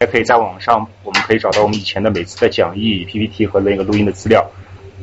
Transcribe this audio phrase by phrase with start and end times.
[0.00, 4.46] 也可以在网上，我们可以找到我们以前的每次的讲义、PPT 和那个录音的资料。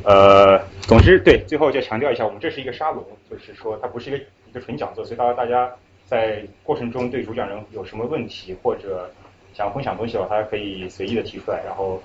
[0.03, 5.67] 呃，总之，对，最后就强调一下，我们这是一个沙龙，就是说它不是一个一个纯讲座，所以大家大家
[6.05, 9.09] 在过程中对主讲人有什么问题或者
[9.55, 11.63] 想分享东西的话，大家可以随意的提出来。
[11.65, 11.99] 然后，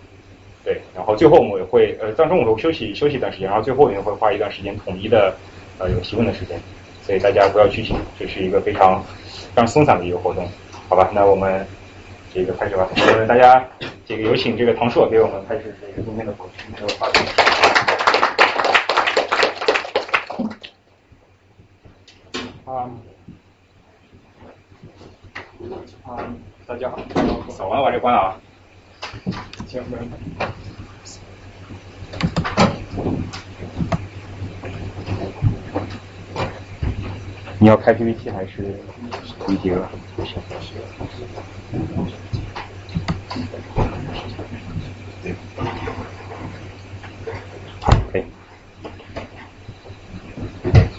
[0.65, 5.37] 对，然后最后我们也会呃，当中我们休息休息一段时间，然后最后也会花一段时间统一的
[5.77, 6.59] 呃有提问的时间，
[7.03, 10.49] 所以大家不要拘谨，这是一个非常非常松散的一个活动，
[10.89, 11.11] 好吧？
[11.13, 11.67] 那我们。
[12.33, 13.67] 这个开始吧，呃，大家
[14.07, 17.15] 这个有请这个唐硕给我们开始这个今天的今天的发言。
[22.65, 22.91] 啊
[26.05, 26.25] 啊，
[26.67, 26.99] 大家好，
[27.51, 28.37] 扫完把这关了啊。
[29.67, 30.17] 行，没问题。
[37.61, 38.79] 你要开 PPT 还是
[39.47, 39.91] PPT 了？
[48.11, 48.25] 可以。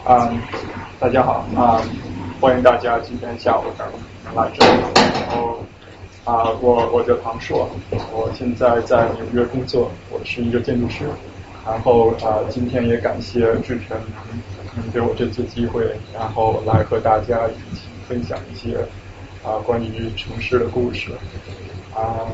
[0.06, 0.32] 啊，
[1.00, 1.82] 大家好啊，
[2.40, 4.82] 欢迎大家今天下午能来这里。
[5.02, 5.66] 然后
[6.26, 7.68] 啊，我我叫唐硕，
[8.12, 11.10] 我现在在纽约工作，我是一个建筑师。
[11.66, 13.98] 然后啊，今天也感谢志成。
[14.94, 15.84] 给我这次机会，
[16.14, 18.78] 然后来和大家一起分享一些
[19.50, 21.10] 啊关于城市的故事
[21.96, 22.28] 啊。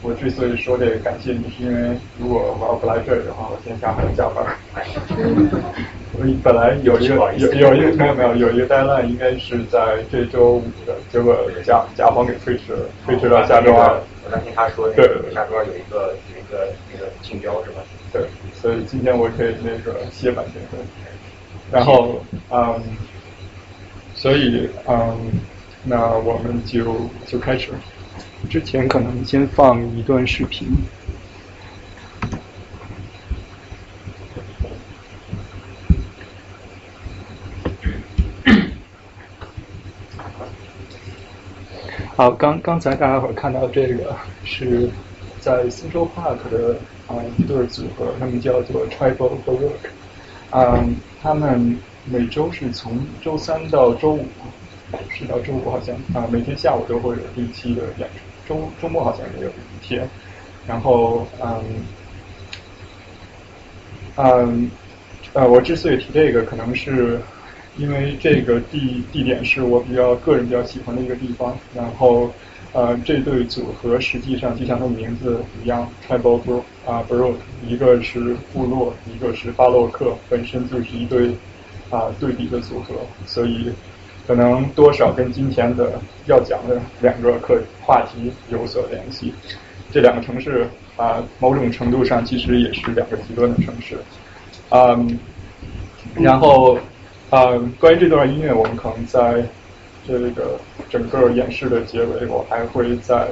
[0.00, 4.46] 我之所以说这个感谢你，是因为如果我要不来这里的话，我今天下午要加班。
[6.14, 14.00] 我本来有一个有有一个没有没有有一个 deadline 应该是在这周五的，结果甲甲方给推迟了，推迟到下周二。
[14.24, 17.80] 我刚听他说，对下周二有一个有一个那个竞标是吧？
[18.12, 18.22] 对，
[18.54, 20.62] 所以今天我可以那个歇半天。
[21.70, 22.80] 然后，嗯，
[24.14, 25.16] 所以，嗯，
[25.88, 27.70] 那我们就就开始。
[28.50, 30.68] 之前可能先放一段视频。
[42.14, 44.14] 好，刚刚才大家伙看到这个
[44.44, 44.90] 是
[45.40, 46.76] 在 Central Park 的
[47.06, 49.88] 啊一对组合，他们叫做 Tribal Work。
[50.50, 54.26] 嗯，他们每周是从周三到周五，
[55.10, 58.08] 是到周五好像啊，每天下午都会有定期的演
[58.46, 60.08] 出，周周末好像也有一天。
[60.66, 61.64] 然后嗯
[64.16, 64.70] 嗯
[65.32, 67.20] 呃，我之所以提这个，可能是
[67.76, 72.30] 因为这个地地点是我比较个人比较喜欢的一个地方，然后。
[72.74, 77.32] 呃，这对组合实际上就像它的名字一样，Tribal Bro 啊，Bro，
[77.66, 81.30] 一个是部落，一个是巴洛克，本身就是一对
[81.88, 82.94] 啊对比的组合，
[83.24, 83.72] 所以
[84.28, 89.34] 可能多少跟今天的要讲的两个课话题有所联系。
[89.90, 93.98] 这两个城市啊，某种程度上其实也是两个极端的城市。
[94.68, 95.18] 嗯，
[96.14, 96.78] 然后
[97.30, 97.46] 啊，
[97.80, 99.42] 关于这段音乐，我们可能在。
[100.06, 103.28] 这个整个演示的结尾，我还会再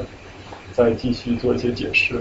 [0.74, 2.16] 再继续做一些解释。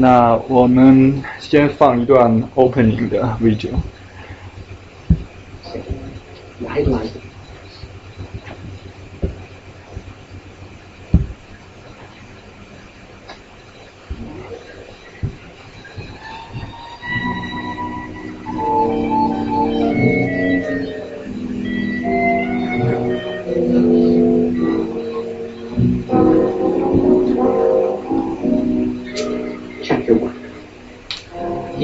[0.00, 3.70] 那我们先放一段 opening 的 video。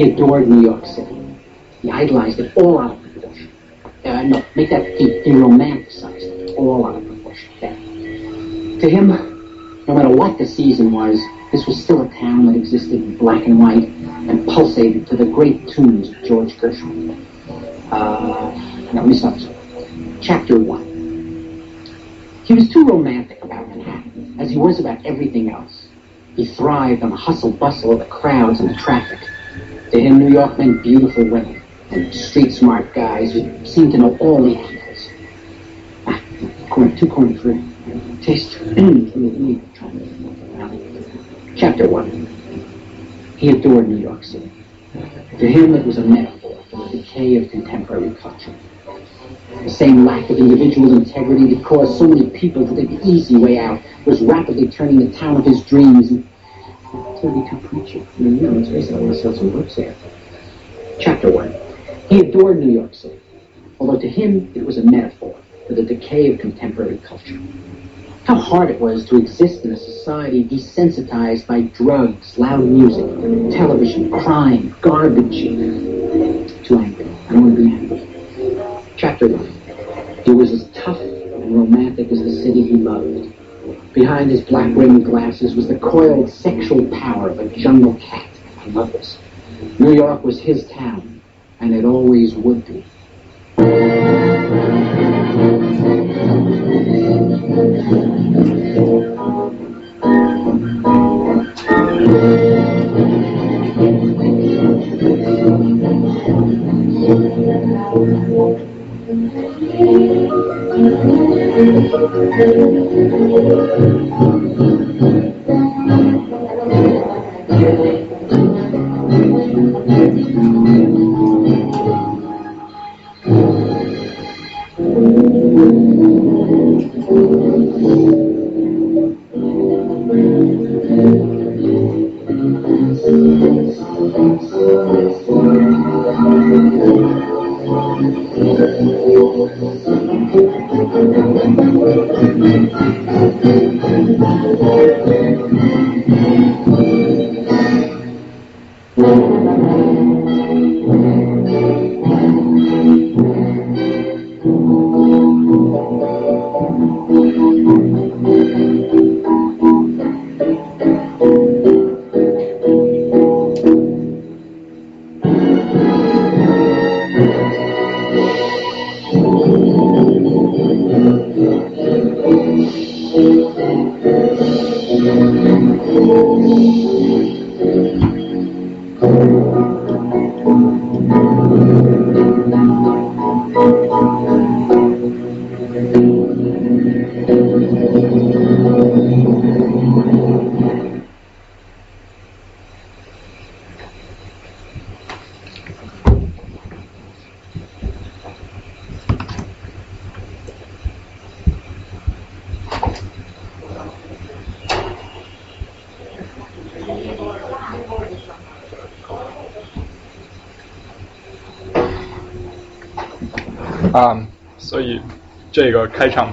[0.03, 1.38] Adored New York City.
[1.82, 3.53] He idolized it all out of proportion.
[4.05, 8.81] Uh, no, make that he, he romanticized it all out of proportion.
[8.81, 9.09] To him,
[9.87, 11.21] no matter what the season was,
[11.53, 15.27] this was still a town that existed in black and white and pulsated to the
[15.27, 17.25] great tunes of George Gershwin.
[17.93, 18.50] Uh,
[18.93, 19.38] now let me start.
[20.20, 20.82] Chapter one.
[22.44, 25.87] He was too romantic about Manhattan, as he was about everything else.
[26.35, 29.19] He thrived on the hustle bustle of the crowds and the traffic.
[29.92, 34.16] To him, New York meant beautiful women and street smart guys who seemed to know
[34.19, 35.08] all the angles.
[36.06, 36.20] Ah.
[38.22, 38.58] Taste.
[41.56, 42.26] Chapter one.
[43.36, 44.50] He adored New York City.
[45.38, 48.54] To him, it was a metaphor for the decay of contemporary culture.
[49.62, 53.37] The same lack of individual integrity that caused so many people to take the easy
[53.37, 56.10] way out was rapidly turning the town of his dreams
[57.20, 58.06] 32 preacher.
[58.17, 59.94] I mean, you know, let's face it, I want to sell some books there.
[61.00, 61.55] Chapter 1.
[62.08, 63.20] He adored New York City,
[63.81, 65.37] although to him it was a metaphor
[65.67, 67.38] for the decay of contemporary culture.
[68.25, 73.05] How hard it was to exist in a society desensitized by drugs, loud music,
[73.52, 75.43] television, crime, garbage.
[76.64, 77.06] Too angry.
[77.29, 78.08] I don't want to be angry.
[78.97, 80.23] Chapter 1.
[80.25, 83.35] He was as tough and romantic as the city he loved.
[83.94, 88.29] Behind his black rimmed glasses was the coiled sexual power of a jungle cat.
[88.58, 89.19] I love this.
[89.79, 91.23] New York was his town,
[91.61, 92.85] and it always would be.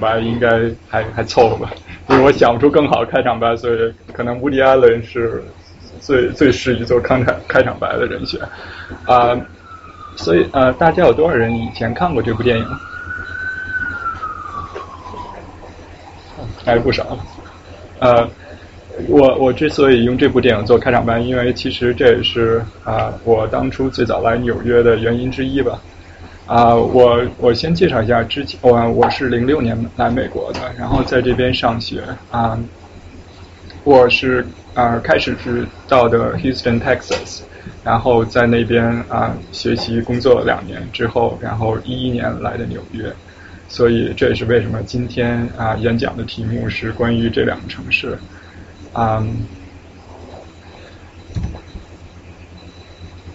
[0.02, 1.70] 白应该还还凑合吧，
[2.10, 5.42] 因 为我想不出更好的开场白，所以可能 Woody Allen 是
[6.00, 8.40] 最最适宜做开场开场白的人选
[9.06, 9.34] 啊。
[10.16, 12.66] 所以呃，大家有多少人以前看过这部电影？
[16.64, 17.16] 还是不少。
[17.98, 18.28] 呃，
[19.08, 25.80] 我我之所以用这部电影做开场白，因为其实这也是啊我当初最早来纽约的原因之一吧。
[26.52, 32.58] 啊，我我先介绍一下，之前我我是零六年来美国的，然后在这边上学啊。
[33.84, 37.40] 我是啊开始是到的 Houston Texas，
[37.82, 43.10] 然后在那边啊学习工作两年之后，然后一一年来的纽约，
[43.66, 48.18] 所以这也是为什么今天啊演讲的题目是关于这两个城市
[48.92, 49.26] 啊。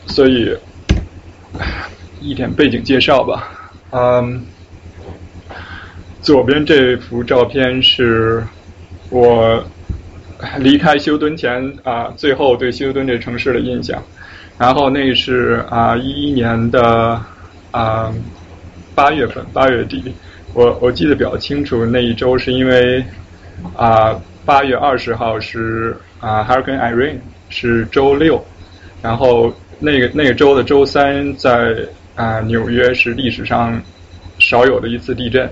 [0.05, 0.55] 所以。
[2.19, 4.43] 一点背景介绍吧，嗯，
[6.21, 8.43] 左边这幅照片是
[9.09, 9.63] 我
[10.57, 14.01] 离开休敦前啊，最后对休敦这城市的印象。
[14.57, 17.21] 然后那是啊一一年的
[17.69, 18.11] 啊
[18.95, 20.11] 八月份，八月底，
[20.53, 23.05] 我我记得比较清楚，那一周是因为
[23.75, 28.43] 啊八月二十号是啊 Hurricane Irene 是周六，
[29.03, 31.75] 然后那个那个周的周三在。
[32.17, 33.81] 啊，纽约是历史上
[34.39, 35.49] 少有的一次地震。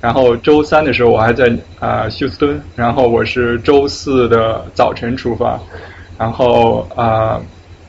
[0.00, 2.60] 然后周三的时候，我还在啊休斯敦。
[2.74, 5.60] 然后我是周四的早晨出发，
[6.18, 7.40] 然后啊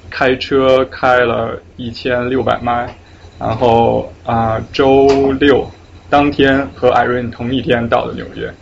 [0.09, 2.93] 开车开了一千六百迈，
[3.39, 5.07] 然后啊周
[5.39, 5.69] 六
[6.09, 8.53] 当天和艾瑞同一天到的纽约。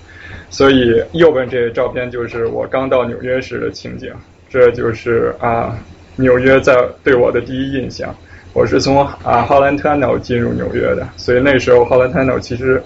[0.50, 4.14] 所以右边这个照片就是我刚到纽约时的情景。
[4.48, 5.78] 这就是啊
[6.16, 8.16] 纽约在对我的第一印象。
[8.56, 12.82] 我是从啊 Holland Tunnel 进入纽约的，所以那时候 Holland Tunnel 其实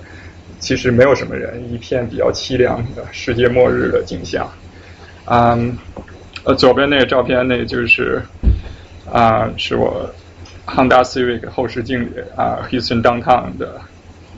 [0.60, 4.52] 其实没有什么人，一片比较凄凉的世界末日的景象。
[5.26, 5.78] 嗯，
[6.44, 8.20] 呃，左边那个照片，那就是
[9.14, 10.10] 啊，是我
[10.66, 13.80] Honda Civic 后视镜里啊 Houston Downtown 的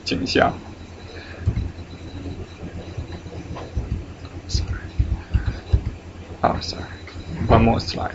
[0.04, 0.52] 景象。
[6.42, 8.10] 啊，sorry，one more slide。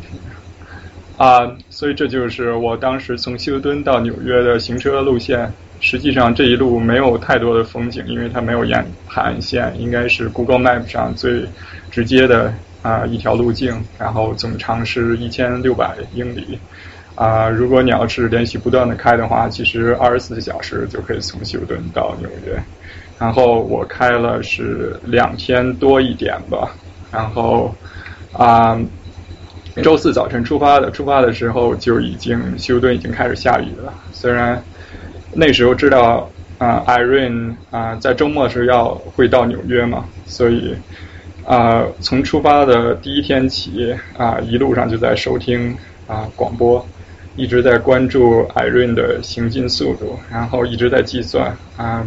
[1.18, 5.52] 啊，所以这就是我当时从休斯敦到纽约的行车路线。
[5.80, 11.46] 实际上这一路没有太多的风景，因为它没有沿海岸线，应该是 Google Map 上最
[11.92, 13.80] 直接的啊一条路径。
[14.00, 16.58] 然后总长是一千六百英里。
[17.14, 22.60] 啊，如果你要是连续不断的开的话，其实二十四小时就可以从休斯顿到纽约。
[23.20, 26.76] 然后我开了是两天多一点吧。
[27.12, 27.74] 然后
[28.34, 28.80] 啊。
[29.84, 33.94] 周四早晨出发的，出发的时候就已经休顿已经开始下雨了。
[34.12, 34.62] 虽然
[35.34, 40.76] 那时候知道啊，Irene 啊在周末时要会到纽约嘛，所以
[41.46, 46.84] 啊从出发的第一天起啊一路上就在收听啊广播，
[47.36, 52.04] 一直在关注 Irene 的行进速度，然后一直在计算啊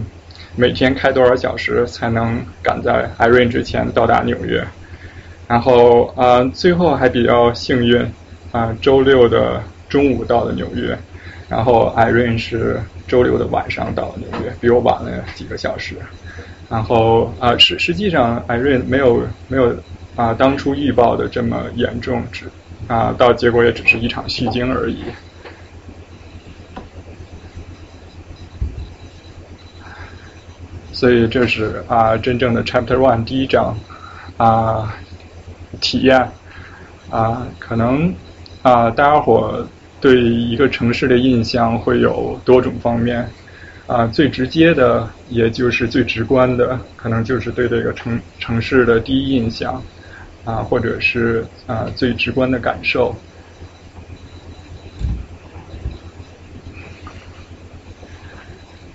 [0.56, 4.66] 每天开多少小时才能赶在 Irene 之前到达纽约。
[5.50, 8.00] 然后啊，最后还比较幸运
[8.52, 10.96] 啊，周六的中午到了纽约，
[11.48, 15.96] 然后 Irene 是周六的晚上到了纽约，比我晚了几个小时。
[16.68, 19.74] 然后啊，实实际上 Irene 没有没有
[20.14, 22.44] 啊当初预报的这么严重，只
[22.86, 25.02] 啊到结果也只是一场虚惊而已。
[30.92, 33.76] 所以这是啊真正的 Chapter One 第一章
[34.36, 34.94] 啊。
[35.80, 36.30] 体验
[37.10, 38.14] 啊，可能
[38.62, 39.66] 啊，大家伙
[40.00, 43.28] 对一个城市的印象会有多种方面
[43.86, 44.06] 啊。
[44.06, 49.82] 最直接的，也就是最直观的，可能就是对这个城城市的第一印象
[50.44, 53.16] 啊，或者是啊最直观的感受。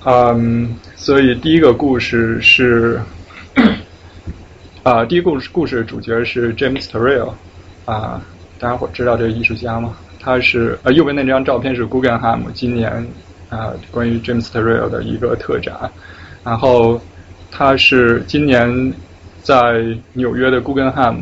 [0.06, 3.02] 嗯，所以第一个故事是。
[4.86, 7.34] 啊，第一个故事故事主角是 James Turrell，
[7.86, 8.22] 啊，
[8.60, 9.98] 大家伙知道这个艺术家吗？
[10.20, 12.92] 他是呃右边那张照片是 Guggenheim 今年
[13.50, 15.74] 啊关于 James Turrell 的一个特展，
[16.44, 17.02] 然后
[17.50, 18.94] 他是今年
[19.42, 21.16] 在纽约的 Guggenheim，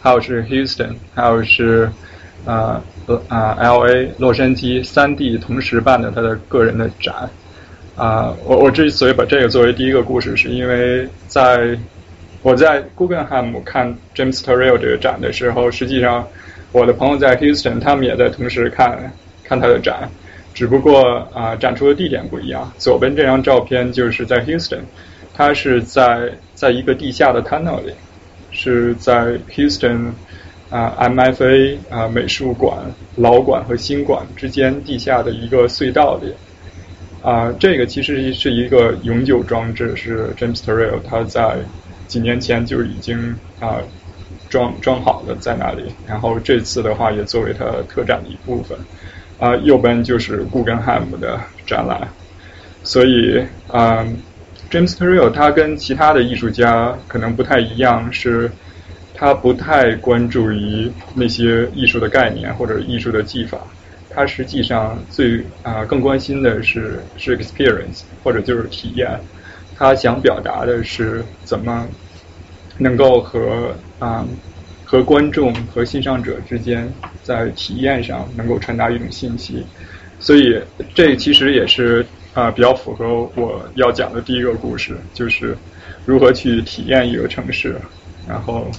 [0.00, 1.92] 还有是 Houston，还有是
[2.46, 2.82] 啊
[3.28, 7.28] 啊 LA 洛杉矶三地同时办的他的个人的展，
[7.94, 11.78] 啊，我我之所以把这个作为第一个故事，是因为在
[12.42, 16.26] 我在 Guggenheim 看 James Turrell 这个展的时候，实际上
[16.72, 19.12] 我的朋友在 Houston，他们也在同时看
[19.44, 20.10] 看他的展，
[20.52, 22.72] 只不过啊展出的地点不一样。
[22.78, 24.80] 左边这张照片就是在 Houston，
[25.32, 27.92] 它是在在一个地下的 tunnel 里，
[28.50, 30.10] 是在 Houston
[30.68, 32.76] 啊 MFA 啊美术馆
[33.14, 36.34] 老馆和新馆之间地下的一个隧道里。
[37.22, 41.58] 啊，这个其实是一个永久装置，是 James Turrell 他在。
[42.12, 43.78] 几年前就已经啊
[44.50, 48.78] 装装好了在那里，然后这次的话也作为它特展的一部分。
[49.38, 52.06] 啊，右边就是 Guggenheim 的展览，
[52.84, 54.06] 所以啊
[54.70, 58.50] ，James Turrell 他跟其他的艺术家可能不太一样，是
[59.14, 63.58] 他不太关注于那些艺术的概念或者艺术的技法，
[64.10, 69.18] 他实际上最啊更关心的是是 experience 或者就是体验。
[69.82, 71.84] 他想表达的是怎么
[72.78, 74.24] 能够和啊
[74.84, 76.88] 和观众和欣赏者之间
[77.24, 79.66] 在体验上能够传达一种信息，
[80.20, 80.56] 所以
[80.94, 85.58] 这其实也是啊比较符合我要讲的第一个故事，就是
[86.06, 87.74] 如何去体验一个城市，
[88.28, 88.70] 然后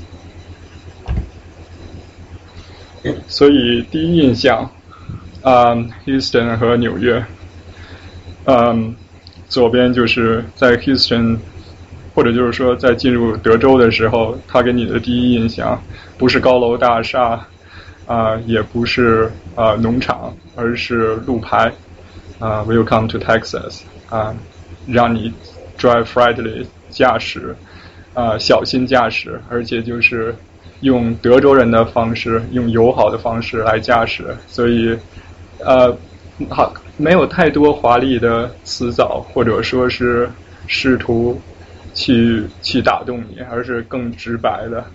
[3.28, 4.72] 所以第一印象
[5.42, 7.22] 啊，Houston 和纽约，
[8.46, 8.96] 嗯。
[9.54, 11.38] 左边就是在 Houston，
[12.16, 15.80] 或者就是说在进入德州的时候，他给你的第一印象
[16.18, 17.40] 不是高楼大厦，
[18.08, 21.72] 啊，也不是啊农场，而是路牌，
[22.40, 24.36] 啊，Welcome to Texas，啊，
[24.88, 25.32] 让你
[25.78, 27.56] drive friendly 驾驶，
[28.16, 30.36] 啊，小心驾驶，而且就是
[30.82, 34.98] 用德州人的方式，用友好的方式来驾驶，所以，
[35.60, 35.96] 呃，
[36.50, 36.74] 好。
[36.96, 40.30] 没有太多华丽的辞藻，或者说是
[40.68, 41.42] 试图
[41.96, 44.86] 去去打动你，而是更直白的，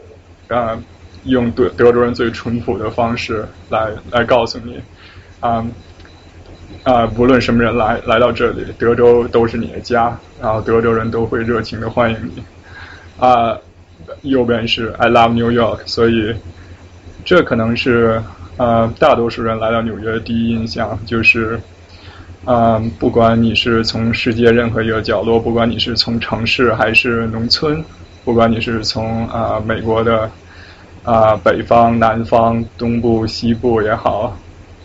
[0.57, 0.79] 啊，
[1.25, 4.81] 用德德州人最淳朴的方式来来告诉你，
[5.41, 5.67] 啊
[6.85, 12.43] 啊，不论什么人来来到这里，德州都是你的家，然后德州人都会热情的欢迎你，
[13.19, 13.59] 啊，
[14.23, 16.33] 右边是 I love New York，所以
[17.25, 18.23] 这可能是
[18.57, 21.61] 呃大多数人来到纽约的第一印象就是。
[22.51, 27.85] 嗯，不管你是从世界任何一个角落，不管你是从城市还是农村，
[28.25, 30.31] 不管你是从啊美国的
[31.03, 34.35] 啊北方、南方、东部、西部也好，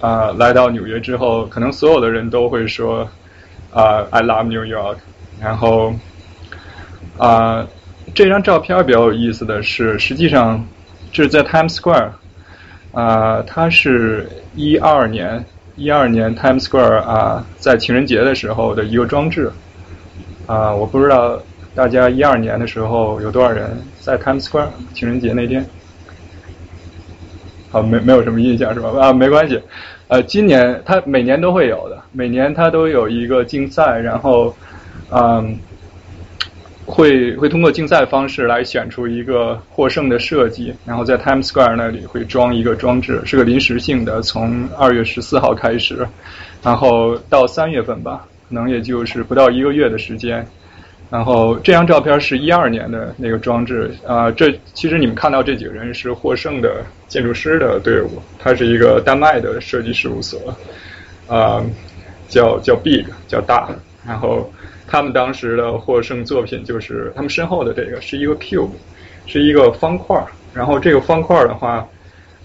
[0.02, 3.08] 啊来到纽约之后，可能所有的人都会说
[3.72, 4.98] 啊 I love New York。
[5.40, 5.96] 然后
[7.18, 7.66] 啊
[8.14, 10.68] 这张照片比较有意思的是，实际上
[11.14, 12.10] 这是在 Times Square
[12.92, 19.52] 啊，它是一二年一二年 Times Square 啊在情人节的时候的一个装置
[20.46, 21.40] 啊，我不知道
[21.74, 25.66] 大家一二年的时候有多少人在 Times Square 情人节那天。
[27.72, 28.90] 好，没没有什么印象是吧？
[29.00, 29.60] 啊，没关系。
[30.10, 34.56] 呃，今年它每年都会有的，每年它都有一个竞赛，然后，
[35.10, 35.58] 嗯，
[36.86, 46.08] 会会通过竞赛方式来选出一个获胜的设计，然后在 Times Square 那里会装一个装置，是个临时性的，从二月十四号开始，
[46.62, 50.46] 然后到三月份吧，可能也就是不到一个月的时间。
[51.10, 60.40] 然后这张照片是一二年的那个装置啊，这其实你们看到这几个人是获胜的建筑师的队伍，它是一个丹麦的设计事务所，
[61.28, 61.64] 啊，
[62.28, 63.70] 叫叫 Big 叫大，
[64.04, 64.52] 然后
[64.88, 68.72] 他们当时的获胜作品就是他们身后的这个是一个 cube，
[69.26, 70.24] 是一个方块，
[70.54, 71.88] 然后这个方块的话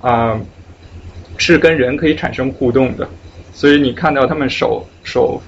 [0.00, 0.40] 啊
[1.36, 3.08] 是跟人可以产生互动的，
[3.52, 5.40] 所以你看到他们手手。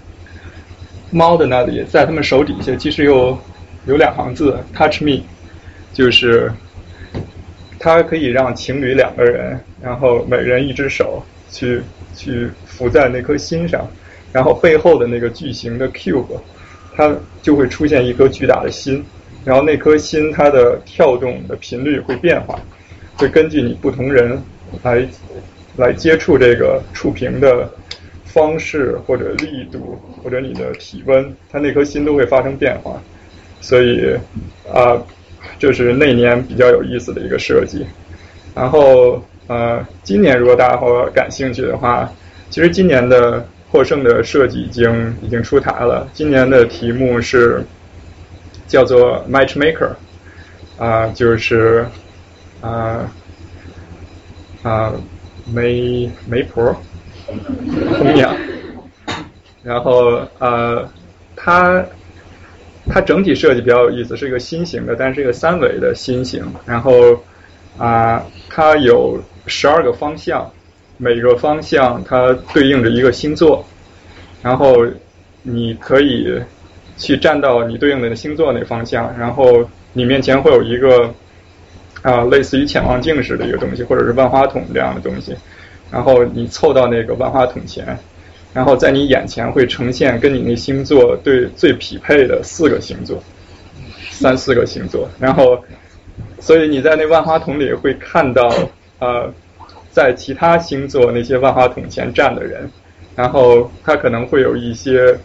[1.13, 3.37] 猫的那里，在他们手底下，其实有
[3.85, 5.25] 有两行字，“Touch me”，
[5.93, 6.53] 就是
[7.81, 11.21] 它可以让情侣两个人，然后每人一只手
[11.51, 11.83] 去
[12.15, 13.85] 去扶在那颗心上，
[14.33, 16.41] 然后背后的那个巨型的 cube，
[17.01, 19.03] 它就会出现一颗巨大的心，
[19.45, 22.61] 然后那颗心它的跳动的频率会变化，
[23.17, 24.39] 会根据你不同人
[24.83, 25.09] 来
[25.77, 27.67] 来接触这个触屏的。
[28.33, 32.93] 方式或者力度或者你的体温，它那颗心都会发生变化，
[33.61, 34.15] 所以
[34.73, 34.97] 啊，
[35.59, 37.85] 这是那年比较有意思的一个设计。
[38.55, 42.09] 然后呃，今年如果大家伙感兴趣的话，
[42.51, 46.09] 其实今年的获胜的设计已经已经出台了。
[46.13, 47.65] 今年的题目是
[48.67, 49.93] 叫做 Matchmaker，
[50.79, 51.87] 啊，就是
[52.61, 53.11] 啊
[54.63, 54.93] 啊
[55.47, 56.75] 媒媒婆。
[57.97, 58.35] 红娘，
[59.63, 60.91] 然后呃，
[61.37, 61.85] 它
[62.89, 66.45] 它整体设计比较有意思，是一个心形的，但是一个三维的心形。
[66.67, 66.93] 然后
[67.79, 70.51] 啊，它有十二个方向，
[71.01, 73.65] 每个方向它对应着一个星座。
[74.43, 74.87] 然后
[75.43, 76.41] 你可以
[76.97, 81.13] 去站到你对应的星座那方向，然后你面前会有一个
[82.03, 85.35] 啊，类似于潜望镜似的一个东西，或者是万花筒这样的东西。
[85.91, 87.99] 然后你凑到那个万花筒前，
[88.55, 93.23] 然后在你眼前会呈现跟你那星座对最匹配的四个星座，
[94.11, 95.09] 三四个星座。
[95.19, 95.63] 然后，
[96.39, 98.49] 所以你在那万花筒里会看到
[99.01, 99.31] 呃，
[99.91, 102.71] 在其他星座那些万花筒前站的人，
[103.17, 105.19] 然后他可能会有一些。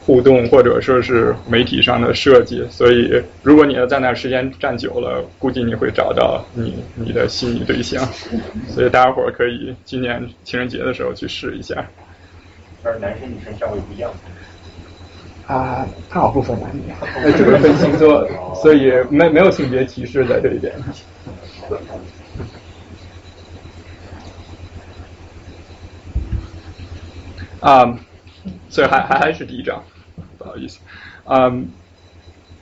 [0.00, 8.02] 互动或者说是媒体上的设计，所以如果你要在那时间站久了，估计你会找到你你的心仪对象。
[8.74, 11.86] 所以大家伙儿可以今年情人节的时候去试一下。
[12.82, 14.10] 而男生女生价位不一样。
[15.46, 16.84] 啊，大部分男女，
[17.22, 18.26] 那就是分星座，
[18.62, 20.72] 所以没没有性别歧视在这一点。
[27.60, 27.98] 啊，
[28.68, 29.82] 所以还还还是第一张。
[30.36, 30.78] 不好意思，
[31.24, 31.68] 嗯，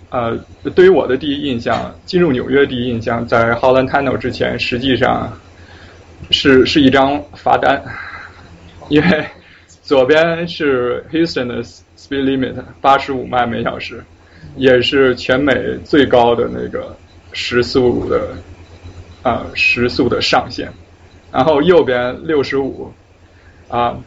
[0.09, 0.35] 呃，
[0.75, 5.31] 对于我的第一印象，进入纽约第一印象，在 Holland Tunnel 之前，实际上
[6.31, 7.83] 是是一张罚单，
[8.89, 9.27] 因为
[9.83, 14.03] 左边是 Houston 的 speed limit 八十五迈每小时，
[14.57, 16.97] 也是全美最高的那个
[17.33, 18.31] 时速的
[19.23, 20.73] 啊时速的上限，
[21.31, 22.91] 然后右边六十五
[23.69, 23.99] 啊。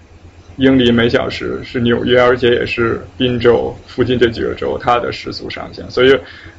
[0.59, 5.89] 英里每小时是纽约，而且也是宾州附近这几个州它的时速上限。
[5.89, 6.09] 所以，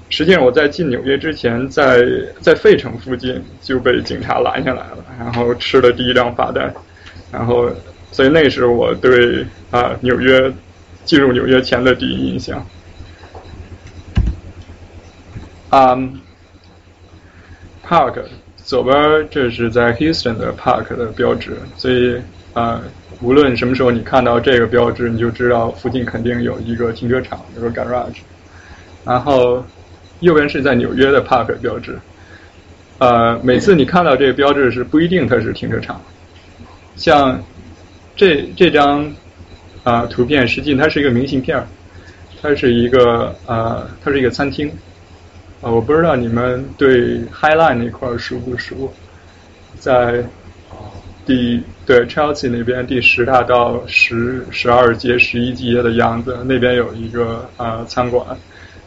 [0.08, 2.02] 实际上我在进纽约之前，在
[2.40, 6.72] 在费城附近就被警察拦下来了，然后吃了第一张罚单。
[7.30, 7.70] 然后，
[8.10, 10.50] 所以那是我对啊纽约
[11.04, 12.66] 进入纽约前的第一印象。
[15.68, 15.94] 啊
[17.86, 18.22] ，Park
[18.56, 22.16] 左边这是在 Houston 的 Park 的标志，所以
[22.54, 22.80] 啊。
[23.22, 28.20] 无论什么时候你看到这个标志，你就知道附近肯定有一个停车场，有个 garage。
[29.04, 29.62] 然后
[30.20, 31.98] 右边是在纽约的 park 标志。
[32.98, 36.00] 呃，每次你看到这个标志是不一定它是停车场。
[36.96, 37.38] 像
[38.16, 39.12] 这这张
[39.82, 41.62] 啊图片，实际它是一个明信片
[42.40, 44.66] 它是一个啊，它是一个餐厅。
[45.60, 48.90] 啊，我不知道你们对 Highline 那块熟不熟，
[49.78, 50.24] 在。
[51.30, 58.36] 第对 Chelsea 那边第十大道十十二街十一街的样子，那边有一个呃餐馆，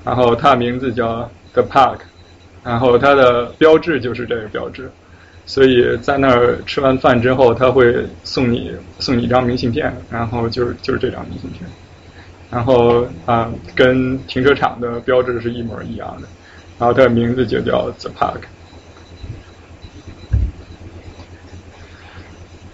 [0.03, 1.99] 然后它的名字叫 The Park，
[2.61, 4.91] 然后它的标志就是这个标志，
[5.45, 11.61] 所以在那儿吃完饭之后，他会送你送你一张明信片，然后就是就是这张明信片，
[12.51, 16.27] 然后啊跟停车场的标志是一模一样的，
[16.77, 18.41] 然后它的名字就叫 The Park。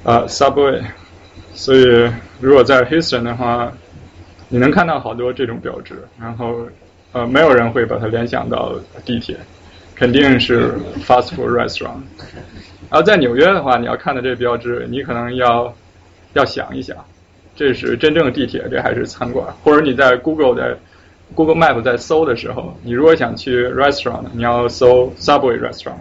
[0.03, 0.81] 啊，Subway，
[1.53, 3.71] 所以如果在 Houston 的话，
[4.47, 6.55] 你能看到好多这种标志，然后
[7.11, 9.35] 呃，没有人会把它联想到地铁，
[9.95, 10.73] 肯定是
[11.05, 12.01] fast food restaurant。
[12.89, 15.73] 然后在纽约的话，你要看到这标志，你可能要
[16.33, 16.95] 要想一想，
[17.55, 19.53] 这是真正的地铁，这还是餐馆？
[19.63, 20.79] 或者你在 Google 的
[21.35, 25.97] Google Map 在搜的时候，你如果想去 restaurant，你要搜 Subway restaurant；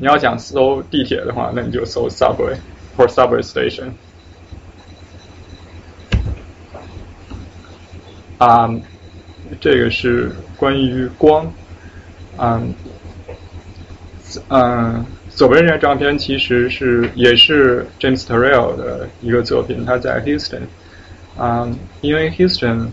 [0.00, 2.56] 你要想搜地铁的话，那你就搜 Subway。
[2.96, 3.92] For subway station.
[8.38, 8.68] 啊，
[9.60, 11.52] 这个是关于光，
[12.36, 12.74] 嗯，
[14.48, 20.62] 嗯，左边这张照片其实是也是 James Turrell 的一个作品，他在 Houston，
[21.38, 21.68] 啊，
[22.00, 22.88] 因为 Houston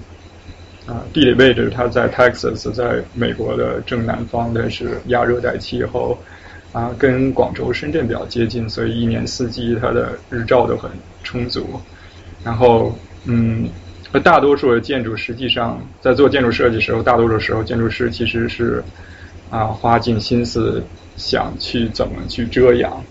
[0.88, 6.18] 啊地理位置它在 Texas，在美国的正南方，它是亚热带气候。
[6.74, 10.90] 啊，跟广州、深圳比较接近，所以一年四季它的日照都很
[11.22, 11.68] 充足。
[12.46, 13.70] 然后，嗯，
[14.24, 18.82] 大多数的建筑实际上在做建筑设计时候，大多数时候建筑师其实是
[19.50, 20.82] 啊花尽心思
[21.18, 23.04] 想去怎么去遮阳，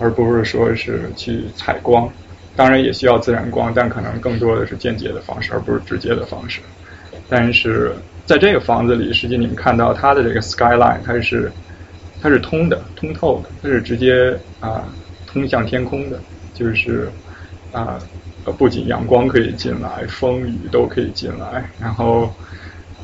[0.00, 2.10] 而不是说是去采光。
[2.56, 6.60] 当然也需要自然光，但可能更多的是间接的方式，而不是直接的方式。
[7.28, 7.92] 但是
[8.26, 11.52] 在这个房子里，实际你们看到它的这个 skyline，它是。
[12.20, 14.84] 它是通的，通透的，它是直接啊
[15.26, 16.18] 通向天空的，
[16.52, 17.08] 就是
[17.70, 17.98] 啊
[18.58, 21.70] 不仅阳光可以进来，风雨都可以进来。
[21.80, 22.32] 然后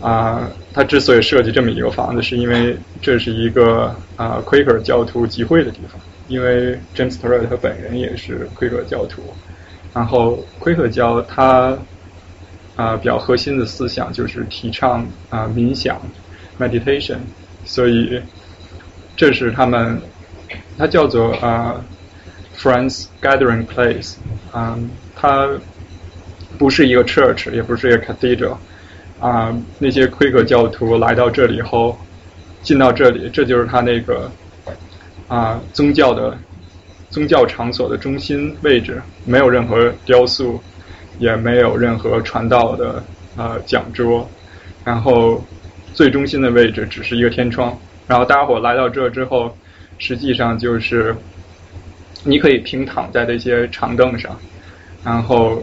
[0.00, 9.22] 啊，它之所以设计这么一个房子，是因为这是一个啊 Quaker 教徒集会的地方，因为 James t r e t 他本人也是 Quaker 教徒。
[9.92, 11.78] 然后 Quaker 教他
[12.74, 16.00] 啊比较核心的思想就是提倡啊冥想
[16.58, 17.18] meditation，
[17.64, 18.20] 所以。
[19.16, 20.00] 这是他们，
[20.76, 21.80] 它叫做啊
[22.56, 24.16] ，Friends Gathering Place，
[24.52, 25.48] 嗯，它
[26.58, 28.56] 不是一个 church，也不是一个 cathedral，
[29.20, 31.96] 啊，那些奎克教徒来到这里后，
[32.62, 34.30] 进到这里，这就是他那个
[35.28, 36.36] 啊宗教的
[37.10, 40.60] 宗教场所的中心位置，没有任何雕塑，
[41.18, 43.02] 也没有任何传道的
[43.36, 44.28] 啊讲桌，
[44.84, 45.44] 然后
[45.92, 47.76] 最中心的位置只是一个天窗。
[48.06, 49.56] 然后大家伙来到这之后，
[49.98, 51.16] 实际上就是
[52.22, 54.38] 你可以平躺在这些长凳上，
[55.02, 55.62] 然后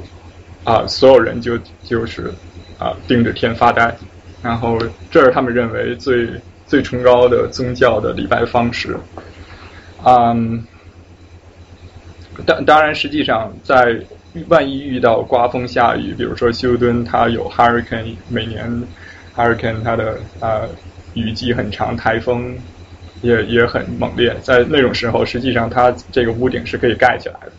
[0.63, 2.33] 啊，所有人就就是
[2.79, 3.95] 啊盯着天发呆，
[4.41, 4.77] 然后
[5.11, 6.27] 这是他们认为最
[6.65, 8.97] 最崇高的宗教的礼拜方式。
[10.03, 10.65] 嗯，
[12.45, 13.95] 当当然，实际上在
[14.47, 18.67] 万一遇到刮风下雨，比如说休顿它有 hurricane，每年
[19.35, 20.61] hurricane 它的啊。
[21.13, 22.55] 雨季很长，台风
[23.21, 24.35] 也也很猛烈。
[24.41, 27.51] 在那种时候，实际上它这个屋顶是可以盖起来的。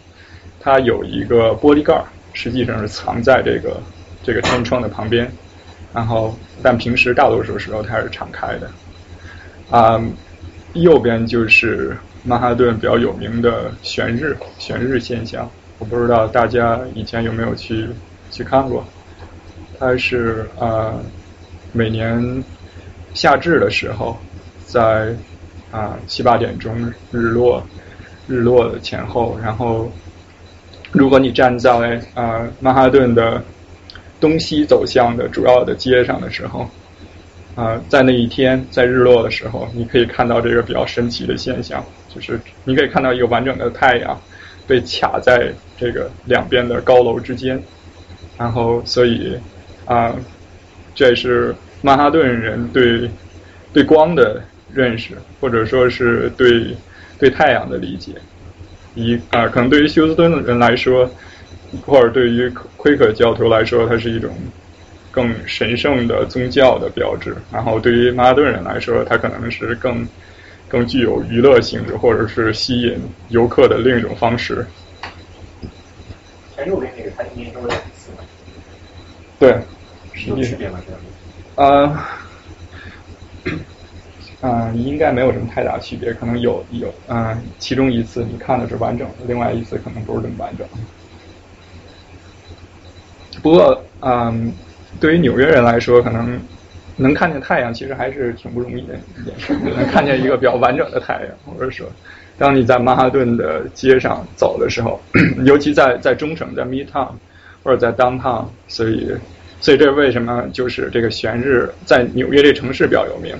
[0.58, 3.80] 它有一个玻璃盖，实际上是藏在这个
[4.22, 5.30] 这个天窗的旁边。
[5.92, 8.70] 然后，但平时大多数时候它是敞开的。
[9.70, 10.00] 啊，
[10.72, 15.50] 右边就是曼哈顿比较有名的悬日悬日现象。
[15.78, 17.86] 我不知道大家以前有没有去
[18.30, 18.86] 去看过。
[19.78, 20.94] 它是啊，
[21.72, 22.42] 每年。
[23.14, 24.16] 夏至的时候，
[24.66, 25.14] 在
[25.70, 26.75] 啊七八点钟
[27.11, 27.62] 日落
[28.27, 29.90] 日落的前后，然后
[30.90, 33.42] 如果你站在啊曼哈顿的
[34.20, 36.68] 东西走向的主要的街上的时候，
[37.55, 44.18] 啊在那一天在日落的时候，你可以看到这个比较神奇的现象，就是你可以看到一个完整的太阳
[44.66, 47.62] 被卡在这个两边的高楼之间，
[48.38, 49.38] 然后所以
[49.85, 50.14] 啊
[50.94, 51.55] 这是。
[51.82, 53.10] 曼哈顿人对
[53.72, 54.42] 对光的
[54.72, 56.74] 认识，或者说是对
[57.18, 58.12] 对太阳的理解，
[58.94, 61.10] 一啊，可能对于休斯顿的人来说，
[61.84, 64.32] 或者对于奎克教徒来说，它是一种
[65.10, 67.36] 更神圣的宗教的标志。
[67.52, 70.06] 然后对于曼哈顿人来说，它可能是更
[70.68, 72.96] 更具有娱乐性质，或者是吸引
[73.28, 74.64] 游客的另一种方式。
[76.54, 78.10] 前右边那个，它一年都有两次。
[79.38, 79.58] 对，
[80.28, 80.78] 有区别吗？
[80.86, 81.00] 这样。
[81.56, 81.94] 呃，
[84.40, 90.66] 嗯，应该没有什么太大区别，可能有有嗯，其中一次你看的是完整的，另外一次可能不是这么完整。
[93.42, 94.52] 不过嗯，
[95.00, 96.40] 对于纽约人来说，可能
[96.96, 101.86] 能看见太阳其实还是挺不容易的一件事，能看见一个比较完整的太阳，或者说，
[102.36, 105.00] 当你在曼哈顿的街上走的时候，
[105.46, 107.18] 尤其在在中城，在 Midtown
[107.62, 109.10] 或者在 Downtown，所以
[109.62, 113.35] 所以这为什么就是这个悬日在纽约这城市比较有名。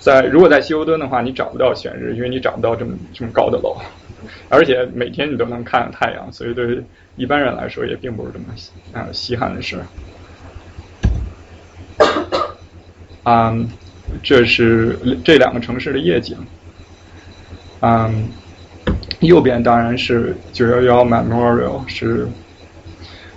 [0.00, 3.76] 在如果在西欧敦的话，你找不到悬日，因为你找不到这么这么高的楼，
[4.48, 6.82] 而且每天你都能看到太阳，所以对于
[7.14, 8.46] 一般人来说也并不是这么
[8.92, 9.78] 啊稀罕的事。
[13.22, 13.68] 嗯，
[14.20, 16.36] 这是这两个城市的夜景。
[17.82, 18.28] 嗯，
[19.20, 22.26] 右边当然是九幺幺 Memorial，是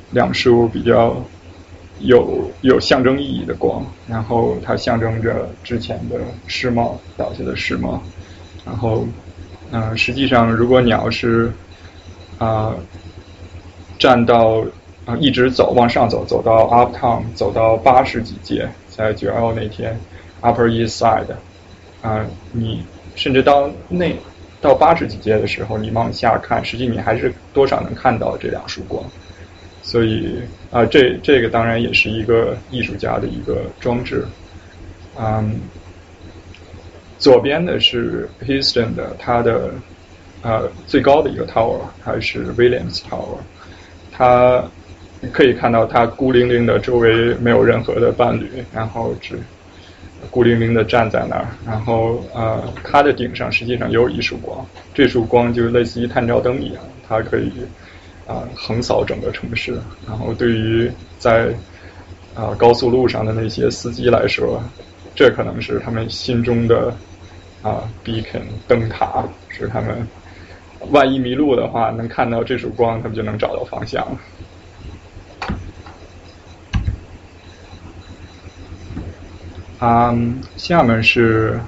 [0.10, 1.24] 两束比较。
[1.99, 8.01] 有有象征意义的光，然后它象征着之前的世贸倒下的世贸，
[8.65, 9.08] 然后
[9.71, 11.51] 嗯，实际上如果你要是
[12.38, 12.75] 啊
[13.97, 14.63] 站到
[15.05, 19.97] 啊一直走往上走，走到 Uptown，走到八十几街，在九幺幺那天
[20.41, 21.34] Upper East Side，
[22.01, 22.84] 啊，你
[23.15, 24.13] 甚至到那
[24.62, 29.03] 到八十几街的时候，你往下看，实际你还是多少能看到这两束光。
[29.86, 30.39] 所以
[30.71, 34.26] 啊，这这个当然也是一个艺术家的一个装置。
[35.15, 35.62] 嗯，
[37.19, 39.69] 左边的是 Houston 的，它的
[40.41, 43.38] 呃最高的一个 tower，还是 Williams Tower。
[44.12, 44.65] 它
[45.32, 49.39] 可以看到，它孤零零的，周围没有任何的伴侣，然后只
[50.32, 51.48] 孤零零的站在那儿。
[51.63, 57.52] 然后呃，它的顶上实际上有一束光，这束光就类似于探照灯一样，它可以。
[58.28, 59.80] 啊，横扫整个城市。
[60.08, 61.54] 然后，对于在
[62.34, 64.62] 啊高速路上的那些司机来说，
[65.16, 66.96] 这可能是他们心中的
[67.62, 70.08] 啊 beacon 灯塔，是他们
[70.90, 74.06] 万一迷路的话，能看到这束光，他们就能找到方向。
[79.78, 80.18] 啊，
[80.58, 81.60] 下面是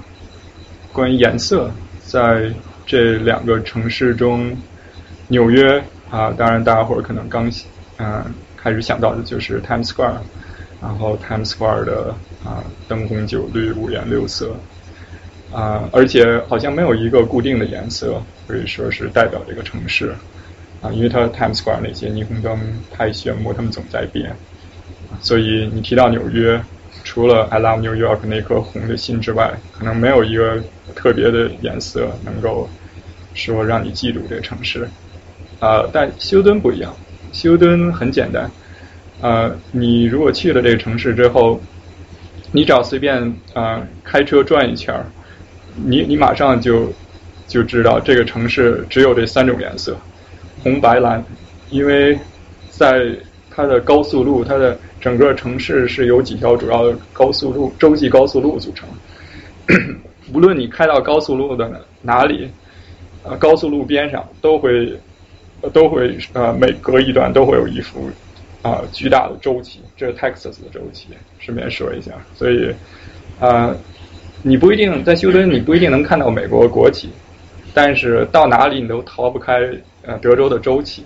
[0.92, 1.70] 关于颜色，
[2.04, 2.52] 在
[2.84, 4.56] 这两个城市中，
[5.28, 5.82] 纽约。
[6.10, 7.50] 啊，当然，大家伙儿可能刚
[7.98, 8.24] 嗯
[8.56, 10.18] 开始想到的就是 Times Square，
[10.80, 14.54] 然后 Times Square 的啊灯红酒绿、五颜六色。
[15.50, 20.14] 啊，而且好像没有一个固定的颜色可以说是代表这个城市。
[20.82, 22.58] 啊，因为它 Times Square 那些霓虹灯
[22.90, 24.36] 太炫目，它们总在变，
[25.20, 26.60] 所以你提到纽约，
[27.02, 30.62] 除了 I Love New York 那颗红的心之外，可能没有一个
[30.94, 32.68] 特别的颜色能够
[33.34, 34.88] 说让你记住这个城市。
[35.60, 36.94] 啊，但休敦不一样，
[37.32, 38.48] 休敦很简单，
[39.20, 41.60] 呃，你如果去了这个城市之后，
[42.52, 45.04] 你只要随便啊开车转一圈儿，
[45.74, 46.92] 你你马上就
[47.48, 49.96] 就知道这个城市只有这三种颜色，
[50.62, 51.24] 红白蓝，
[51.70, 52.16] 因为
[52.70, 53.10] 在
[53.50, 58.88] 它的高速路，它的整个城市是由几条主要的高速路洲际高速路组成，
[60.32, 61.68] 无论你开到高速路的
[62.00, 62.48] 哪里，
[63.24, 64.96] 呃，高速路边上都会。
[65.72, 68.08] 都会呃每隔一段都会有一幅
[68.62, 71.08] 啊巨大的周旗，这是 Texas 的周旗，
[71.40, 72.12] 顺便说一下。
[72.34, 72.72] 所以
[73.40, 73.74] 啊，
[74.42, 77.10] 你不一定在休敦，你不一定能看到美国国旗，
[77.74, 79.60] 但是到哪里你都逃不开
[80.02, 81.02] 呃德州的周旗，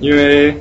[0.00, 0.54] 因为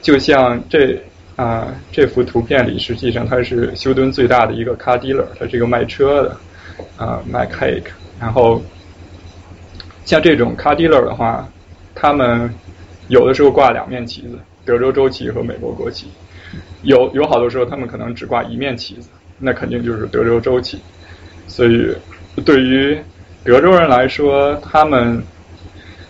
[0.00, 0.98] 就像这
[1.36, 6.36] 啊这幅图片里，实际上它是休敦最大的一个 car dealer，它是一个卖车的
[6.96, 8.62] 啊卖 cake，然后
[10.06, 11.46] 像这种 car dealer 的话。
[11.94, 12.52] 他们
[13.08, 16.08] 有的时候挂两面旗子，德州州旗和美国国旗。
[16.82, 20.78] 有有好多时候，他们可能只挂一面旗子，那肯定就是德州州旗。
[21.46, 21.94] 所以，
[22.44, 22.98] 对于
[23.44, 25.22] 德州人来说，他们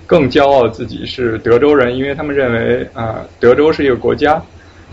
[0.06, 4.42] 更骄傲自己是德州人，因为他们认为啊，德州是一个国家，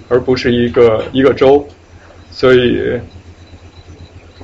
[0.09, 1.67] 而不是一个一个州。
[2.29, 2.99] 所以。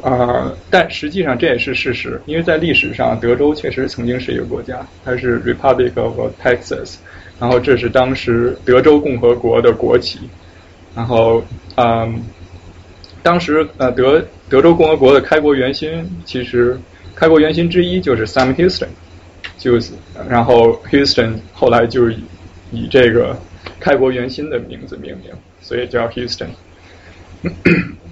[0.04, 6.96] 啊，但实际上这也是事实，因为在历史上，德州确实曾经是一个国家，它是 Republic of Texas，
[7.40, 10.20] 然后这是当时德州共和国的国旗，
[10.96, 11.44] 然后
[11.76, 12.22] 嗯，
[13.22, 16.80] 当时呃德德州共和国的开国元勋，其实
[17.16, 18.88] 开国元勋之一就是 Sam Houston，
[19.58, 19.94] 就是，
[20.30, 22.24] 然后 Houston 后来就以
[22.72, 23.38] 以这个
[23.80, 25.32] 开国元勋的名字命名，
[25.62, 26.48] 所以叫 Houston。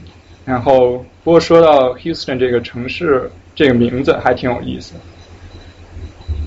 [0.46, 4.94] 然后，不过说到 Houston 这个城市，这个名字还挺有意思。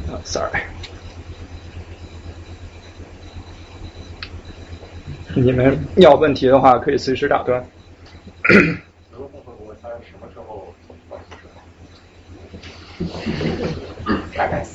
[0.07, 0.63] 啊，sorry，
[5.35, 7.63] 你们要问题的话可以随时打断。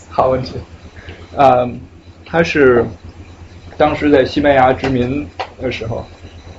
[0.09, 0.55] 好问题。
[1.35, 1.67] 啊，
[2.25, 2.85] 他是
[3.77, 5.27] 当时在西班牙殖民
[5.59, 6.05] 的时候，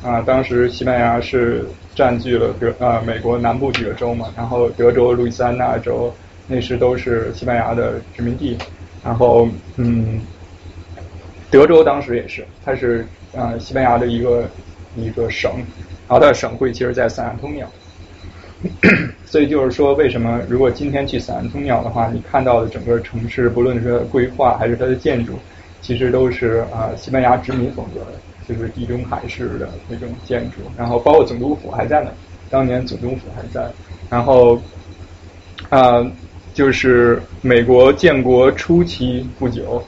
[0.02, 6.12] 啊，当时西班牙是占据了德啊美国南部几个州嘛，然后德州、路易斯安那州
[6.46, 8.58] 那时都是西班牙的殖民地，
[9.04, 10.20] 然后嗯，
[11.50, 14.48] 德州当时也是，它是啊西班牙的一个
[14.96, 15.52] 一个省，
[16.08, 17.68] 然后它的省会其实在圣安东尼奥。
[19.26, 25.32] 所以就是说，为什么如果今天去散安通鸟的话，你看到的整个城市，不论是规划还是它的建筑，
[25.80, 28.12] 其实都是啊西班牙殖民风格的，
[28.48, 30.58] 就是地中海式的那种建筑。
[30.76, 32.10] 然后包括总督府还在呢，
[32.50, 33.70] 当年总督府还在。
[34.08, 34.60] 然后
[35.70, 36.04] 啊，
[36.52, 39.82] 就是美国建国初期不久，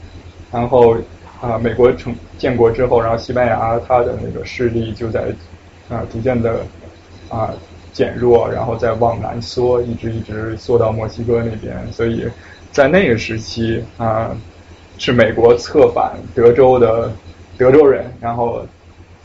[0.51, 0.97] 然后
[1.41, 5.27] 啊美国成建国之后，然后西班牙它的那个势力就在
[5.89, 6.61] 啊逐渐的
[7.29, 7.55] 啊。
[7.97, 11.75] 减弱，然后再往南缩，一直一直缩到墨西哥那边。
[11.91, 12.29] 所以
[12.71, 14.37] 在那个时期啊，
[14.99, 17.11] 是美国策反德州的
[17.59, 18.65] 德州人，然后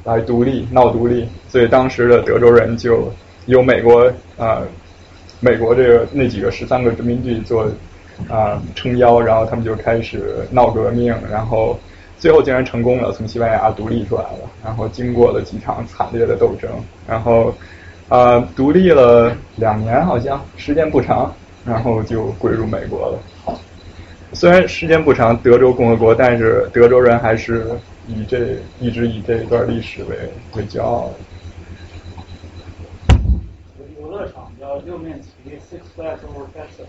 [0.04, 1.28] 来独立闹独立。
[1.48, 3.12] 所以当时的德州人就
[3.46, 4.62] 由美国啊，
[5.39, 7.67] 美国这个那几个十三个殖民地做
[8.30, 11.80] 啊撑腰，然后他们就开始闹革命，然后
[12.17, 14.50] 最后竟然成功了，从西班牙独立出来了。
[14.63, 16.70] 然后经过了几场惨烈的斗争，
[17.08, 17.54] 然后。
[18.10, 23.56] 啊，独立了两年，好像时间不长，然后就归入美国了。
[24.34, 27.67] 虽然时间不长，德州共和国，但是德州人还是
[28.08, 30.18] 以这一直以这一段历史为
[30.56, 31.12] 为骄傲。
[34.00, 36.88] 游乐场叫六面旗，Six Flags Over Texas，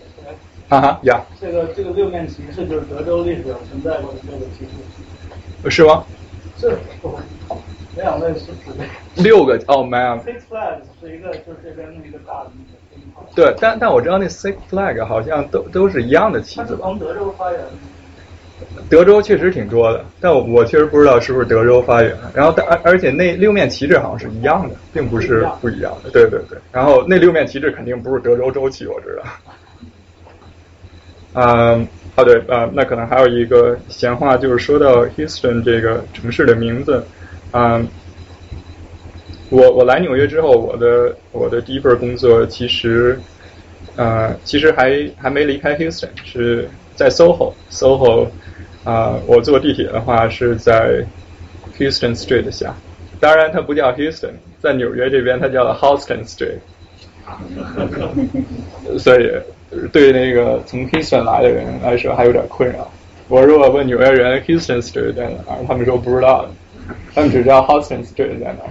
[0.69, 1.21] 啊哈呀。
[1.39, 5.69] 这个这个六面旗是就是德州历史上存在过的六个旗帜。
[5.69, 6.03] 是吗？
[6.57, 6.77] 是。
[7.95, 8.71] 两位是指
[9.17, 10.17] 六个哦，没有。
[10.17, 13.33] Six Flags 是一个，就是这边那个大的那个。
[13.35, 16.61] 对，但但我知道那 Six Flag 好像都都是一样的旗子。
[16.63, 17.67] 它是从德州发源的。
[18.89, 22.15] 德州确实挺多的，但我我确实不知道是不是德州发源。
[22.33, 26.09] 然后，而而且那六面旗帜好像是一样的，并不是不一样的。
[26.11, 26.57] 对对对。
[26.71, 29.23] 然后那六面旗帜肯定不是德州州旗，我知道。
[31.35, 37.03] 嗯，啊对，呃，那可能还有一个闲话，就是说到 Houston 这个城市的名字。
[37.53, 37.87] 嗯，
[39.49, 43.19] 我我来纽约之后，我的我的第一份工作其实，
[43.95, 48.27] 呃，其实还还没离开 Houston，是在 SoHo，SoHo，
[48.83, 51.05] 啊，我坐地铁的话是在
[51.77, 52.75] Houston Street 下，
[53.19, 56.59] 当然它不叫 Houston，在纽约这边它叫 Houston Street，
[58.99, 59.31] 所以
[59.91, 62.91] 对那个从 Houston 来的人来说还有点困扰。
[63.29, 66.45] 我如果问纽约人 Houston Street 在哪儿，他们说不知道。
[67.15, 68.69] 他们只知道 Houston Street 在哪儿。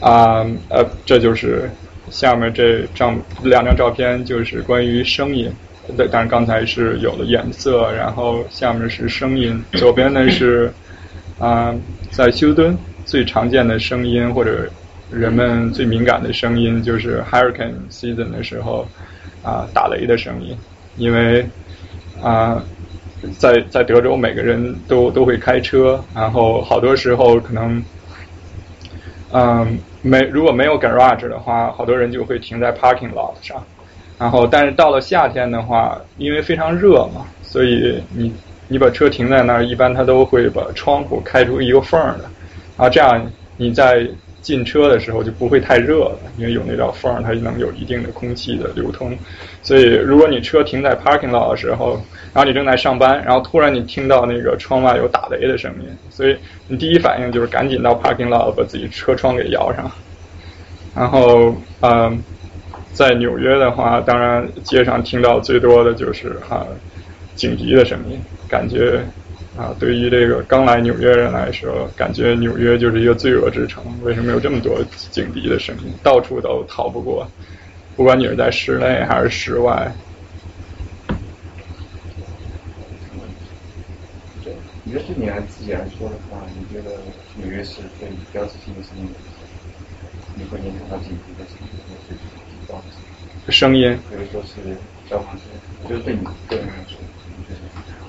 [0.00, 1.70] 啊，呃，这就是
[2.12, 5.50] 下面这张两张照片，就是关于声音。
[5.96, 9.60] 对，但是刚才是有了颜色，然后下面是声音。
[9.72, 10.72] 左边呢是
[11.40, 11.74] 啊，
[12.10, 14.70] 在休敦最常见的声音或者
[15.10, 18.86] 人们最敏感的声音，就是 Hurricane Season 的时候
[19.42, 20.56] 啊打雷的声音，
[20.96, 21.44] 因为
[22.22, 22.62] 啊。
[23.38, 27.80] 在在德州，每个人都都会开车，然后好多时候可能，
[29.30, 33.64] 嗯，没如果没有 garage 的话，好多人就会停在 parking lot 上。
[34.18, 38.32] 然后，但是到了夏天的话，因为非常热嘛，所以你
[38.68, 42.24] 你把车停在那儿，一般他都会把窗户开出一个缝儿的，
[42.76, 44.06] 然后这样你在。
[44.42, 49.16] 进车的时候就不会太热了，因为有那道缝，它能有一定的空气的流通。
[49.62, 51.92] 所以，如果你车停在 parking lot 的时候，
[52.34, 59.90] 然后你正在上班，然后突然你听到那个窗外有打雷的声音，所以你第一反应就是赶紧到 parking lot 把自己车窗给摇上。
[60.94, 62.20] 然后，嗯，
[62.92, 66.66] 在纽约的话，当然街上听到最多的就是哈
[67.36, 69.00] 警笛的声音，感觉。
[69.54, 73.84] 啊，对于这个刚来纽约人来说，感觉纽约就是一个罪恶之城。
[74.02, 77.28] 为什么有这么多警笛的声音，到处都逃不过？
[77.94, 79.92] 不管你是在室内还是室外。
[84.84, 86.96] 你觉得对你来自己来说的话，你觉得
[87.36, 89.06] 纽约是最标志性的声音？
[90.34, 92.82] 你会联想到警笛的声音，或者是警报
[93.50, 93.98] 声音？
[94.08, 94.74] 比如说是
[95.10, 95.42] 消防车，
[95.90, 96.98] 就是对你个人来说？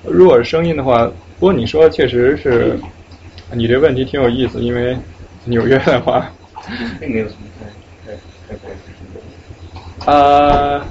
[0.10, 1.12] 如果是声音的话。
[1.44, 2.80] 不过你说确实是，
[3.54, 4.98] 你这问题挺有意思，因为
[5.44, 6.32] 纽约的话，
[7.02, 7.42] 并没有什么
[8.08, 8.16] 太
[8.48, 10.88] 太太太啊，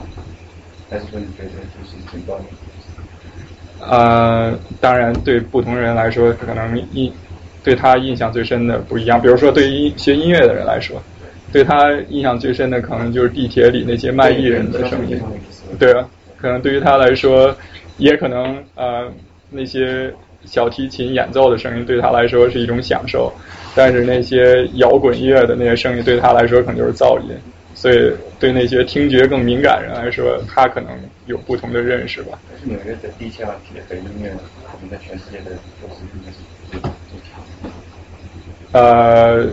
[0.90, 2.38] 还是说你觉得就是挺高
[3.80, 3.86] 的？
[3.86, 7.10] 啊，当然，对不同人来说，可能印
[7.64, 9.18] 对他印象最深的不一样。
[9.22, 11.02] 比如说，对于学音乐的人来说，
[11.50, 15.18] 对他印象最深的可能就是地铁里那些卖艺人的声音。
[15.78, 17.56] 对啊，可能对于他来说，
[17.96, 19.10] 也可能呃
[19.48, 20.12] 那些
[20.44, 23.32] 小提琴演奏的声音对他来说是一种享受，
[23.74, 27.30] 但是那些摇滚乐的那些声音对他来说可能就是噪音。
[27.74, 30.92] 所以对那些听觉更敏感人来说，他可能
[31.26, 32.38] 有不同的认识吧。
[32.64, 34.28] 纽约的地下铁的音乐，
[34.66, 36.36] 可能在全世界的都是应该是
[36.70, 38.78] 最最强的。
[38.78, 39.48] 呃，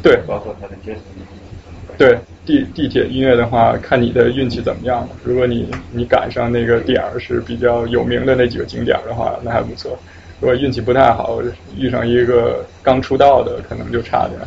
[0.00, 1.94] 对，包括他的街头音乐。
[1.98, 5.08] 对地地铁音乐的话，看你的运气怎么样。
[5.22, 9.98] 如果你你赶上那个点儿是比较有名的那几个景点的话，那还不错。
[10.40, 11.38] 如果运气不太好，
[11.76, 14.40] 遇上一个刚出道的，可能就差点。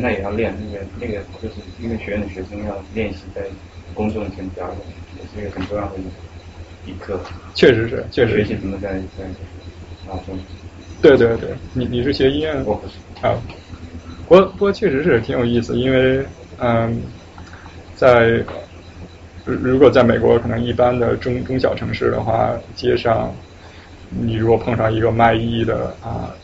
[0.00, 3.42] 那也要练，那个那个就是音乐学院的学生要练习在
[3.92, 4.78] 公众前表演，
[5.18, 5.94] 也是一个很重要的
[6.86, 7.20] 一一课。
[7.54, 9.24] 确实是，确实学习怎么在在
[10.10, 10.38] 啊中。
[11.02, 12.64] 对对对，你你是学音乐的？
[12.64, 13.34] 我不是啊。
[14.26, 16.24] 不过不过确实是挺有意思，因为
[16.58, 17.02] 嗯，
[17.94, 18.44] 在
[19.44, 23.32] 如果在美国可能一般的中中小城市的话，街上
[24.08, 26.34] 你如果碰上一个卖艺的啊。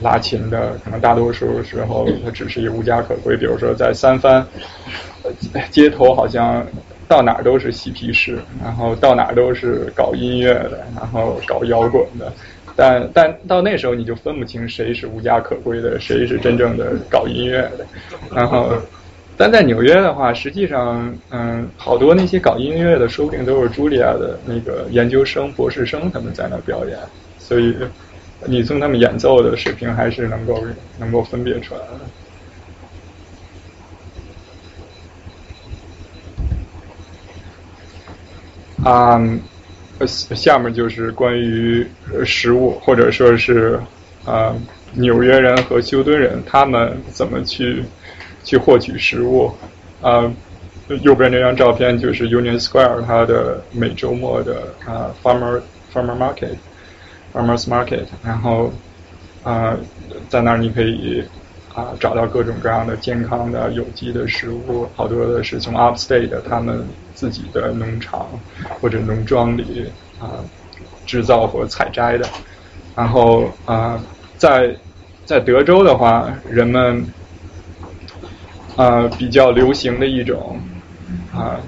[0.00, 4.46] 拉琴的可能大多数时候他只是一无家可归，比如说在三藩
[5.72, 6.64] 街头，好像
[7.08, 12.32] 到哪都是嬉皮士，然后到哪都是搞音乐的，然后搞摇滚的，
[12.76, 17.84] 但但到那时候你就分不清谁是无家可归的，谁是真正的搞音乐的。
[18.32, 18.70] 然后，
[19.38, 26.98] 但在纽约的话，实际上，嗯，好多那些搞音乐的，说不定都是茱莉亚的那个研究生、博士生，他们在那表演，
[27.38, 27.74] 所以。
[28.46, 30.64] 你从他们演奏的水平还是能够
[30.96, 31.80] 能够分别出来
[38.84, 38.88] 的。
[38.88, 39.20] 啊，
[40.06, 41.84] 下面就是关于
[42.24, 43.80] 食物，或者说是
[44.24, 44.54] 啊
[44.92, 47.82] 纽约人和休顿人他们怎么去
[48.48, 49.52] 去获取食物。
[50.00, 50.32] 啊，
[51.02, 55.60] 右边那张照片就是 Union Square 它的每周末的啊 Farmer
[55.92, 56.56] Farmer Market。
[57.34, 58.72] Farmers Market，然后
[59.44, 59.76] 啊，
[60.30, 61.22] 在那儿你可以
[61.74, 66.82] 啊找到各种各样的健康的有机的食物，好多的是从 Upstate 他们
[67.14, 68.26] 自己的农场
[68.80, 69.84] 或者农庄里
[70.18, 70.40] 啊
[71.04, 72.26] 制造或采摘的。
[72.96, 74.02] 然后啊，
[74.38, 74.74] 在
[75.26, 77.04] 在德州的话，人们
[78.78, 80.58] 啊比较流行的一种
[81.34, 81.60] 啊。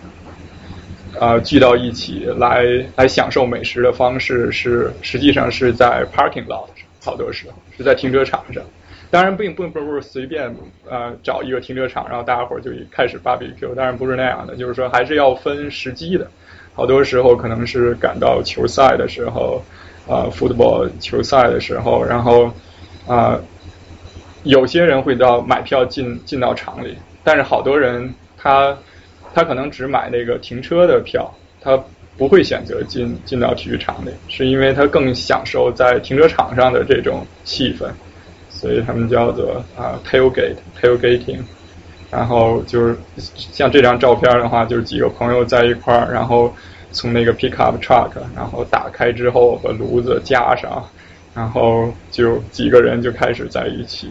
[1.18, 2.64] 呃，聚到一起来
[2.96, 6.68] 来享受美食的方式是，实际上是在 parking lot，
[7.04, 8.62] 好多时候是在停车场上。
[9.10, 10.54] 当然，并不不不是随便
[10.88, 13.74] 呃找一个停车场，然后大家伙儿就开始 barbecue。
[13.74, 16.30] 当然不是那样的，就是说还是要分时机的。
[16.74, 19.62] 好多时候可能是赶到球赛的时候，
[20.06, 22.50] 呃，football 球赛的时候，然后
[23.06, 23.38] 啊，
[24.42, 28.76] 有些人会到买票进进到场里，但是好多人他。
[29.32, 31.80] 他可能只买那个停车的票，他
[32.18, 37.88] 不会选择进进到体育场里，是因为他更享受在停车场上的这种气氛，
[38.48, 41.38] 所以他们叫做啊 tailgate tailgating。
[42.10, 46.52] 然后就是像这张照片的话，就是几个朋友在一块儿，然后
[46.90, 50.84] 从那个 pickup truck，然后打开之后把炉子架上，
[51.40, 54.10] 然后就几个人就开始在一起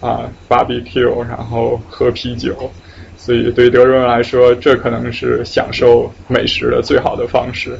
[0.00, 2.68] 啊 barbecue，然后喝啤酒。
[3.16, 7.78] 所以，对德州人来说，这可能是享受美食的最好的方式。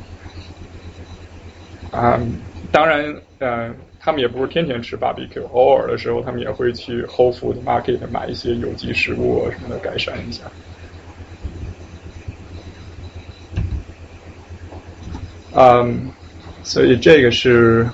[1.90, 2.18] 啊，
[2.70, 10.44] 当然，嗯，他们也不是天天吃 barbecue，偶尔的时候，他们也会去 Whole Food Market 买一些有机食物什么的，改善一下。
[15.54, 16.10] 嗯，
[16.62, 17.88] 所以这个是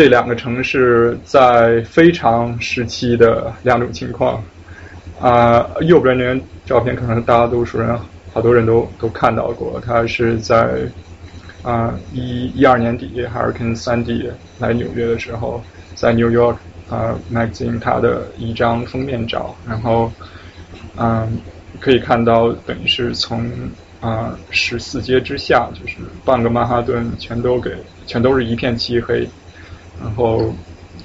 [0.00, 4.42] 这两个城市在非常时期的两种情况。
[5.20, 8.00] 啊，右边那张照片可能大多数人
[8.32, 10.88] 好多人都都看到过，他是在
[11.62, 15.62] 啊一一二年底还是跟三 D 来纽约的时候，
[15.94, 16.56] 在 New York
[16.88, 20.10] 啊 Magazine 它的一张封面照，然后
[20.96, 21.38] 嗯
[21.78, 23.46] 可以看到等于是从
[24.00, 27.70] 啊十四街之下，就是半个曼哈顿全都给
[28.06, 29.28] 全都是一片漆黑，
[30.00, 30.52] 然后。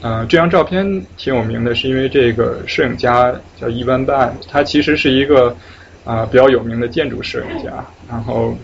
[0.02, 0.86] 呃，这张照片
[1.18, 5.56] 挺有名的，是因为这个摄影家叫伊万拜，他其实是一个
[6.04, 7.84] 啊比较有名的建筑摄影家。
[8.08, 8.56] 然后，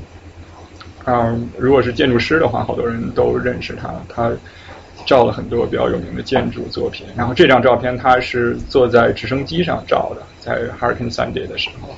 [1.06, 3.92] 嗯，如果是建筑师的话，好多人都认识他。
[4.08, 4.30] 他
[5.08, 7.08] 照了很多比较有名的建筑作品。
[7.16, 11.96] 然后这张照片他是坐在直升机上照的，在 Hurricane Sandy 的时候。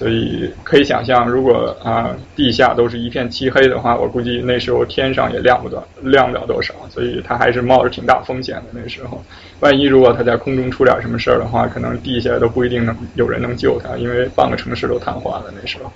[0.00, 8.62] 所以可以想象，如果啊地下都是一片漆黑的话，我估计那时候天上也亮不到亮不了多少，所以他还是冒着挺大风险的。
[8.72, 9.22] 那时候，
[9.60, 15.92] 万一如果他在空中出点什么事儿的话，可能地下都不一定能有人能救他，因为半个城市都瘫痪了那时候。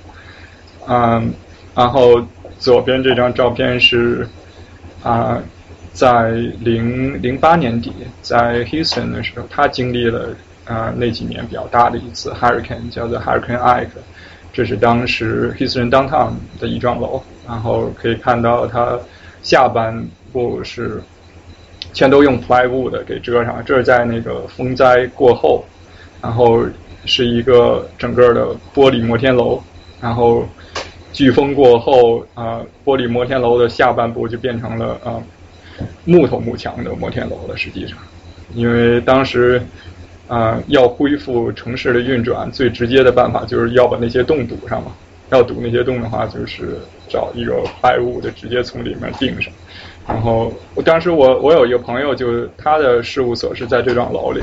[0.86, 1.32] 嗯，
[1.74, 2.22] 然后
[2.58, 4.28] 左边这张照片是
[5.02, 5.42] 啊，
[5.94, 6.28] 在
[6.60, 7.90] 零零八年底
[8.20, 10.28] 在 Houston 的时候，他经历了。
[10.66, 13.88] 啊，那几年比较大的一次 hurricane 叫做 Hurricane Ike，
[14.50, 18.98] 这是当时 Houston downtown 的一幢楼，然后可以看到它
[19.42, 19.94] 下半
[20.32, 21.02] 部是
[21.92, 25.62] 全都用 plywood 给遮上，这是在那个风灾过后，
[26.22, 26.64] 然后
[27.04, 29.62] 是一个整个的玻璃摩天楼，
[30.00, 30.48] 然后
[31.12, 35.22] 飓风过后啊，玻璃摩天楼的下半部就变成了啊
[36.06, 37.98] 木头幕墙的摩天楼了，实际上，
[38.54, 39.60] 因为当时。
[40.28, 44.92] 啊，要恢复城市的运转，最直接的办法就是要把那些洞堵上嘛。
[45.30, 49.52] 要堵那些洞的话，就是找一个白雾的，直接从里面钉上。
[50.06, 54.42] 然后，我当时我我有一个朋友，就他的事务所是在这幢楼里。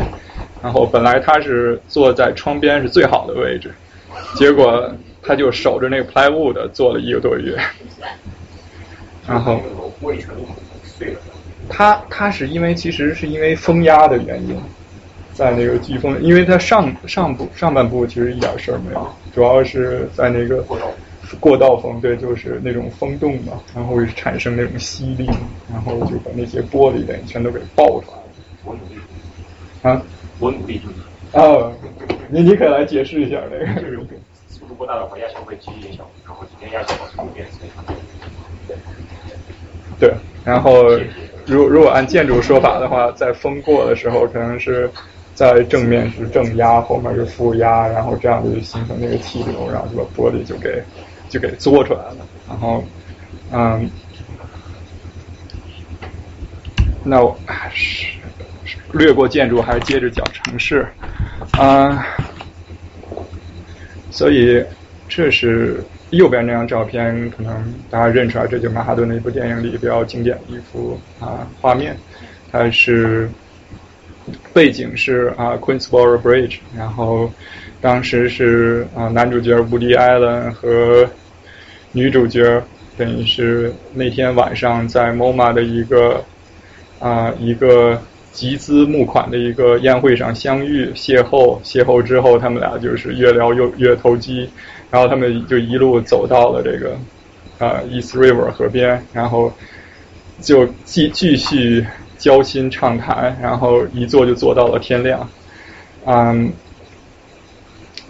[0.62, 3.72] 然后本来他是坐在窗边是最好的位置，
[4.36, 7.56] 结果他就守着那个 plywood 坐了一个多月。
[9.28, 9.62] 然后，
[11.70, 14.60] 他他是因为其实是因为风压的原因。
[15.42, 20.64] 在那个飓风，因为它上上部上半部其实一点事儿没有，主要是在那个
[21.40, 25.26] 过道风，对，就是那种风洞嘛，然后产生那种吸力，
[25.74, 28.24] 然后就把那些玻璃的全都给爆出来了。
[28.64, 29.02] 我努力。
[29.82, 30.00] 啊？
[30.38, 30.80] 我努力。
[31.32, 31.72] 啊，
[32.30, 33.82] 你你可以来解释一下那个。
[33.82, 33.98] 就是
[34.48, 37.96] 速度过大的话，压强会积减小，然后今天压强把速度变成。
[40.00, 40.14] 对，
[40.46, 40.84] 然后
[41.48, 44.88] 如如果按建筑说法的话，在风过的时候，可能是。
[45.34, 50.84] 在正面是正压，后面是负压，然后这样就形成那个气流，然后就把玻璃就给
[51.30, 52.18] 就给做出来了。
[52.48, 52.84] 然后，
[53.52, 53.90] 嗯，
[57.04, 57.36] 那我
[57.74, 58.06] 是
[58.92, 60.86] 略过建筑，还是接着讲城市
[61.54, 62.06] 啊？
[64.12, 64.64] 所以
[65.08, 71.98] 这是右边那张照片，可能大家认出来，这就曼哈顿的一部电影里比较经典的一幅啊画面，
[72.52, 73.28] 它是。
[74.54, 77.32] 背景是啊，Queensboro Bridge，然后
[77.80, 81.10] 当时是啊，男主角 Woody Allen 和
[81.94, 82.62] 女主角
[82.98, 86.22] 等于是那天晚上在 MoMA 的一个
[87.00, 88.02] 啊一个
[88.34, 94.50] 集资募款的一个宴会上相遇邂逅，邂逅之后他们俩就是越聊越越投机，
[94.90, 96.98] 然后他们就一路走到了这个
[97.58, 99.54] 啊 East River 河边，然后
[100.42, 101.86] 就继继续。
[102.22, 105.28] 交心畅谈，然后一坐就坐到了天亮。
[106.06, 106.54] 嗯，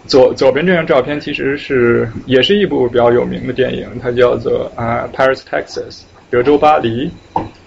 [0.06, 5.92] 左左边这张照片其实是也是一部比较有名的电影，它叫做啊《Paris Texas》
[6.30, 7.10] 德州巴黎。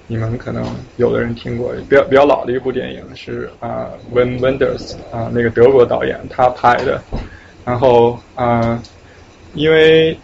[0.06, 0.62] 你们可能
[0.98, 7.02] 有的人听过，比较比较老的一部电影是啊 Wim Wenders 啊那个德国导演他拍的。
[7.64, 8.78] 然后啊，
[9.54, 10.14] 因为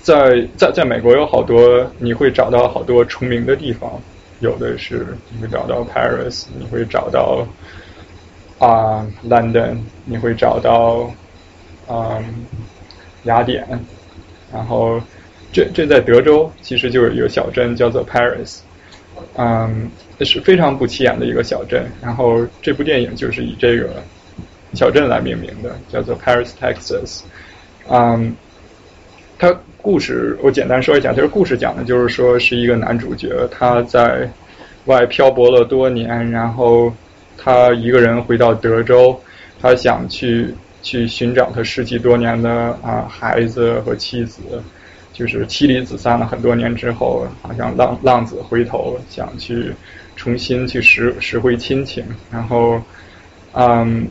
[0.00, 3.88] 在在在美国有好多你会找到好多重名的地方。
[4.42, 7.46] 有的是你会找到 Paris，你会找到
[8.58, 11.08] 啊 London，你会找到
[11.86, 12.18] 啊
[13.22, 13.66] 雅典，
[14.52, 15.00] 然后
[15.52, 18.58] 这这在德州其实就是一个小镇叫做 Paris，
[19.36, 19.88] 嗯，
[20.20, 21.86] 是非常不起眼的一个小镇。
[22.02, 24.02] 然后这部电影就是以这个
[24.74, 27.22] 小镇来命名的，叫做 Paris, Texas。
[27.88, 28.36] 嗯，
[29.38, 29.56] 它。
[29.82, 34.30] 故事我简单说一下，就是故事讲的就是说是一个男主角他在
[34.84, 36.92] 外漂泊了多年，然后
[37.36, 39.20] 他一个人回到德州，
[39.60, 44.40] 他想去去寻找他失去多年的啊孩子和妻子，
[45.12, 49.72] 就是妻离子散了很多年之后，好像浪浪子回头，想去
[50.14, 52.80] 重新去拾拾回亲情，然后
[53.52, 54.06] 嗯，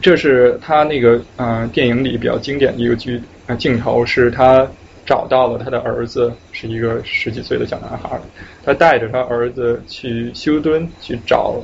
[0.00, 3.20] 这是他那个嗯电影里比较经典的一个剧。
[3.54, 4.66] 镜头是他
[5.06, 8.20] 找到了他的儿子，是一个十几岁的小男孩。
[8.64, 11.60] 他带着他儿子去休敦去找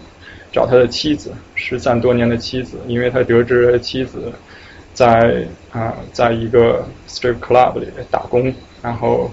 [0.51, 4.33] 找他的妻子，失散多年的妻子，因为他得知妻子
[4.95, 9.31] 在啊在一个 strip club 里打工，然后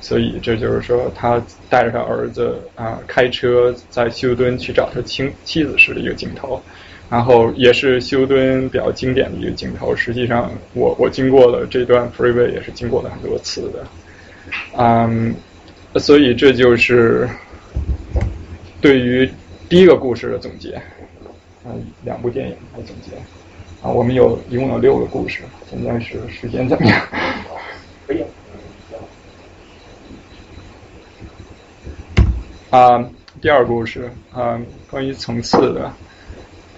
[0.00, 6.60] 所以这就是说他带着他儿子啊开车在休敦去找他亲妻子时的一个镜头。
[7.12, 9.94] 然后也是休敦比较经典的一个镜头。
[9.94, 13.86] 实际上，我我经过了这段 freeway 也是经过了很多次的，
[14.78, 15.34] 嗯，
[15.96, 17.28] 所以这就是
[18.80, 19.30] 对于
[19.68, 20.80] 第一个故事的总结，
[21.66, 23.12] 嗯，两部电影的总结。
[23.82, 26.98] 啊，我们有一共有六个故事，现在是时间怎么样？
[28.06, 28.24] 可以。
[32.70, 33.04] 啊，
[33.42, 34.58] 第二个故事啊，
[34.90, 35.92] 关于层次的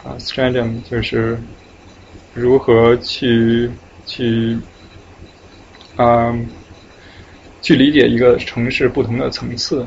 [0.04, 1.36] 啊，Strandom 就是
[2.34, 3.70] 如何去
[4.06, 4.56] 去
[5.96, 6.46] 嗯
[7.62, 9.84] 去理解一个城市不同的层次。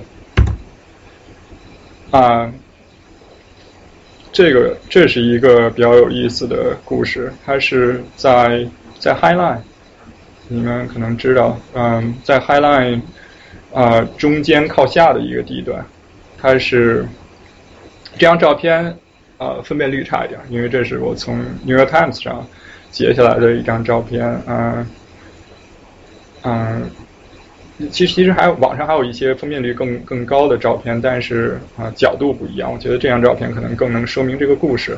[2.12, 2.52] 啊。
[4.34, 8.68] 这个这是一个比较有意思的故事，它是在
[9.00, 9.62] 在 High Line，
[10.48, 13.02] 你们可能知道，嗯，在 High Line
[13.74, 15.84] 啊中间靠下的一个地段，
[16.38, 17.08] 它是
[18.14, 18.96] 这张照片
[19.38, 22.48] 呃分辨率差一点，因为这是我从 New York Times 上
[22.92, 24.88] 截下来的一张照片，嗯
[26.44, 26.90] 嗯。
[27.92, 32.74] 其实其实还有网上还有一些分辨率更更高的照片，但是啊角度不一样。
[32.74, 34.98] 我觉得这张照片可能更能说明这个故事。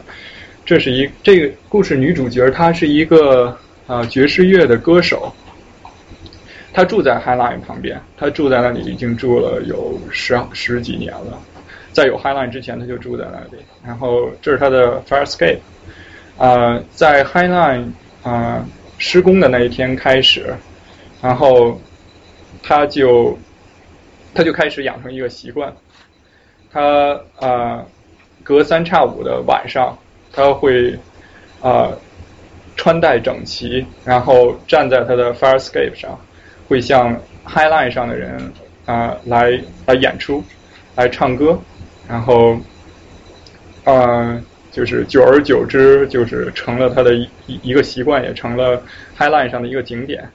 [0.65, 3.53] 这是一这个故事女主角，她是一个
[3.85, 5.29] 啊爵士乐的歌手，
[6.71, 11.37] 她住在 High Line 旁边，她住在那里已经住了有十十几年了。
[11.99, 13.63] 在有 High Line 之前，他就住在那里。
[13.85, 15.59] 然后这是他的 Fire Escape。
[16.37, 17.91] 啊，在 High Line
[18.23, 18.65] 啊
[18.97, 20.55] 施工的那一天开始，
[21.21, 21.79] 然后。
[22.61, 23.37] 他就
[24.33, 25.73] 他就开始养成一个习惯，
[26.73, 27.85] 他啊
[28.43, 29.97] 隔三差五的晚上，
[30.33, 30.93] 他会
[31.61, 31.89] 啊
[32.75, 36.19] 穿戴整齐，然后站在他的 fire escape 上，
[36.67, 38.51] 会向 high line 上的人
[38.85, 40.43] 啊来来演出，
[40.95, 41.57] 来唱歌，
[42.09, 42.57] 然后
[43.85, 44.37] 啊
[44.71, 47.29] 就是久而久之，就是成了他的一
[47.63, 48.81] 一个习惯，也成了
[49.17, 50.29] high line 上的一个景点。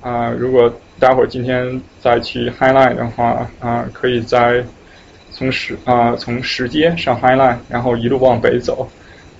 [0.00, 4.64] 啊，如果待会儿今天再去 High Line 的话，啊，可以在
[5.30, 8.88] 从石啊从石阶上 High Line，然后一路往北走，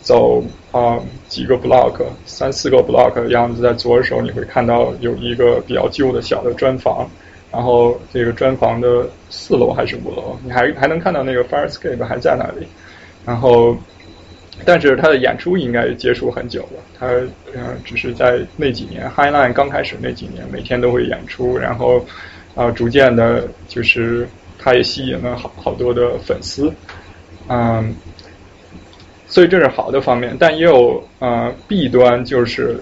[0.02, 7.10] 走啊几个 block，三四个 block 的样子，在左手你会看到有一个比较旧的小的砖房，
[7.53, 12.66] 然后这个砖房的四楼还是五楼，你还还能看到那个 Fire Escape 还在那里，
[13.24, 13.76] 然后。
[14.66, 17.07] 但是他的演出应该结束很久了，他
[17.55, 22.05] 嗯只是在那几年 High Line 刚开始那几年，每天都会演出，然后
[22.55, 24.28] 啊逐渐的，就是
[24.59, 26.72] 他也吸引了好好多的粉丝，
[27.48, 27.96] 嗯，
[29.26, 32.78] 所以这是好的方面，但也有呃弊端，就是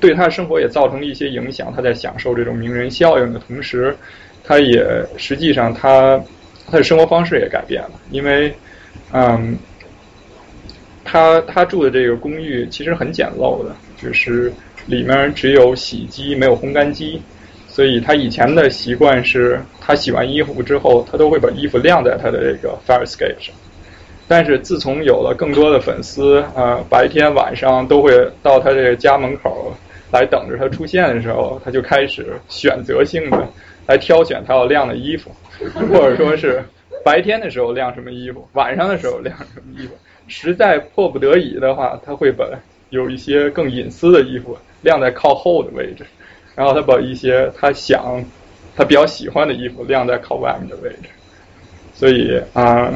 [0.00, 1.72] 对他的生活也造成了一些影响。
[1.74, 3.96] 他在享受这种名人效应的同时，
[4.44, 4.84] 他也
[5.16, 6.20] 实际上他
[6.70, 8.52] 他的生活方式也改变了，因为
[9.12, 9.56] 嗯。
[11.10, 14.52] 他他住的这个公寓其实很简陋的，就是
[14.84, 17.22] 里面只有洗衣机，没有烘干机。
[17.66, 23.54] 所以他以前的习惯是，他洗完衣服之后，他都会把衣服晾在他的这个 fire escape 上。
[24.26, 29.74] 但是自从有了更多的粉丝，呃，白天晚上都会到他这个家门口
[30.10, 33.48] 来等着它出现的时候，他就开始选择性的
[33.86, 35.30] 来挑选他要晾的衣服，
[35.90, 36.62] 或者说是
[37.04, 39.94] 白天的时候晾什么衣服，晚上的时候晾什么衣服。
[40.26, 42.44] 实在迫不得已的话，他会把
[42.90, 46.04] 有一些更隐私的衣服晾在靠后的位置，
[46.54, 48.22] 然后他把一些他想
[48.76, 51.08] 他比较喜欢的衣服晾在靠外面的位置。
[51.94, 52.92] 所以啊，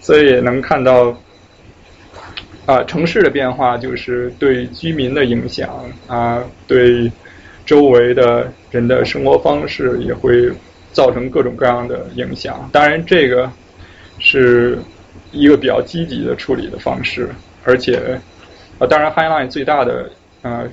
[0.00, 1.12] 所以能看到
[2.66, 7.10] 啊，城市的变化就是对居民的影响啊，对
[7.64, 10.50] 周围的人的生活方式也会
[10.92, 12.68] 造成各种各样的影响。
[12.72, 13.50] 当然，这个
[14.18, 14.78] 是。
[15.32, 17.28] 一个比较积极的处理的方式，
[17.64, 18.18] 而且，
[18.78, 20.08] 呃，当然，High Line 最大的
[20.42, 20.66] 呃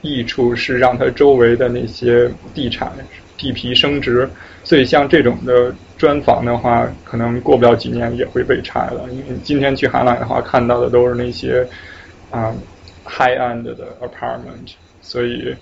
[0.00, 2.90] 益处是让它周围的那些地产
[3.36, 4.28] 地皮升值，
[4.64, 9.06] 所以像这种的砖房的话，可能过不了几年也会被拆了。
[9.10, 11.68] 因为今天去海南的话，看到的都是那些
[12.30, 12.50] 啊
[13.04, 14.72] High End 的 Apartment，
[15.02, 15.54] 所以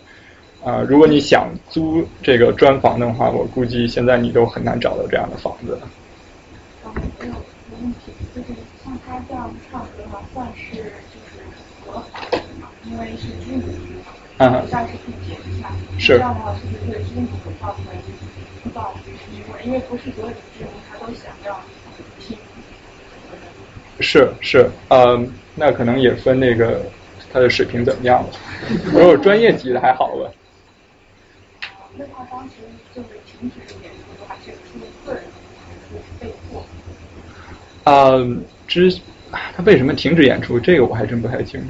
[0.65, 5.89] 啊，如果你想租这个砖房的话，我估计现在你都很难找到这样的房子了。
[6.85, 7.35] 嗯，没有。
[7.83, 8.49] 问题就是
[8.85, 11.43] 像他这样唱歌的话，算是就是
[11.85, 12.69] 合法的吗？
[12.85, 13.95] 因为是居民区
[14.39, 15.71] 嘛，算是可以解释一下。
[15.99, 17.85] 是这样的话，是不是对居民会造成
[18.63, 18.95] 不道？
[19.65, 21.61] 因为不是所有的居民他都想要
[22.21, 22.37] 听。
[24.01, 26.81] 是是，嗯，那可能也分那个
[27.33, 28.31] 他的水平怎么样了。
[28.93, 30.31] 如果专业级的还好吧。
[31.97, 32.55] 那他当时
[32.95, 35.31] 就是停止演出，还是出于个人的
[35.67, 36.65] 还是被迫？
[37.93, 38.13] 啊，
[38.69, 39.01] 之
[39.57, 40.61] 他为什么停止演出？
[40.61, 41.69] 这个我还真不太清楚。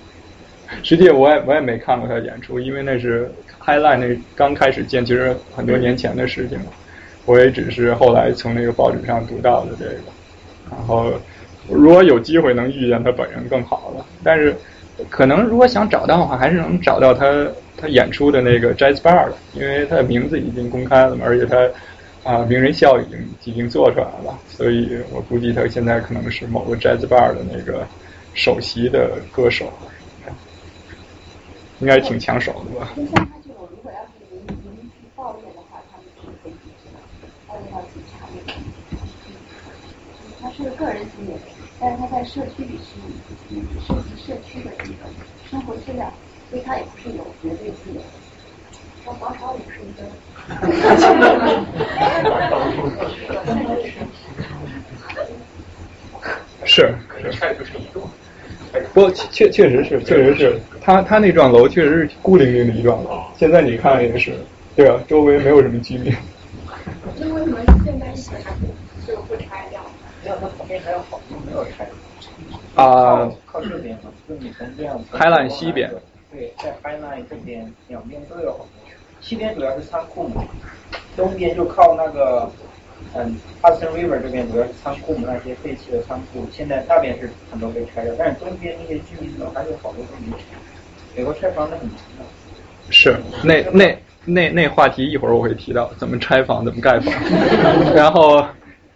[0.82, 6.72] 实际我也我也没看过他的演出，因为那是 High Line 那刚开始建，其实很多年前的事情了。
[7.24, 10.00] 我也只是后来从那个报纸上读到的这个。
[10.70, 11.12] 然后
[11.68, 14.04] 如果有机会能遇见他本人更好了。
[14.24, 14.56] 但是
[15.08, 17.46] 可能如果想找到的话，还是能找到他
[17.76, 23.06] 他演出的那个 Jazz Bar 的，因为他的名字已经公开了嘛，而且他啊名人效应
[23.44, 27.86] 已经做出来了，所以我估计他现在可能是某个 Jazz Bar 的那个
[28.34, 29.72] 首席的歌手，
[31.80, 32.92] 应该挺抢手的吧。
[32.94, 36.52] 就像他这种，如果要是您您去抱怨的话，他们是可以
[37.48, 38.56] 抱怨到警察那边。
[40.42, 41.38] 他是个人行为，
[41.80, 42.98] 但是他在社区里是
[43.50, 45.06] 嗯涉及社区的一个
[45.48, 46.12] 生活质量，
[46.50, 48.00] 所以他也不是有绝对自由。
[49.04, 50.02] 说广场舞是一个。
[56.64, 56.94] 是
[57.30, 57.54] 是。
[58.94, 63.22] 不，确确实是，确实是他他那幢楼确实是孤零零的一幢楼。
[63.36, 64.34] 现在你看也是，
[64.74, 66.12] 对啊，周围没有什么居民。
[67.18, 68.38] 那为什么现在是还
[69.04, 69.81] 是会拆掉？
[70.22, 71.86] 没有，它旁边还有好多没有拆。
[72.74, 73.30] 啊。
[73.46, 74.98] 靠这边嘛，就你从这样。
[75.10, 75.90] 海南西边。
[76.32, 78.68] 对，在海南这边两边都有好多。
[79.20, 80.44] 西边主要是仓库嘛，
[81.16, 82.50] 东边就靠那个。
[83.14, 90.44] 嗯，Hudson River 这边主要是仓库嘛那些废弃的仓库，现在那边是很多被拆掉，但是东边那些居民楼还有好多都没拆。
[91.16, 92.24] 美国拆房子很难的。
[92.90, 97.12] 是，那那那那话题一会儿我会提到怎么拆房，怎么盖房。
[97.92, 98.46] 然后，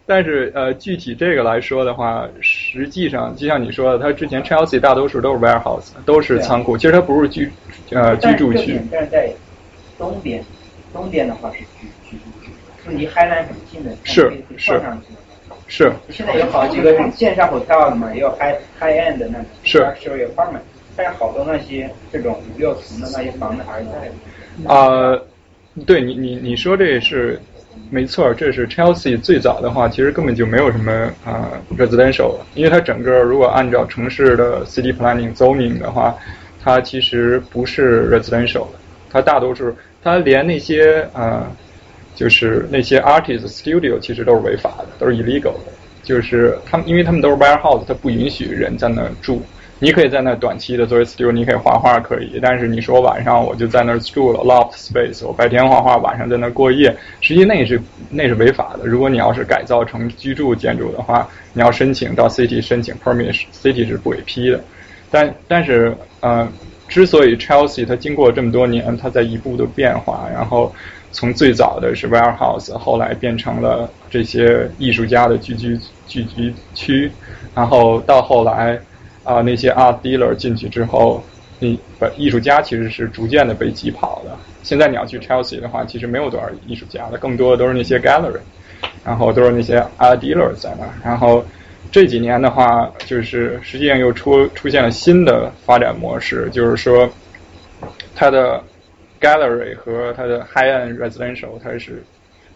[0.07, 7.51] 但是呃，具体这个来说的话，实际上就像你说的，它之前 Chelsea 大多数都是 warehouse，都是仓库，其实它不是居
[7.91, 8.81] 呃居住区。
[8.91, 9.29] 但是在
[9.99, 10.45] 东边，
[10.93, 12.53] 东边的话是居居住区，
[12.85, 12.97] 是。
[12.97, 14.81] 离海南很近的，是是
[15.67, 15.93] 是。
[16.11, 20.61] 现在有好几个线上 hotel 的嘛，也有 high high end 的那种，是 luxury apartment，
[20.95, 24.73] 但是好多那些这种五六层的那些房子还是在。
[24.73, 25.19] 啊，
[25.85, 27.41] 对你你你说这是
[27.91, 30.93] 没错，这是 Chelsea 最早的话，其实根本就没有什么
[31.25, 36.15] 啊 residential，因为它整个如果按照城市的 city planning zoning 的话，
[36.63, 38.67] 它其实不是 residential，
[39.11, 41.51] 它大多数它连那些啊。
[42.15, 45.73] 就是那些 artist studio 其实都是违法的，都是 illegal 的。
[46.03, 49.43] 就是他们，因为他们都是 warehouse，它不允许人在那住。
[49.79, 52.39] 你可以在那短期的作为 studio，你可以画画可以。
[52.41, 58.87] 但是你说晚上我就在那儿住了 loft space，我白天画画，晚上在那过夜，实际那是那是违法的。
[58.87, 64.61] 如果你要是改造成居住建筑的话，你要申请到 city 申请 permit，city 是不给批的。
[65.11, 66.49] 但但是呃，
[66.89, 70.73] 之所以 Chelsea 它经过这么多年，它在一步的变化，然后。
[71.13, 77.11] 从最早的是 warehouse，后来变成了这些艺术家的聚居聚居区，
[77.55, 78.79] 然后到后来
[79.27, 81.23] 啊那些 art dealer 进去之后，
[81.59, 84.31] 你不艺术家其实是逐渐的被挤跑的。
[84.63, 88.41] 现在你要去 Chelsea 的话，其实没有多少艺术家的，更多的都是那些 gallery，
[89.05, 90.87] 然后都是那些 art dealer 在那。
[91.05, 91.45] 然后
[91.93, 97.07] 这几年的话，就是实际上又出出现了新的发展模式，就是说
[98.15, 98.63] 它的。
[99.19, 102.05] Gallery 和它的 High End Residential 它是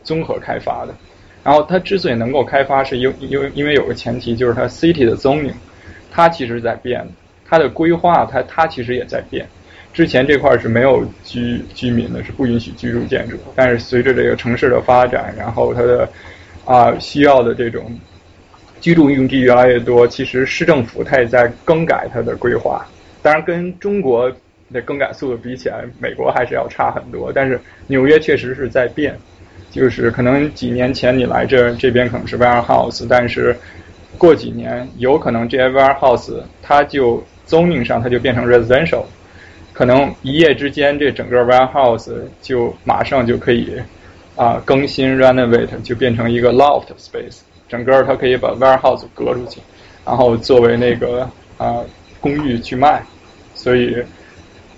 [0.04, 0.94] 综合开发的，
[1.42, 5.54] 然后它之所以能够开发，是因因为因为有个前提，就是它 City 的 zoning
[6.10, 7.06] 它其实在变，
[7.48, 9.46] 它的规划它它其实也在变。
[9.92, 16.08] 之前这块是没有居居民的，是不允许居住建筑，但是随着这个城市的发展，然后它的
[16.64, 17.98] 啊需要的这种
[18.80, 22.86] 居住用地越来越多，其实市政府它也在更改它的规划，
[23.22, 24.32] 当然跟中国。
[24.72, 27.32] 的更改速度比起来，美国还是要差很多。
[27.32, 29.18] 但是纽约确实是在变，
[29.68, 33.56] 就是可能几年前你来这这边可能是 warehouse，但是
[34.20, 39.02] 过几年有可能这些 warehouse 它就 zoning 上它就变成 residential，
[39.72, 42.12] 可能一夜之间这整个 warehouse
[42.42, 43.72] 就马上就可以
[44.36, 49.58] 啊更新 renovate 就变成一个 loft space，整个它可以把 warehouse 隔出去，
[50.04, 51.78] 然后作为那个啊
[52.20, 53.02] 公寓去卖，
[53.54, 53.96] 所以。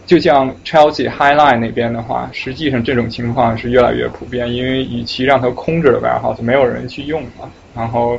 [0.04, 7.48] 就像 Chelsea High Line 那边的话，实际上这种情况是越来越普遍，因为与其让它空着的 warehouse 没有人去用嘛。
[7.72, 8.18] 然后，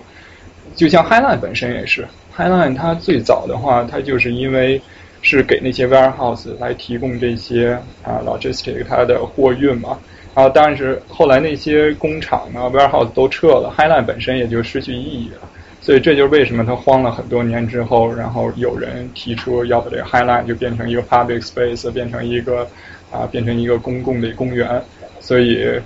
[0.75, 4.81] 就像 High Line 本身也是，High Line 它最早的话，它就是因为
[5.21, 9.97] 是给那些 warehouse 来提供这些啊 logistic 它的货运嘛。
[10.35, 15.47] 然后，但是后来那些工厂呢 warehouse 都撤了，High Line 本身也就失去意义了。
[15.79, 22.67] 所以这就是为什么它荒了很多年之后，然后有人提出要把这个 High Line 就变成一个 public space，变成一个
[23.11, 24.81] 啊，变成一个公共的公园。
[25.19, 25.79] 所以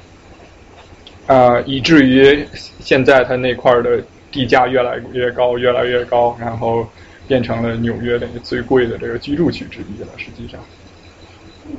[1.25, 2.47] 啊，以至于
[2.79, 4.01] 现在它那块的
[4.31, 6.87] 地价越来越高，越来越高，然后
[7.27, 10.07] 变成了纽约的最贵的这个居住区之一了。
[10.17, 10.59] 实际上，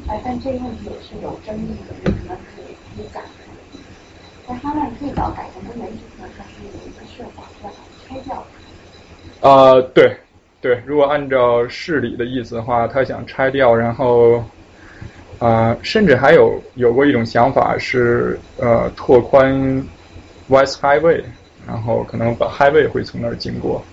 [0.09, 3.21] 哎，但这个问题也是有争议的，为什么可以可以改？
[4.47, 7.71] 但 High Line 最早改成的原因呢，它是有一个设法要。
[8.09, 8.43] 拆掉。
[9.41, 10.17] 呃，对，
[10.63, 14.43] 对，如果按照市里的意思的话，他想拆掉，然后
[15.39, 19.87] 啊、甚至还有有过一种想法是呃拓宽
[20.49, 21.23] West Highway，
[21.69, 23.85] 然后可能把 Highway 会从那儿经过，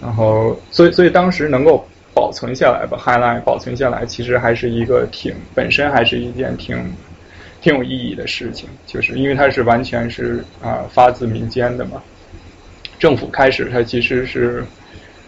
[0.00, 1.82] 然后所以所以当时能够
[2.12, 6.76] 保存下来，把 High Line 保存下来，其实还是一个挺本身还是一件挺
[7.62, 12.02] 挺有意义的事情，就是因为它是完全是啊、发自民间的嘛。
[12.98, 14.62] 政府开始它其实是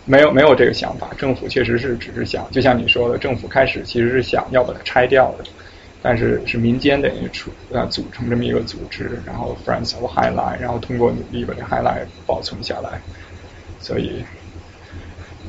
[0.05, 5.45] 没有没有这个想法，政府确实是只是想，就像你说的，政府开始其实是想要把它拆掉的，
[6.03, 13.01] 但是是民间的一个出啊组成这么一个组织，然后 Friends of High Line，然后通过努力把这 High Line 保存下来，
[13.81, 14.25] 所以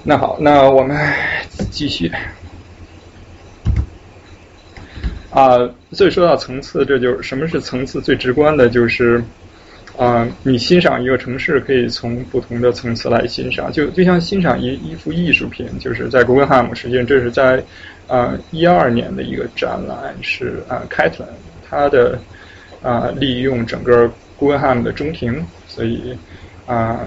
[0.03, 0.97] 那好，那我们
[1.69, 2.11] 继续。
[5.29, 5.57] 啊，
[5.93, 8.01] 所以说到层次，这就是什么是层次？
[8.01, 9.23] 最直观的就是，
[9.97, 17.63] 啊，你欣赏一个城市可以从不同的层次来欣赏，就就像欣赏一一幅艺术品，就是在古根汉姆，实际上这是在
[18.11, 21.25] 啊一二年的一个展览，是啊 Catlin
[21.67, 22.19] 他的
[22.83, 26.17] 啊利用整个古根汉姆的中庭，所以
[26.67, 26.99] 啊。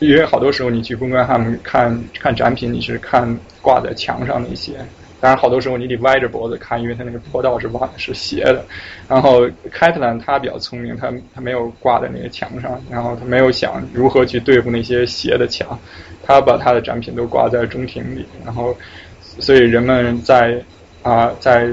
[0.00, 4.72] 因为好多时候你去公关他们看看展品，你是看挂在墙上那些，
[5.20, 8.64] 当然好多时候你得歪着脖子看，因为它那个坡道是弯是斜的。
[9.06, 15.78] 然后凯特兰他比较聪明，他他没有挂在那个墙上，然后他没有想如何去对付那些斜的墙，
[16.22, 18.74] 他把他的展品都挂在中庭里，然后
[19.38, 20.60] 所以人们在
[21.02, 21.68] 啊、在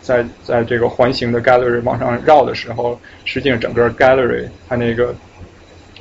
[0.00, 5.14] 在在这个环形的 gallery 往上绕的时候，实际上整个 gallery 它那个。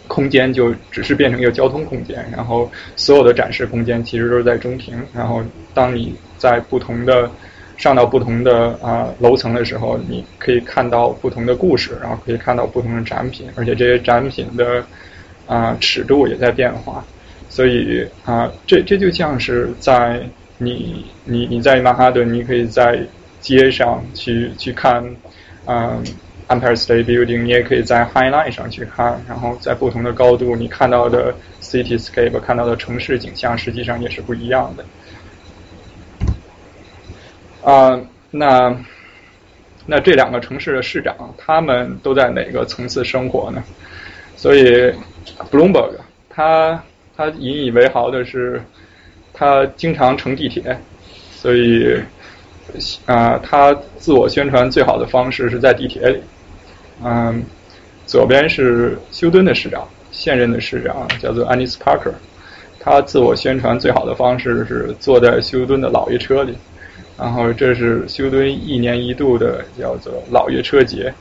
[0.08, 5.00] 空间就只是变成一个交通空间，然后所有的展示空间其实都是在中庭。
[5.14, 7.30] 然后当你在不同的
[7.78, 14.84] 上到不同的啊、楼层的时候，你可以看到不同的故事，然后可以看到不同的展品，而且这些展品的
[15.46, 17.06] 啊、尺度也在变化。
[17.48, 20.28] 所以啊、这这就像是在
[20.60, 23.00] 你你你在曼哈顿，你可以在
[23.40, 25.04] 街上去去看，
[25.66, 26.04] 嗯、
[26.48, 34.86] Empire State Building，你也可以在 High Line 上去看，然后在不同的高度，你看到的 cityscape 看到的城市景象，实际上也是不一样的。
[37.64, 38.00] 啊、
[38.32, 38.76] 那
[39.86, 43.64] 那这两个城市的市长，他们都在哪个层次生活呢？
[44.36, 44.94] 所以
[45.52, 45.92] Bloomberg
[46.30, 46.84] 他
[47.16, 48.62] 他引以为豪的是，
[49.40, 50.78] 他经常乘地铁，
[51.32, 51.98] 所以
[53.06, 56.22] 啊、他自我宣传最好的方式是在地铁里。
[57.02, 57.42] 嗯，
[58.06, 62.12] 左边是休敦的市长，现任的市长叫做 Anis Parker，
[62.82, 66.54] 他自我宣传最好的方式是坐在休敦的老爷车里，
[67.18, 71.14] 然后这是休敦一年一度的叫做老爷车节，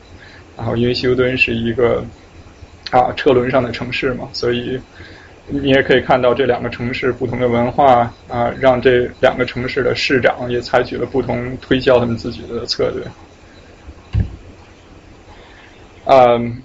[0.57, 2.05] 然后因为休敦是一个
[2.91, 4.79] 啊车轮上的城市嘛，所以
[5.49, 13.05] 你也可以看到这两个城市不同的文化啊，让这两个城市的市长也采取了不同推销他们自己的策略。
[16.05, 16.63] 嗯，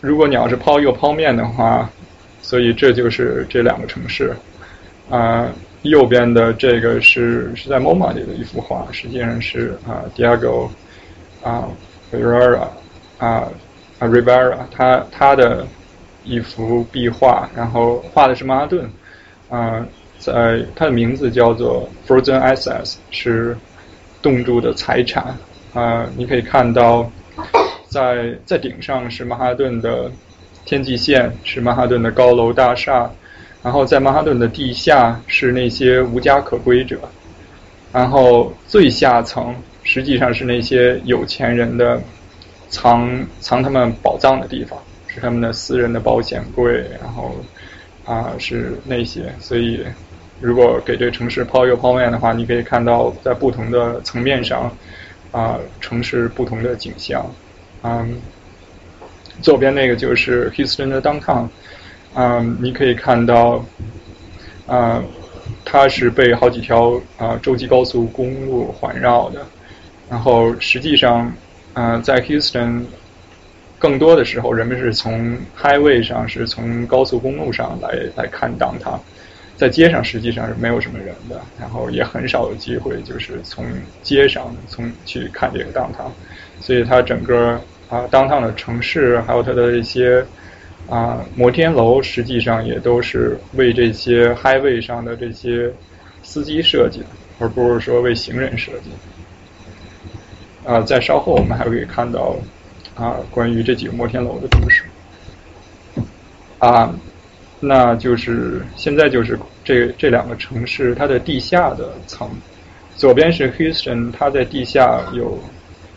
[0.00, 1.90] 如果你要是抛右抛面的话，
[2.42, 4.34] 所以这就是这两个城市。
[5.08, 5.52] 啊、
[5.82, 10.68] 右边的这个是是在 MoMA 里的一幅画，实际上是啊、Diego
[11.44, 11.68] 啊
[12.12, 12.66] Rivera
[13.18, 13.48] 啊
[14.00, 15.64] Rivera 他他的
[16.26, 18.90] 一幅壁画，然后画的是曼哈顿。
[19.48, 19.86] 啊、
[20.18, 23.56] 在它的名字叫做 Frozen Assets，是
[24.20, 25.34] 冻住的财产。
[25.72, 27.10] 啊、你可以看到。
[27.88, 30.10] 在在顶上是曼哈顿的
[30.64, 33.08] 天际线，是曼哈顿的高楼大厦，
[33.62, 36.98] 然后在曼哈顿的地下是那些无家可归者，
[37.92, 42.02] 然后最下层实际上是那些有钱人的
[42.68, 43.08] 藏
[43.40, 44.78] 藏他们宝藏的地方，
[45.16, 47.34] 是他们的私人的保险柜，然后
[48.04, 49.82] 啊是那些，所以
[50.40, 54.70] 如果给这城市抛一个抛面的话，你可以看到在不同的层面上
[55.32, 57.24] 啊城市不同的景象。
[57.82, 58.20] 嗯，
[59.40, 61.48] 左边那个就是 Houston 的 downtown，
[62.14, 63.64] 嗯，你可以看到，
[64.66, 65.02] 啊、
[65.64, 69.46] 它是被好几条啊、洲际高速公路环绕的，
[70.10, 71.32] 然后实际上，
[71.74, 72.84] 嗯、在 Houston
[73.86, 78.98] 更多的时候，人们是从 highway 上，是从高速公路上来来看 downtown，
[79.56, 83.64] 在街上实际上是没有什么人的，然后也很少有机会就是从
[84.02, 86.10] 街上从去看这个 downtown，
[86.58, 90.26] 所以它整个啊 downtown 的城市，还有它的一些
[90.88, 95.72] 啊摩天楼，实际上也都是为这些 highway 上的这些
[96.24, 97.06] 司机设计的，
[97.38, 98.90] 而不是说为行人设计。
[100.68, 102.34] 啊，在稍后我们还会看到
[102.96, 104.82] 啊关于这几个摩天楼的故事。
[106.58, 106.92] 啊，
[107.60, 112.28] 那就是现在就是这这两个城市它的地下的层，
[112.96, 115.38] 左边是 Houston，它在地下有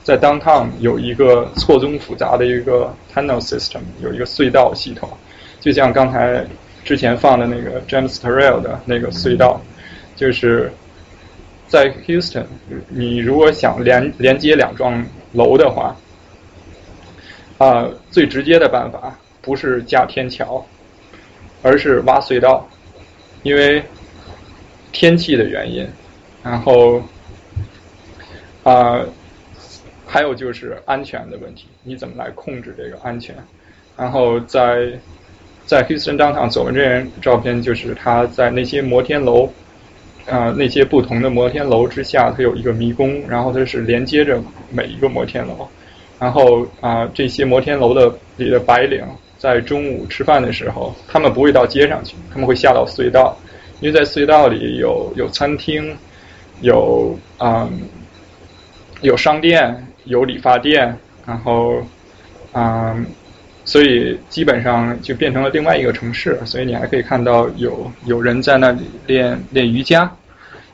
[0.04, 5.10] 在 downtown 有一个错综复杂的一个 tunnel system，有一个隧道系统，
[5.62, 6.46] 就像刚才
[6.84, 9.62] 之前放的那个 James Turrell 的那个隧道，
[10.18, 10.70] 就是
[11.68, 12.46] 在 Houston，
[12.90, 15.96] 你如果想连连接两幢楼的话，
[17.60, 20.66] 啊，最直接的办法不是架天桥，
[21.62, 22.68] 而是挖隧道，
[23.44, 23.84] 因为
[24.92, 25.88] 天气的原因，
[26.44, 27.00] 然后
[28.64, 29.06] 啊。
[30.12, 33.36] 还有就是安全的问题，你怎么来控制这个安全？
[33.96, 34.92] 然后在
[35.68, 39.48] 在 Houston downtown 左边这张照片，就是他在那些摩天楼
[40.26, 44.42] 啊，那些不同的摩天楼之下，它有一个迷宫，然后它是连接着
[44.72, 45.70] 每一个摩天楼。
[46.20, 49.04] 然后啊，这些摩天楼的里的白领
[49.38, 53.38] 在中午吃饭的时候，他们不会到街上去，他们会下到隧道，
[53.80, 55.96] 因为在隧道里有有餐厅，
[56.62, 57.70] 有啊
[59.02, 59.86] 有商店。
[60.06, 61.84] 有理发店，然后，
[62.54, 63.06] 嗯，
[63.64, 66.40] 所以基本上就变成了另外一个城市。
[66.46, 70.10] 所以你还可以看到有有人在那里练练瑜伽，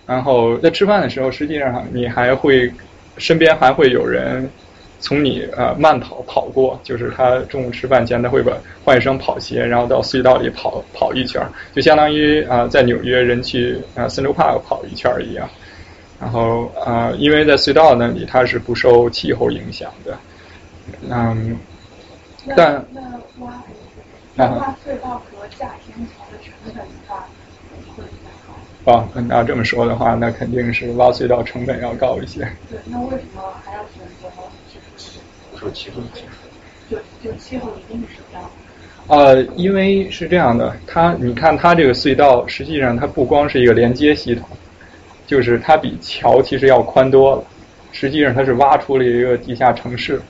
[0.06, 2.72] 然后在吃饭的时候，实际上你还会
[3.18, 4.50] 身边还会有人
[5.00, 11.42] 从你呃慢跑跑过，就是他中午吃饭前他会把换一双跑鞋，然后到隧道里跑跑一圈，
[11.74, 15.50] 就相当于啊在纽约人去啊 Central Park 跑一圈一样。
[16.18, 20.18] 然后啊，因为在隧道那里它是不受气候影响的，
[21.10, 21.58] 嗯，
[22.56, 23.02] 但那
[23.40, 23.62] 挖
[24.34, 27.28] 那挖隧道和架天桥的成本的话
[27.98, 28.94] 会比较高。
[28.94, 32.40] 哦，那这么说的话，那肯定是挖隧道成本要高一些。
[32.70, 34.02] 对，那为什么还要选
[35.70, 36.02] 择受气候？
[36.90, 38.16] 就就气候一定是。
[39.08, 44.48] 呃，因为是这样的，它你看它这个隧道，实际上它不光是一个连接系统。
[45.28, 47.44] 就是它比桥其实要宽多了，
[47.92, 50.22] 实际上它是挖出了一个地下城市，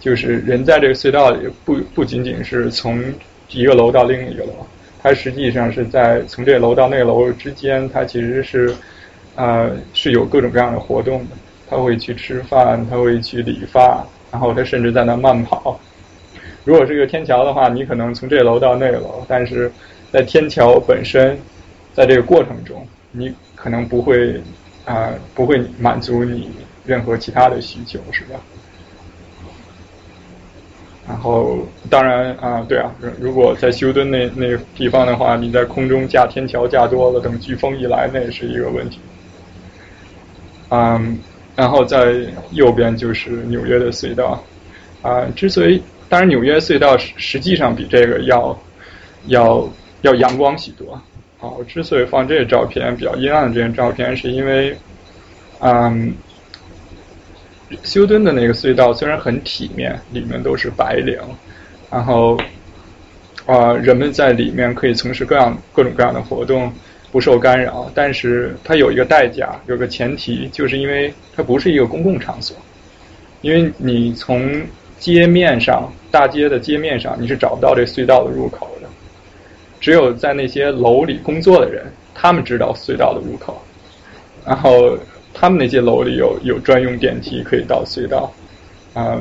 [0.00, 3.00] 就是人在这个隧道里不不仅仅是从
[3.50, 4.66] 一个楼到另一个楼，
[5.00, 8.74] 它实际上是在从这楼到那楼之间，它其实是
[9.36, 11.36] 呃是有各种各样的活动的，
[11.70, 15.78] 他会去吃饭，他会去理发，然后他甚至在那慢跑。
[16.64, 19.70] 如果是一个天桥的话，你可能从这楼到那楼，但是
[20.10, 21.38] 在天桥本身，
[21.92, 23.34] 在这个过程中，你。
[23.60, 24.40] 可能不会
[24.84, 26.48] 啊，不会满足你
[26.86, 28.38] 任何其他的需求，是吧？
[31.08, 31.58] 然后，
[31.90, 39.00] 当然啊，对啊，如果在休顿那那个地方的话，你在空中架天桥架多了，等飓风一来，那也是一个问题。
[40.68, 41.18] 嗯，
[41.58, 42.14] 然后在
[42.52, 44.40] 右边就是纽约的隧道
[45.02, 45.26] 啊。
[45.34, 48.56] 之所以，当然纽约隧道实实际上比这个要
[49.26, 49.68] 要
[50.02, 50.92] 要阳光许多。
[51.40, 54.76] 啊，我之所以放这个照片比较阴暗的这张照片，是因为，
[55.60, 56.12] 嗯，
[57.82, 61.16] 休顿的那个隧道虽然很体面，里面都是白领，
[61.90, 62.36] 然后，
[63.46, 66.72] 啊，人们在里面可以从事各样各种各样的活动，
[67.10, 72.56] 不受干扰，但是它有一个代价，有个前提，就是因为它不是一个公共场所，
[73.40, 74.62] 因为你从
[74.98, 78.88] 街面上，大街的街面上，你是找不到这隧道的入口的。
[79.80, 83.62] 只有在那些楼里工作的人，他们知道隧道的入口，
[84.44, 84.98] 然后
[85.32, 88.32] 他们那些楼里有有专用电梯可以到隧道，
[88.92, 89.18] 啊，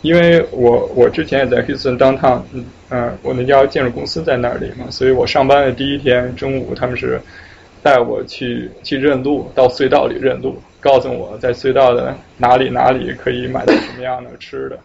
[0.00, 2.40] 因为我我之前也在 Houston downtown，
[2.90, 7.20] 嗯，我那家建筑公司在那里嘛，所以我上班的第一天中午，他们是
[7.82, 14.78] 带我去去认路，到隧道里认路，告诉我在隧道的哪里哪里可以买到什么样的吃的。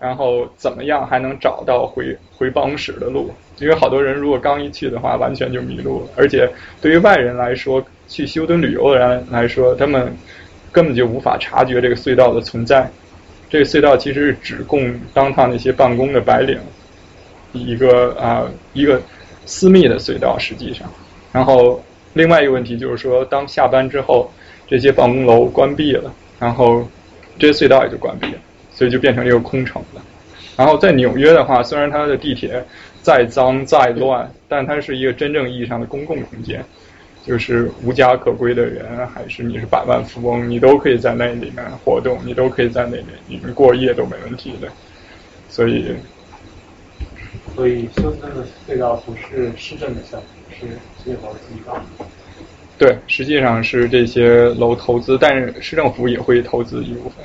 [0.00, 3.32] 然后怎么样还能找到回回办公室的路？
[3.58, 6.08] 因为好多人如果刚一去的话，完全就迷路了。
[6.16, 6.50] 而且
[6.80, 10.12] 对于外人来说，去休顿旅游的人来说，他们
[10.72, 12.90] 根本就无法察觉这个隧道的存在。
[13.48, 16.58] 这个隧道其实是只供当趟那些办公的白领
[17.52, 19.00] 一个啊一个
[19.46, 20.88] 私密的隧道，实际上。
[21.32, 21.82] 然后
[22.14, 24.30] 另外一个问题就是说，当下班之后，
[24.66, 26.86] 这些办公楼关闭了，然后
[27.38, 28.38] 这些隧道也就关闭了。
[28.74, 30.02] 所以就变成一个空城了。
[30.56, 32.64] 然后在纽约的话，虽然它的地铁
[33.02, 36.64] 再脏再乱，但它是一个真正意义上的公共空间，
[37.22, 44.66] 就是无家可归的人，还是你是百万富翁，你都可以在那里面活动，你都可以在那里面过夜都没问题的。
[45.50, 45.94] 所以，
[47.54, 51.80] 所以休斯顿的隧道不是市政的项目，是这些楼自己搞。
[52.78, 57.24] 对，实际上是这些楼投资，但是市政府也会投资一部分。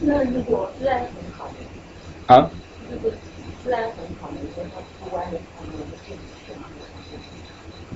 [0.00, 1.50] 那如果自然很好，
[2.26, 2.50] 啊？
[2.90, 3.10] 如果
[3.64, 3.82] 自然
[4.20, 4.38] 他们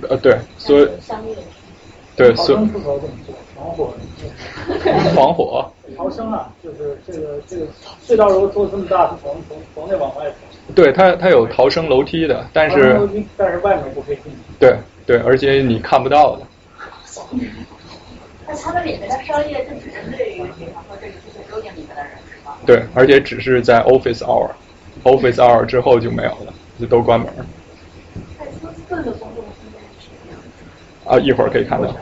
[0.09, 1.35] 呃，对，所以商业
[2.15, 3.35] 对，所逃生出口怎么做？
[3.55, 3.93] 防火。
[5.15, 5.71] 防火。
[5.95, 7.67] 逃生啊，就是这个这个
[8.05, 10.35] 隧道如果做这么大，是从从从内往外走。
[10.73, 12.99] 对，它它有逃生楼梯的，但是
[13.37, 14.33] 但是外面不可以进。
[14.59, 14.75] 对
[15.05, 16.47] 对，而且你看不到的。
[18.47, 22.55] 那他们里面的商业就只针对于，比方说这个这些 building 里面的人是吗？
[22.65, 27.27] 对，而且只是在 office hour，office hour 之后就没有了，就都关门。
[28.37, 31.09] 在休斯顿的公众空间是什么样子？
[31.09, 31.95] 啊，一会儿可以看到。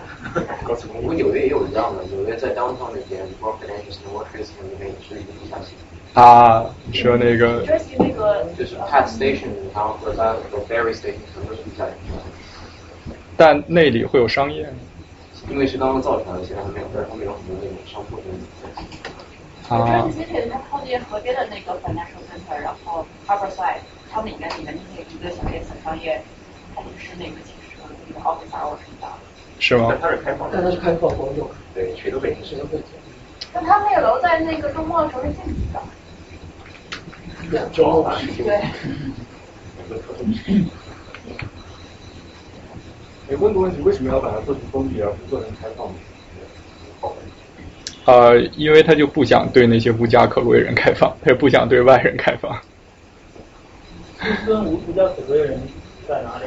[1.04, 5.74] 我纽约也有一样的，纽约在 downtown 那边 r k and Anderson w o r k s 那边也是一个地下街。
[6.14, 7.62] 啊，你说那个？
[7.66, 8.46] 就是那个。
[8.58, 11.96] 就是 Pat Station，然后和它和 Ferry Station 全都是地下街。
[13.38, 14.76] 但那里会有商业吗？
[15.50, 20.04] 因为是刚刚造出来的，现在还没有，但是他们有很多那种商铺在啊。
[20.04, 23.80] 就是其实它靠近河边的那个 Financial Center，然后 Harborside，
[24.12, 26.22] 它里面里面那一个小店小商业，
[26.76, 29.31] 它就是那个其实和那个 Office Hour 是一样的。
[29.62, 29.88] 是吗？
[29.92, 31.50] 但它是开放，但它是开放活动。
[31.74, 32.82] 对，谁都可以，谁都可以。
[33.54, 37.70] 那他那个楼在那个周末的时候是禁止的。
[37.72, 38.12] 周末
[38.44, 38.56] 对。
[43.30, 45.88] 哎，问个问题，为什么要把它做成封闭而不做成开放？
[48.06, 52.60] 呃，因为他就不想对那些无家可归人开放，他也不想对外人开放。
[54.46, 55.62] 跟无无家可归的人
[56.08, 56.46] 在哪里？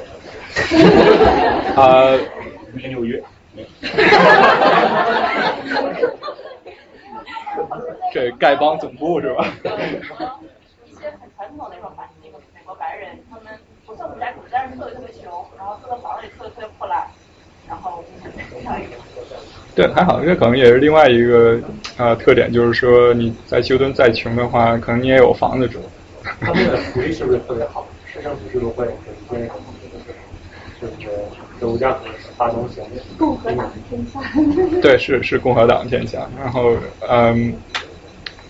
[1.77, 2.19] 啊，
[2.83, 3.22] 在纽约。
[8.12, 9.47] 这丐帮总部是吧？
[10.87, 13.47] 一些很传统的那种白那个美国白人，他们
[13.87, 15.22] 不算无家可归，但是特别特别穷，
[15.57, 17.07] 然后住的房子里特别特别破烂，
[17.68, 18.05] 然后
[18.51, 18.91] 这样一个。
[19.75, 21.61] 对，还好，这可能也是另外一个
[21.97, 25.81] 呃特点，就是说你在休顿再穷的话，可能你也有房子住。
[26.41, 27.87] 他们的福利是不是特别好？
[28.07, 28.95] 市政府是不是会有一
[29.29, 29.49] 些
[30.81, 30.93] 就是
[31.61, 32.80] 有无家可归发东西？
[33.18, 34.20] 共和党天下。
[34.80, 36.28] 对，是是共和党天下。
[36.39, 36.76] 然后
[37.09, 37.55] 嗯，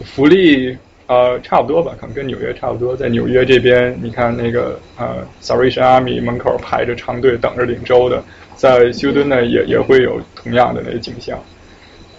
[0.04, 0.76] 福利
[1.06, 2.96] 呃差不多吧，可能跟纽约差不多。
[2.96, 8.22] 在纽约这边，你看那个呃 Salvation Army 门口排着长队等着领州的，
[8.54, 11.38] 在休顿呢也也会有同样的那个景象。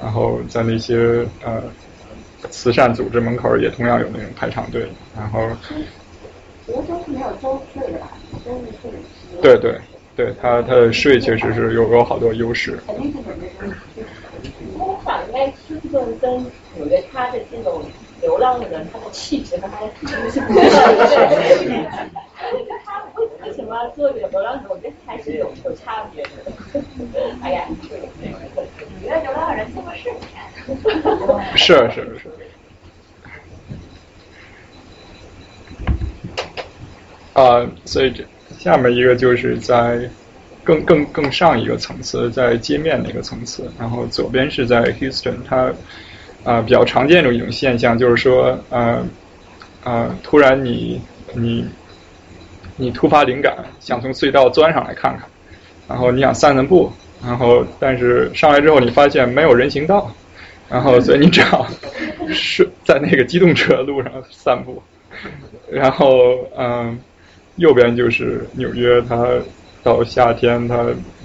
[0.01, 1.61] 然后在那些呃。
[2.51, 4.85] 慈善组织门口也同样有那种排长队，
[5.17, 5.49] 然后。
[6.67, 8.07] 德州是没有州税的吧？
[8.45, 8.51] 州
[8.83, 8.91] 税
[9.41, 9.75] 对对
[10.15, 12.81] 对，它它的税确实是有有好多优势。
[12.87, 13.27] 肯定是有
[13.97, 14.13] 优势。
[14.77, 16.41] 我想应该休斯顿跟
[16.73, 17.83] 纽约，他的这种
[18.21, 21.05] 流浪的人，他的气质和他的体质是不一样的。
[22.85, 24.69] 他为为什么做这个流浪者？
[24.69, 26.29] 我觉得还是有有差别的。
[27.41, 27.97] 哎呀，纽
[29.01, 30.09] 约流浪人这么是
[31.57, 32.31] 是是是。
[37.33, 38.25] 啊，所以这
[38.65, 39.99] 下面一个就是在
[40.63, 45.71] 更更更上一个层次，在街面那个层次，然后左边是在 Houston，它
[46.43, 49.05] 啊比较常见的一种现象就是说，呃
[49.83, 50.99] 呃，突然你
[51.35, 51.63] 你
[52.75, 55.29] 你突发灵感，想从隧道钻上来看看，
[55.87, 56.91] 然后你想散散步，
[57.23, 60.11] 然后但是上来之后你发现没有人行道，
[60.67, 61.67] 然后所以你只好
[62.33, 64.81] 是在那个机动车路上散步，
[65.69, 66.09] 然后
[66.57, 66.99] 嗯。
[67.57, 69.27] 右边就是纽约，它
[69.83, 70.75] 到夏天它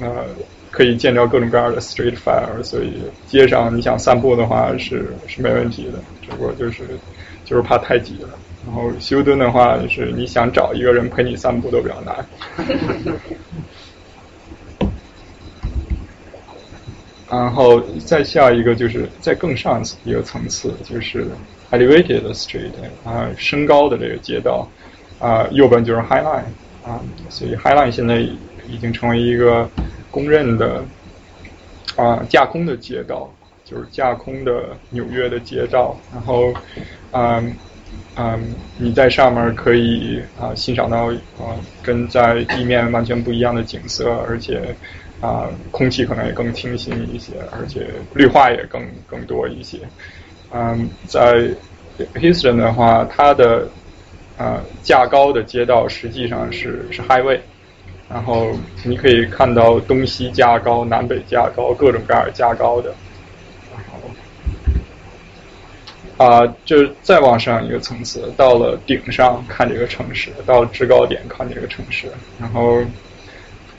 [0.00, 0.26] 呃
[0.70, 6.84] 可以见着各种各样的 street fire，所以街上你想散步的话是是没问题的，只不过就是
[7.44, 8.28] 就是怕太挤了。
[8.66, 12.24] 然后休顿的话是你想找一个人陪你散步都比较难。
[17.30, 21.26] 然后再下一个就是再更上一个层次，就是
[21.70, 22.72] elevated street
[23.04, 24.68] 啊，升高的这个街道。
[25.20, 26.44] 啊，右边就是 High Line
[26.84, 26.98] 啊，
[27.28, 28.16] 所以 High Line 现在
[28.68, 29.68] 已经成为一个
[30.10, 30.82] 公认的
[31.96, 33.32] 啊架空的街道，
[33.64, 35.96] 就是架空的纽约的街道。
[36.12, 36.52] 然后，
[37.12, 37.54] 嗯
[38.16, 41.06] 嗯，你在上面可以啊欣赏到
[41.38, 44.74] 啊跟在地面完全不一样的景色，而且
[45.20, 49.78] 啊空气可能也更清新一些，而且绿化也更更多一些。
[50.52, 51.48] 嗯，在
[52.14, 53.68] Houston 的话，它的
[54.40, 57.38] 啊，架高的街道实际上是是 highway，
[58.08, 58.50] 然后
[58.84, 62.94] 你可以看到东西架高、南北架高、各种各样架高的。
[63.70, 64.00] 然后
[66.24, 72.06] 啊，就再往上一个层次，到了顶上看这个城市，到制高点看这个城市，
[72.40, 72.82] 然后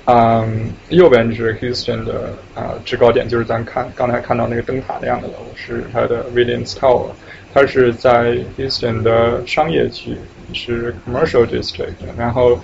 [0.05, 7.07] 嗯，右边是 Houston 的啊制高点，就是咱看刚才看到那个灯塔那样的楼，是它的 Williams Tower。
[7.53, 10.15] 它是在 Houston 的商业区，
[10.53, 11.95] 是 Commercial District。
[12.17, 12.57] 然后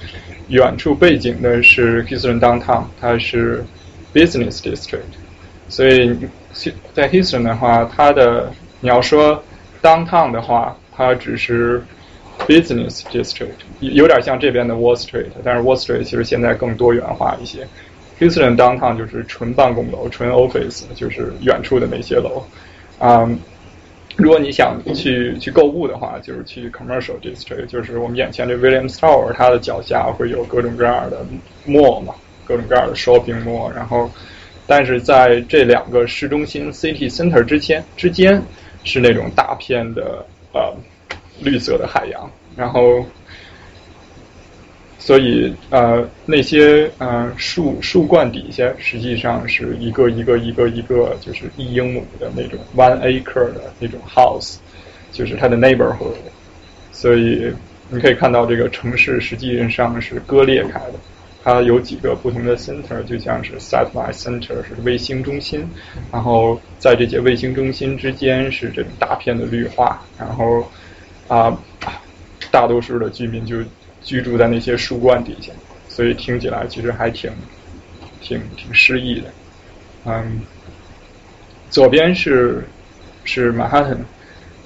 [0.48, 3.66] 远处背景的是 Houston Downtown，它是
[4.14, 5.02] Business District。
[5.68, 6.18] 所以
[6.94, 9.44] 在 Houston 的话，它的你要说
[9.82, 11.84] Downtown 的话，它只是
[12.48, 17.68] Business District，有点像这边的 Wall Street，但是 Wall Street 其实现在更多元化一些。
[18.20, 22.42] Houston Downtown 就是纯办公楼、纯 Office，就是远处的那些楼。
[23.00, 23.38] 嗯。
[24.20, 31.24] 如果你想去去购物的话，就是去 commercial district，就是我们眼前这 Williams Tower，它的脚下会有各种各样的
[31.68, 33.72] mall 嘛，各种各样的 shopping mall。
[33.74, 34.10] 然后，
[34.66, 38.42] 但是在这两个市中心 city center 之间之间
[38.84, 40.76] 是那种大片的呃
[41.40, 43.06] 绿色的海洋，然后。
[45.08, 54.58] 所以，呃，那些呃树树冠底下，实际上是一个一个一个一个，就是一英亩的那种 one acre 的那种 house，
[55.14, 56.18] 就是它的 neighborhood。
[56.92, 57.50] 所以
[57.90, 60.96] 你可以看到，这个城市实际上是割裂开的，
[61.42, 65.66] 它有几个不同的 center，就像是 satellite center 是卫星中心，
[66.12, 70.70] 然后在这些卫星中心之间是这种大片的绿化，然后
[71.30, 71.58] 啊，
[72.52, 73.56] 大多数的居民就。
[74.08, 75.52] 居住在那些树冠底下，
[75.90, 77.30] 所以听起来其实还挺
[78.22, 79.28] 挺挺诗意的。
[80.06, 80.40] 嗯，
[81.70, 82.64] 左边是
[83.26, 84.00] 是曼哈顿，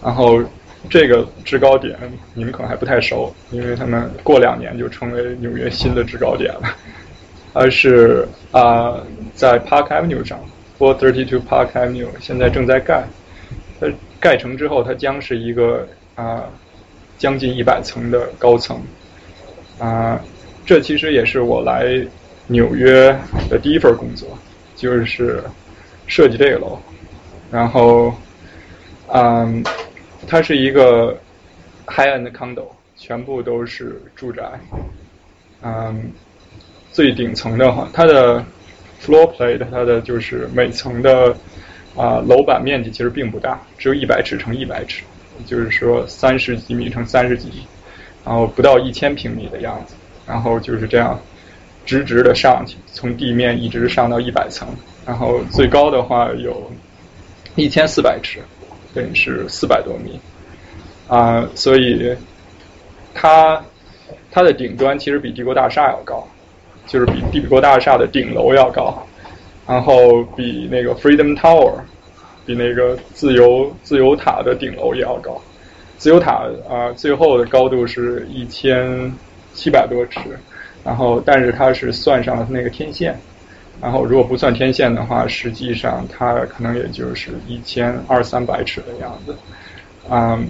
[0.04, 0.44] 然后
[0.92, 1.98] 这个制高点
[2.36, 6.78] 你们可能还不太熟，因为他们过两年就成为纽约新的制高点了。
[7.52, 9.02] 它是啊，
[9.34, 10.40] 在 Park Avenue 上
[10.78, 13.04] ，Four Thirty Two Park Avenue 现在正在盖。
[13.80, 13.88] 它
[14.20, 16.44] 盖成之后，它将是一个啊
[17.18, 18.80] 将近一百层的高层。
[19.82, 20.22] 啊，
[20.64, 22.00] 这其实也是我来
[22.46, 23.08] 纽约
[23.50, 24.38] 的第一份工作，
[24.76, 25.44] 就是
[26.06, 26.80] 设计这个楼。
[27.52, 28.14] 然后，
[29.08, 29.64] 嗯，
[30.28, 31.18] 它是一个
[31.88, 34.44] high end condo，全部都是住宅。
[35.64, 36.12] 嗯，
[36.92, 38.46] 最顶层的话，它的
[39.04, 41.36] floor plate，它的就是每层的
[41.96, 45.04] 啊楼板面积其实并不大，只有一百尺乘一百尺，
[45.48, 47.66] 就是说三十几米乘三十几米。
[48.24, 49.96] 然后不到一千平米的样子，
[50.28, 51.20] 然后就是这样
[51.86, 54.68] 直直的上去，从地面一直上到一百层，
[55.06, 56.72] 然后最高的话有
[57.56, 58.40] 一千四百尺，
[58.94, 60.20] 等于是四百多米
[61.08, 62.16] 啊，所以
[63.14, 63.62] 它
[64.30, 66.26] 它的顶端其实比帝国大厦要高，
[66.86, 69.06] 就是比帝国大厦的顶楼要高，
[69.68, 71.74] 然后比那个 Freedom Tower，
[72.46, 75.42] 比那个自由自由塔的顶楼也要高。
[76.02, 79.14] 自由塔啊，最后的高度是一千
[79.54, 80.20] 七百多尺，
[80.84, 83.16] 然后但是它是算上了那个天线，
[83.80, 89.36] 然后如果不算天线的话，实际上它可能也就是一千二三百尺的样子，
[90.10, 90.50] 嗯，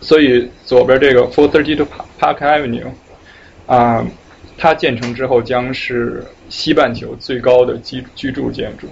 [0.00, 1.88] 所以左边这个 Four Thirty Two
[2.20, 2.86] Park Avenue，
[3.66, 4.06] 啊，
[4.56, 8.86] 它建成之后将是西半球最高的居居住建筑，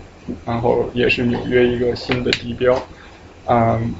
[0.44, 2.76] 然后也是纽约一个新的地标，
[3.46, 3.94] 嗯。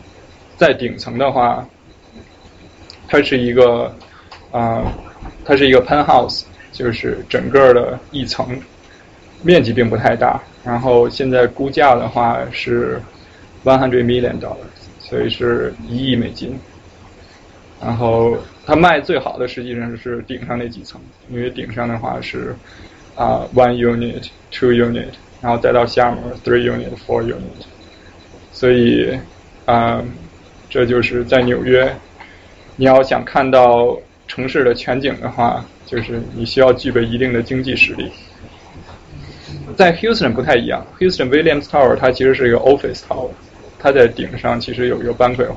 [0.56, 1.68] 在顶层的话，
[3.06, 3.94] 它是一个
[4.50, 4.82] 啊，
[5.44, 8.58] 它是一个 penthouse，就是整个的一层
[9.42, 10.40] 面积并不太大。
[10.64, 12.98] 然后现在估价的话是
[13.64, 16.58] one hundred million dollars，所以是一亿美金。
[17.78, 18.34] 然后
[18.64, 22.56] 它卖最好的实际上是顶上那几层，因为顶上的话是
[23.14, 25.10] 啊 one unit two unit，
[25.42, 27.66] 然后再到下面 three unit four unit，
[28.52, 29.16] 所以
[29.66, 30.02] 啊。
[30.76, 31.90] 这就是在纽约，
[32.76, 33.96] 你要想看到
[34.28, 38.12] 城市的全景的话，就是你需要具备一定的经济实力。
[39.74, 43.30] 在 Houston 不太一样，Houston Williams Tower 它其实是一个 office tower，
[43.78, 45.48] 它在顶上其实有一个 banquet。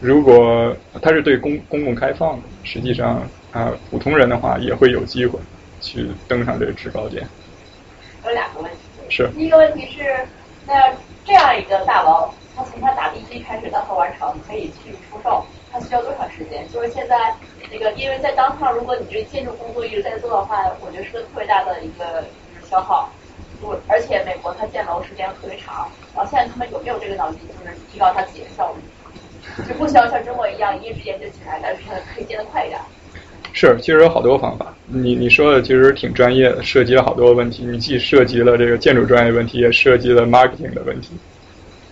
[0.00, 5.38] 如果它是对公公共开放的，实际上啊，普通人的话也会有机会
[5.80, 7.26] 去登上这个制高点。
[8.22, 8.78] 有两个问题。
[9.08, 9.30] 是。
[9.34, 10.14] 第一个问题是，
[10.66, 10.74] 那
[11.24, 12.28] 这样一个大楼。
[12.56, 16.66] 它从它打地基开始到它完成可以去出售，它需要多长时间？
[16.72, 17.34] 就是现在
[17.70, 22.24] 那个，因为在当趟，如果你这建筑工作一直在做的话，我觉得是个特别大的一个
[22.68, 23.10] 消耗。
[23.60, 28.80] 我而且美国它建楼时间特别长，然后现在他们有没有这个脑筋，就是提高它自己的效率？
[29.68, 31.82] 就不需要像中国一样一夜之间就起来，但是
[32.14, 32.80] 可以建得快一点。
[33.52, 34.74] 是，其实有好多方法。
[34.86, 37.64] 你你说的其实挺专业的，涉及了好多问题。
[37.64, 41.16] 你既涉及了这个建筑专业问题，也涉及了 marketing 的问题。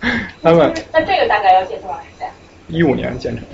[0.41, 2.29] 他们那这个大概要建多长时间？
[2.67, 3.45] 一五年建成。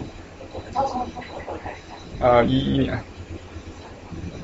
[0.73, 1.77] 他从从什么时候开始
[2.25, 3.01] 啊，一一年。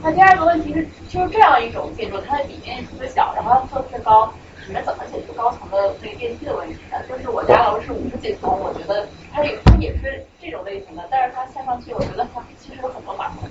[0.01, 4.33] 那第二个问题是，就是这样一种建筑，它的底面特别小，然后它特别高，
[4.67, 6.97] 你们怎么解决高层的那个电梯的问题呢？
[7.09, 13.49] 就是我家楼是五十几层，我觉得它也它也是这种类型的，但是它下上去，我觉得它其实有很多麻烦。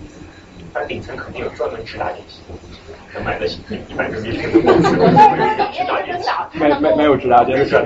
[0.78, 2.43] 它顶层肯定有专门直达电梯，
[3.15, 4.40] 能买得起，一百人民币。
[4.43, 7.74] 但是它底面这么小，它能够没没有直达电梯？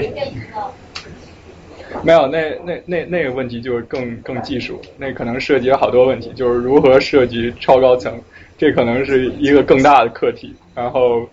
[2.03, 8.21] 没有，那那那那个问题就是更更技术，那可能涉及了好多问题，就是如何设计超高层，
[8.57, 10.55] 这可能是一个更大的课题。
[10.75, 11.29] 然后，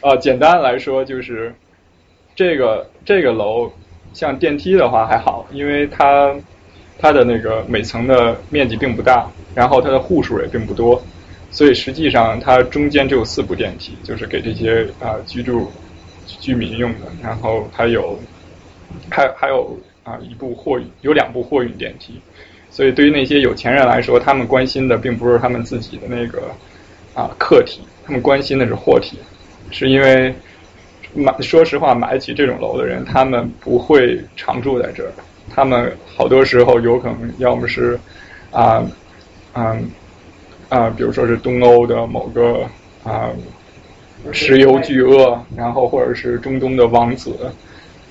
[0.00, 1.54] 呃，简单来说就是，
[2.34, 3.70] 这个这个楼
[4.12, 6.34] 像电梯的话还好，因为它
[6.98, 11.02] 它的那个每层的面积并不大，然后它的户数也并不多，
[11.50, 15.70] 所以实际上它中间只有四部电梯，就是给这些啊、居住
[16.26, 18.18] 居民用的，然后它有
[19.10, 22.20] 还还有啊一部货运有两部货运电梯，
[22.70, 26.50] 所以对于那些有钱人来说，他们关心的并不是他们自己的那个
[27.14, 29.18] 啊客体，他们关心的是货体，
[29.70, 30.34] 是因为
[31.12, 35.12] 买说实话买得起这种楼的人，他们不会常住在这儿，
[35.54, 37.98] 他们好多时候有可能要么是
[38.50, 38.82] 啊
[39.54, 39.90] 嗯
[40.68, 42.66] 啊比如说是东欧的某个
[43.04, 43.30] 啊
[44.32, 47.34] 石油巨鳄，然后或者是中东的王子。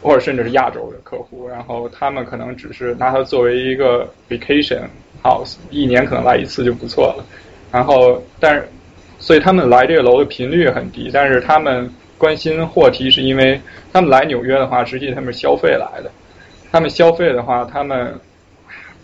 [0.05, 4.81] 或者甚至是亚洲的客户，然后他们可能只是拿它作为一个 vacation
[5.23, 7.23] house，一年可能来一次就不错了。
[7.71, 8.67] 然后，但是，
[9.17, 13.57] 所以他们来这个楼的频率很低，但是他们关心货题，是因为
[13.93, 16.11] 他们来纽约的话，实际他们是消费来的。
[16.73, 18.19] 他们消费的话，他们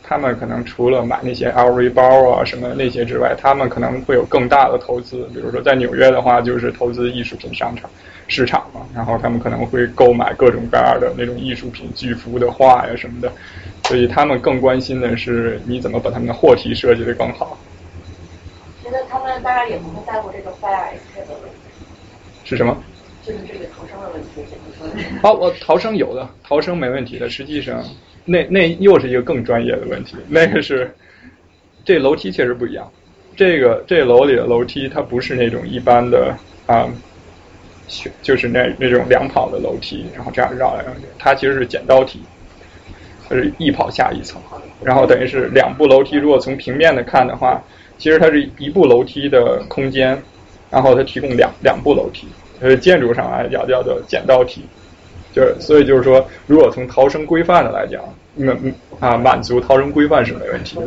[0.01, 7.87] 他们可能除了买那些 LV 包啊什么那些之外，他们可能会有更大的投资，比如说在纽约的话，就是投资艺术品商场。
[8.27, 13.31] 市场嘛，然后他们可能会购买各种各样的那种艺术品、巨幅的画呀什么的，
[13.85, 17.55] 所以他们更关心的是你怎么把他们的货体设计得更好。
[18.83, 20.59] 觉得他们当然也不会在乎这个题，
[22.45, 22.75] 是什么？
[23.25, 25.19] 就是这个逃生的问题，怎么说呢？
[25.23, 27.29] 哦，我逃生有的，逃生没问题的。
[27.29, 27.83] 实际上，
[28.25, 30.93] 那那又是一个更专业的问题，那个是
[31.83, 32.89] 这楼梯确实不一样。
[33.35, 36.35] 这个这楼里的楼梯，它不是那种一般的
[36.65, 36.89] 啊。
[38.21, 42.21] 就是那那种两跑的楼梯，然后这样绕来绕去，它其实是剪刀梯，
[43.27, 44.39] 它是一跑下一层，
[44.83, 46.15] 然后等于是两部楼梯。
[46.15, 47.59] 如果从平面的看的话，
[47.97, 50.21] 其实它是一部楼梯的空间，
[50.69, 52.27] 然后它提供两两部楼梯。
[52.59, 54.63] 呃，建筑上来讲叫做剪刀梯，
[55.33, 58.01] 就是所以就是说，如果从逃生规范的来讲，
[58.35, 58.57] 满
[58.99, 60.85] 啊满足逃生规范是没问题的。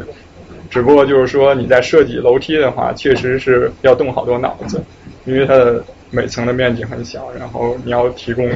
[0.71, 4.83] 只不过就是说你在设计楼梯的话，确实是要动好多脑子，
[5.25, 5.83] 因为它的。
[6.15, 8.47] 每层的面积很小，然后你要提供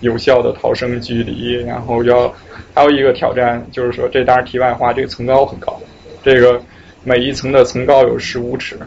[0.00, 2.34] 有效的逃生距离，然后要
[2.72, 5.78] 还有一个挑战就是说，这当然题外话，这个层高很高，
[6.24, 6.58] 这个
[7.04, 8.78] 每一层的层高有十五尺，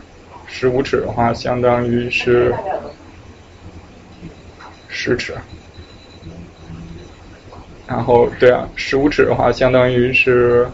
[0.48, 2.52] 十五尺的话相当于是
[4.96, 5.36] 十尺，
[7.86, 10.66] 然后对啊，十五尺的话相当于是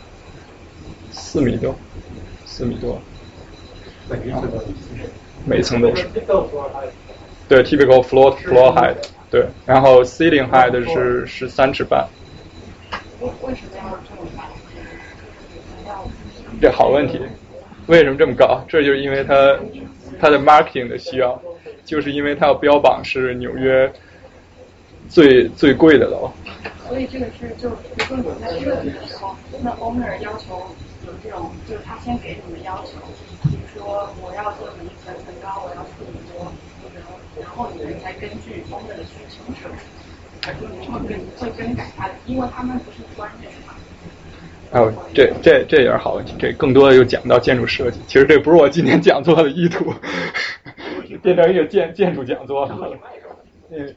[1.11, 1.75] 四米多，
[2.45, 3.01] 四米多，
[5.43, 6.07] 每一层都是。
[7.49, 8.95] 对，typical floor floor height，
[9.29, 12.07] 对，然后 ceiling height 是十三尺半。
[13.19, 16.05] 为什么要这么高？
[16.61, 17.19] 这好问题，
[17.87, 18.63] 为什么这么高？
[18.69, 19.57] 这就是因为它
[20.19, 21.41] 它的 marketing 的需要，
[21.83, 23.91] 就是因为它要标榜是纽约
[25.11, 26.31] 最最贵的楼。
[26.87, 30.59] 所以这个是就比如说你在设计的时候，那 owner 要求
[31.05, 32.97] 有这种，就是他先给你们要求，
[33.43, 36.51] 比如说我要做成层层高，我要四米多。
[37.39, 43.73] 然后你们才根据 owner 的需求设计，还是你们更会更改它的，因为他们不是专业的嘛。
[44.71, 47.99] 哦，这这这也是好问题，这更多的又讲到建筑设计。
[48.05, 49.93] 其实这不是我今天讲座的意图，
[51.21, 52.77] 变成一个建建筑讲座了。
[53.71, 53.95] 嗯，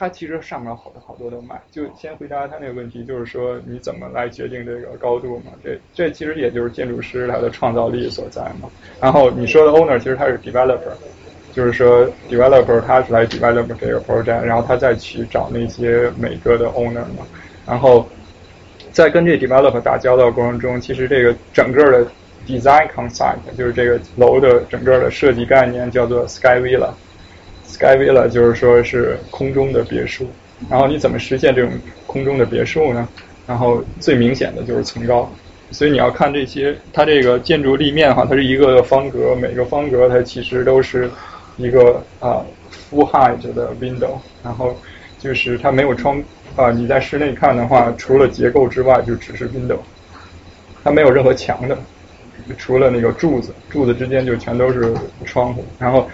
[0.00, 1.60] 它其实上面好多好多都卖。
[1.70, 5.52] 就先回答他那个问题，就是说你怎么来决定这个高度嘛？
[5.62, 8.70] 这这其实也就是建筑师他的创造力所在嘛。
[8.98, 10.94] 然后你说的 owner 其实他是 developer。
[11.52, 17.26] 就是说，developer 他是来 develop 这个 project，然后他再去找那些每个的 owner 嘛，
[17.66, 18.08] 然后
[18.92, 22.06] 在跟这 developer 打交道过程中，其实这个整个的
[22.46, 26.90] design concept 就是这个楼的整个的设计概念叫做 sky villa。
[27.80, 30.26] Sky villa 就是说是空中的别墅，
[30.68, 31.72] 然后你怎么实现这种
[32.06, 33.08] 空中的别墅呢？
[33.46, 35.32] 然后最明显的就是层高。
[35.70, 41.10] 所以你要看这些，它这个建筑立面哈，它是一个方格，每个方格它其实都是。
[41.56, 42.42] 一个啊
[42.90, 44.12] ，full height 的 window，
[44.42, 44.74] 然后
[45.18, 46.22] 就是它没有窗
[46.56, 46.70] 啊。
[46.70, 49.76] 你在室内看的话，除了结构之外，就只是 window，
[50.82, 51.76] 它没有任何墙的。
[52.56, 54.94] 除了那个柱子，柱子之间就全都是
[55.26, 56.08] 窗户，然后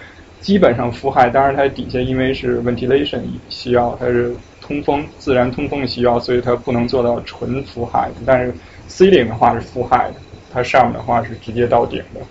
[0.47, 1.29] 基本上覆盖。
[1.29, 8.09] 当然它底下因为是 ventilation 需要，它是通风自然通风需要，所以它不能做到纯覆盖。
[8.25, 8.53] 但是
[8.87, 10.15] ceiling 的话是覆盖的，
[10.49, 12.21] 它上面的话是直接到顶的。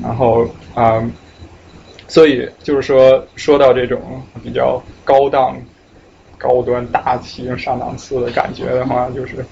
[0.00, 0.46] 然后
[0.76, 1.02] 啊，
[2.06, 4.00] 所以就是说说到这种
[4.44, 5.60] 比较高档。
[6.42, 9.44] 高端大气上档次的感觉的话，就是，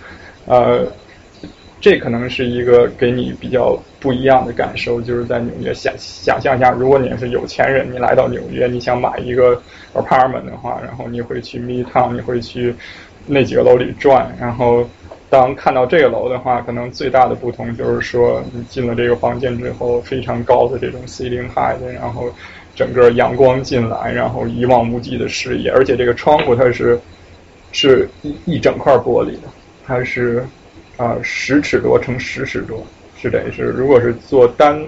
[0.46, 0.86] 呃，
[1.80, 5.00] 这可能是一个给你比较不一样的感受。
[5.00, 9.60] 就是在纽约想想象一下，如果你是有钱人，你来到纽约，你想买一个
[9.94, 12.74] apartment 的话，然后你会去 Midtown，你会去
[13.26, 14.34] 那几个楼里转。
[14.40, 14.88] 然后
[15.30, 22.32] 当看到这个楼的话，可能最大的不同就是说，你进了这个房间之后，非常高的这种 ceiling height，然后。
[22.76, 26.96] 整个阳光进来，然后一望无际的视野，而且这个窗户它是
[27.72, 29.48] 是一一整块玻璃的，
[29.84, 30.46] 它是
[30.98, 34.78] 啊十尺多乘十尺多，是等于是如果是做单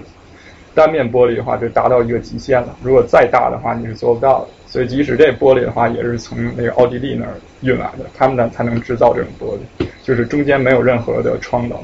[0.75, 2.77] 单面玻璃的话，就达到一个极限了。
[2.83, 4.49] 如果再大的话，你是做不到的。
[4.67, 11.77] 所以即使这玻璃的话，也是从那个奥地利那儿运来的，他们呢才能制造这种玻璃，就是中间没有任何的窗棱，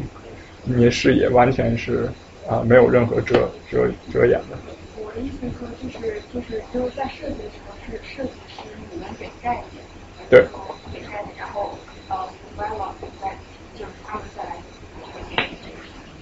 [0.63, 2.07] 你视野完全是
[2.47, 4.57] 啊没有任何遮遮遮掩的。
[5.19, 8.61] 意思说就是就是就是在设计的时候是设计师
[8.93, 9.83] 你们给概念，
[10.29, 10.45] 对，
[10.93, 11.75] 给概念，然后
[12.07, 12.15] 呃
[12.55, 13.35] d e v e 再
[13.73, 14.51] 就是他们再来。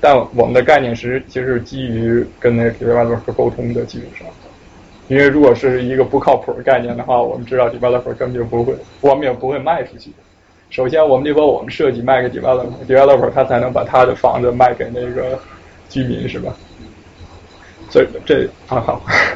[0.05, 4.27] 但我们的概念是其实是基于跟那个 developer 沟通的基础上，
[5.07, 10.11] 因为如果是一个不靠谱的概念的话，我们知道 developer 根本就不会，我们也不会卖出去。
[10.69, 15.39] 首先，我们得把我们设计卖给 developer，developer 他才能把他的房子卖给那个
[15.89, 16.53] 居民，是吧？
[17.89, 19.35] 所以这啊好设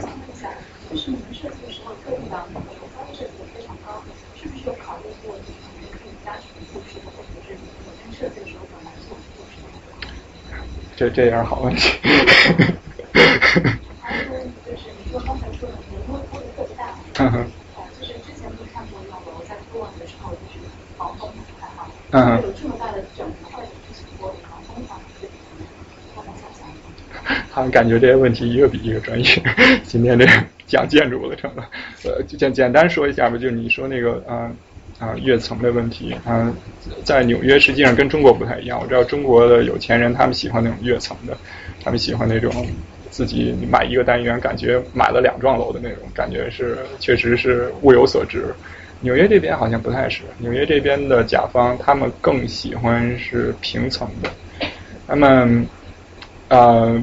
[3.26, 4.04] 计的非常高，
[4.36, 5.50] 是不是有考虑过就是
[5.98, 9.42] 可以加权复式，或者是本身设计的时候本来就复
[11.00, 11.10] 式？
[11.10, 11.98] 这这样好问题。
[14.02, 14.32] 还有
[14.66, 17.48] 就是你说刚才说的，你的屋屋子特别大，嗯哼。
[18.00, 20.68] 就是之前不是看过那种楼在做的时候，就是
[20.98, 25.30] 防风还好，嗯有这么大的整块的这些玻璃防风防水。
[27.52, 29.26] 他们感觉这些问题一个比一个专业。
[29.84, 30.26] 今天这
[30.68, 31.70] 讲建筑了成了，
[32.04, 33.38] 呃，就简简单说一下吧。
[33.38, 34.52] 就你说那个啊
[35.00, 36.54] 啊跃层的问题啊，
[37.04, 38.80] 在纽约实际上跟中国不太一样。
[38.80, 41.36] 我知道中国的有钱人他们喜欢那种跃层的，
[41.84, 42.52] 他们喜欢那种
[43.10, 48.54] 自己买一个单元，感觉买了两幢楼的那种感觉是确实是物有所值。
[49.02, 54.30] 纽约这边好像不太是，纽约这边的甲方他们更喜欢是平层的，
[55.08, 55.66] 他们。
[56.50, 57.00] 呃，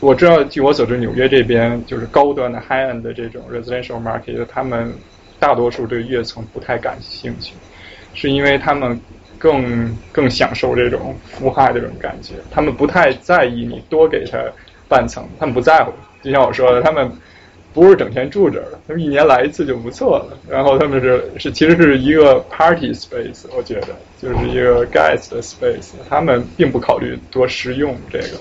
[0.00, 4.92] 我知道，据我所知，纽约这边就是高端的 high end 的这种 residential market，他们
[5.46, 7.54] 大多数对跃层不太感兴趣，
[8.14, 9.00] 是因为他们
[9.38, 14.38] 更更享受这种覆盖这种感觉，他们不太在意你多给他
[14.88, 15.92] 半层，他们不在乎。
[16.20, 17.08] 就像我说的，他们
[17.72, 20.36] 不是整天住这儿的，他们一年来一次就不错了。
[20.50, 28.40] 然后他们是是其实是一个 party space，我觉得就是一个 guest space，他们并不考虑多实用这个。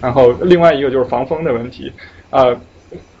[0.00, 1.92] 然后另外一个就是防风的问题，
[2.30, 2.54] 啊，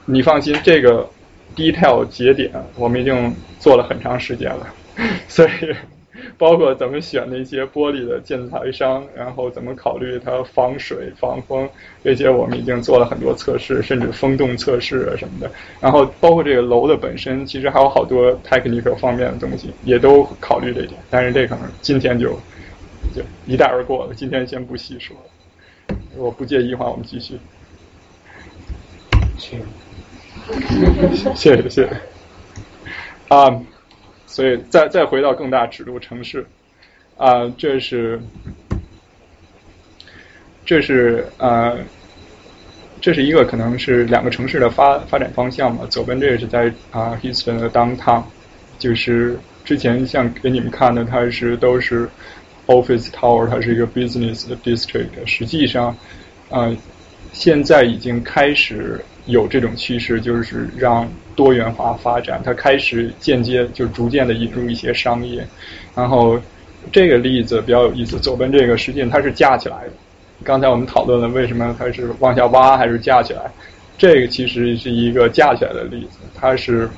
[0.04, 1.08] 你放心，这个
[1.56, 4.66] detail 节点我们已经做了很长时间了，
[5.28, 5.50] 所以。
[6.38, 11.68] 包括怎么选那些玻璃的建材商，然后怎么考虑它防水防风，
[12.02, 15.50] 这些我们已经做了很多测试，甚至风洞测试啊什么的。
[15.80, 20.92] 然后包括这个楼的本身，其实还有好多 technical 方面的东西，也都考虑这点。
[21.10, 22.30] 但是这可能今天就
[23.14, 25.16] 就一带而过了，今天先不细说。
[26.16, 27.38] 我不介意的话，我们继续。
[31.34, 31.90] 谢谢谢谢。
[33.28, 33.62] 啊。
[34.26, 36.44] 所以再再回到更大尺度城市，
[37.16, 38.20] 啊，这是
[40.64, 41.78] 这是呃，
[43.00, 45.86] 这是一个可能是两个城市的发发展方向嘛。
[45.88, 48.24] 左边这个是在啊 Houston 的 downtown，
[48.76, 52.08] 就是之前像给你们看的，它是都是
[52.66, 55.24] office tower，它是一个 business 的 district。
[55.26, 55.96] 实际上，
[56.50, 56.76] 啊，
[57.32, 61.08] 现在已经开始有这种趋势，就是让。
[61.36, 65.44] 多元化发展，它开始间接就逐渐的引入一些商业，
[65.92, 66.38] 然后
[66.92, 68.20] 这个例子比较有意思。
[68.20, 69.92] 左边这个实际上它是架起来的，
[70.44, 73.50] 刚才我们讨论了为什么它是往下挖还是架起来，
[73.98, 76.18] 这个其实是一个架起来的例子。
[76.36, 76.88] 它是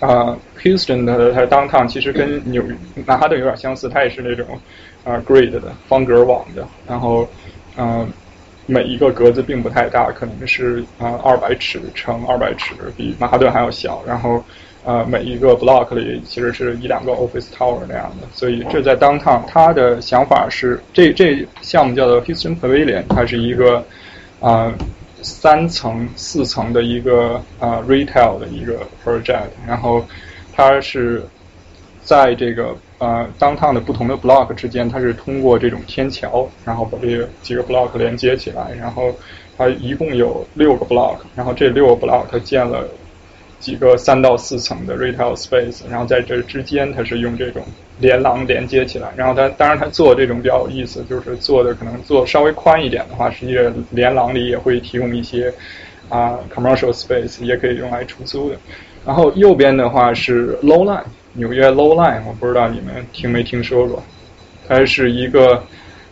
[0.00, 2.60] 啊，Houston 的它的 downtown 其实跟纽
[3.06, 4.58] 曼哈顿有点相似，它也是那种
[5.04, 7.28] 啊 grid 的方格网的，然后
[7.76, 8.04] 嗯。
[8.72, 14.02] 每一个格子并不太大，可能是啊二百尺乘二百尺，比曼哈顿还要小。
[14.06, 14.42] 然后
[14.84, 18.26] 呃每一个 block 里其实是一两个 office tower 那样的。
[18.32, 23.84] 所以这在 downtown，他的想法是这这项目叫做 Houston Pavilion，它是一个
[24.40, 24.72] 啊
[25.20, 30.04] 三层四层的一个啊 retail 的一个 project，然后
[30.54, 31.22] 它是
[32.02, 32.74] 在这个。
[33.02, 39.12] 呃，downtown 的不同的 block 之间，它是通过这种天桥，然后把这个几个 block 连接起来，然后
[39.58, 42.86] 它一共有六个 block，然后这六个 block 它建了
[43.58, 47.64] 几个三到四层的 retail space，然后在这之间它是用这种
[47.98, 55.52] 连廊连接起来，然后它当然它做这种比较有意思，就是做的可能做稍微宽一点的话，实际上连廊里也会提供一些
[56.08, 58.56] 啊 commercial space，也可以用来出租的。
[59.06, 61.04] 然后右边的话是 low line。
[61.34, 64.02] 纽约 Low Line，我不知道你们听没听说过，
[64.68, 65.64] 它是一个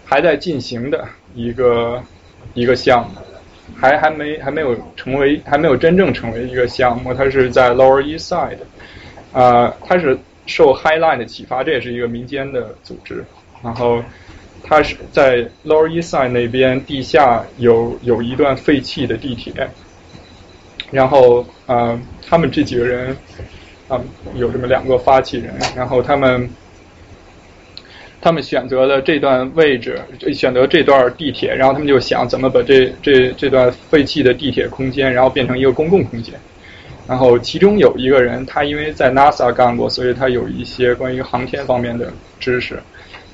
[0.03, 2.03] 还在进行的一个
[2.55, 3.17] 一个项目，
[3.77, 7.13] 还还没还没有成为还没有真正成为一个项目。
[7.13, 8.57] 它是在 Lower East Side，
[9.35, 13.23] 啊，它是受 High Line 的启发，这也是一个民间的组织。
[13.63, 14.03] 然后
[14.65, 19.53] 它是在 Lower East Side 那边地下有有一段废弃的地铁，
[20.91, 23.17] 然后啊，他们这几个人。
[23.91, 24.01] 啊，
[24.37, 26.49] 有这么两个发起人，然后他们
[28.21, 30.01] 他们选择了这段位置，
[30.33, 36.33] 选择这段地铁，然后他们就想怎么把这这这段废弃的地铁空间，然后变成一个公共空间。
[37.09, 42.81] 然后其中有一个人，他因为在 NASA 干过，所以他有一些关于航天方面的知识，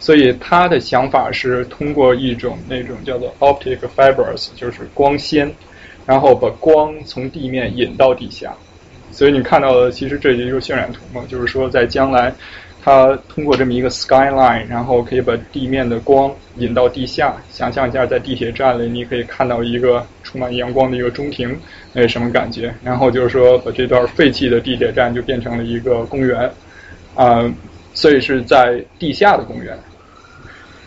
[0.00, 5.52] 所以他的想法是通过一种那种叫做 optic fibers，就是光纤，
[6.06, 8.54] 然后把光从地面引到地下。
[9.10, 12.32] 所以你看到的其实这也就是渲染图嘛，就是说在将来，
[12.82, 17.34] 它通过这么一个 skyline，然后可以把地面的光引到地下。
[17.50, 21.56] 想象一下，在地铁站里，你可以看到一个充满阳光的一个中庭，
[21.94, 22.74] 那什么感觉？
[22.84, 26.50] 然后就是说，把这段废弃的地铁站就变成了一个公园，
[27.14, 27.50] 啊，
[27.94, 29.78] 所以是在地下的公园。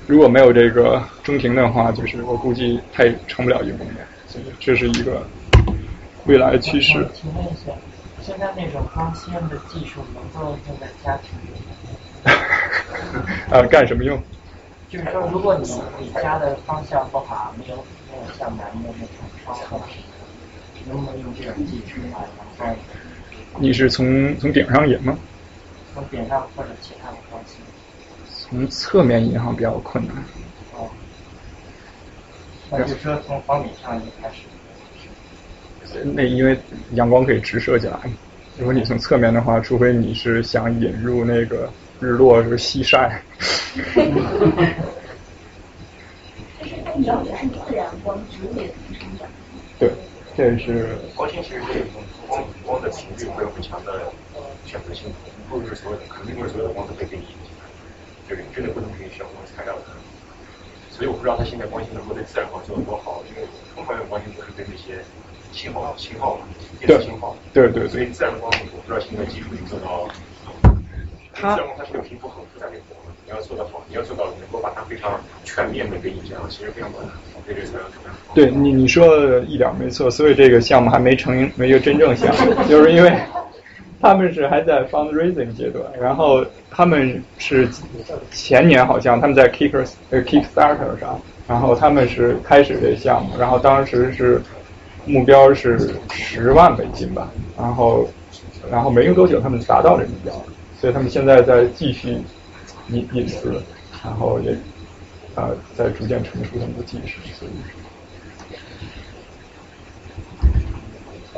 [0.05, 3.95] 如果没有这个中庭的话，就是我估计它也成不了一个公园。
[4.59, 5.25] 这是一个
[6.25, 7.07] 未来的趋势。
[7.13, 7.71] 请问一下
[8.21, 11.59] 现在那种光纤的技术能够用在家庭里？
[13.51, 14.21] 啊，干什么用？
[14.89, 19.79] 就是说，如果你你家的方向不好，没有没有像南的那种窗户，
[20.85, 22.75] 能不能用这种技术来防晒？
[23.57, 25.17] 你是从从顶上引吗？
[25.93, 27.57] 从顶上或者其他的方向。
[28.27, 30.15] 从侧面引好像比较困难。
[32.71, 34.43] 就说从房顶上就开始。
[36.13, 36.55] 那因为
[36.91, 37.97] 阳光可以直射进来，
[38.57, 41.67] 如果你从侧面的话，除非你是想引入那个
[41.99, 43.23] 日落是西晒。
[43.73, 43.81] 这
[46.67, 49.27] 是你要的是自然光，植物也能生长。
[49.79, 49.89] 对，
[50.37, 50.95] 这是。
[51.15, 51.81] 光线其实对
[52.27, 54.13] 光光的频率会有很强的
[54.65, 55.11] 选择性，
[55.49, 57.65] 不是所有的，肯定不是所有的光都可以给你引进来，
[58.27, 59.81] 对，真的不能给你需要光材料的。
[60.99, 64.99] 所以我不知道它现在光线能够对自然光做的多好，因为通常用光线都是对那些。
[65.51, 66.45] 信号，信号嘛，
[66.79, 70.07] 电子信号，对对，所以自然光，我不知道现在技术能做到。
[71.33, 72.95] 它自然光它是个皮肤很复杂的活，
[73.25, 77.15] 你要做得好，你要做到能够把它非常全面的给你这样，其实非常困难。
[78.35, 83.09] 对你你说的一点没错，所以这个项目还没成没有真正项目，就是因为
[84.01, 87.67] 他们是还在 fundraising 阶段，然后他们是
[88.31, 94.41] 前年好像他们在 Kicker 呃 Kickstarter 上，然后他们是开始这项目，然后当时是。
[95.05, 98.07] 目标是十万美金吧，然后，
[98.69, 100.31] 然后没用多久，他们达到这目标，
[100.79, 102.09] 所以他们现在在继续
[102.89, 103.59] 隐隐私，
[104.03, 104.51] 然后也
[105.33, 107.51] 啊在逐渐成熟他们的技术，所以，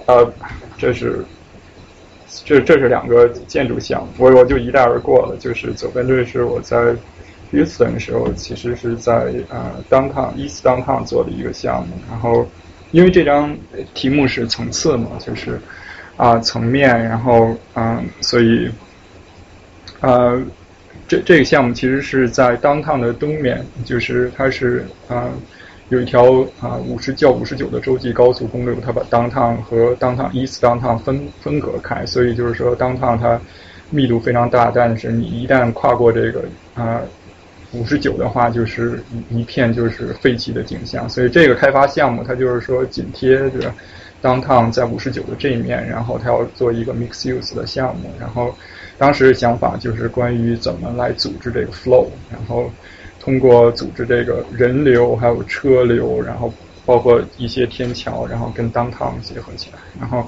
[0.08, 0.34] 呃，
[0.78, 1.24] 这是
[2.46, 6.96] 这这是两个建筑项目，我我就一带而过了，就是左边这是我在
[7.52, 12.48] Houston 的时候，其实是在呃 Downtown East Downtown 做的一个项目，然后。
[12.94, 13.58] 因为这张
[13.94, 15.58] 题目是层次嘛，就是
[16.18, 18.70] 啊层面，然后嗯，所以
[20.02, 20.38] 呃
[21.08, 25.30] 这这个项目其实是在 downtown 的东面，就是它是啊
[25.92, 33.40] 有一条啊五十叫五十九的洲际高速公路，它把 downtown 和 downtown east downtown 分分隔开，所以就是说 downtown 它
[33.90, 36.44] 密度非常大，但是你一旦跨过这个
[36.74, 37.00] 啊。
[37.74, 43.74] 五十九的话，就是一片就是废弃的景象，所以这个开发项目它就是说紧贴着
[44.22, 48.54] downtown 在五十九的这一面，然后它要做一个 mix use 的项目，然后
[48.98, 52.70] 当时想法就是关于怎么来组织这个 flow，然后
[53.22, 56.52] 通过组织这个人流还有车流，然后
[56.86, 59.78] 包括一些天桥，然后跟 downtown 结合起来。
[60.00, 60.28] 然后，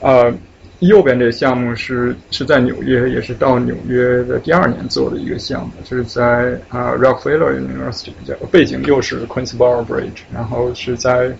[0.00, 0.34] 呃，
[0.80, 8.12] 右边这个项目是是在纽约，也是到纽约的第二年做的一个项目，就是在啊 Rockefeller University，
[8.50, 11.30] 背景又是 Queensboro Bridge，然后是在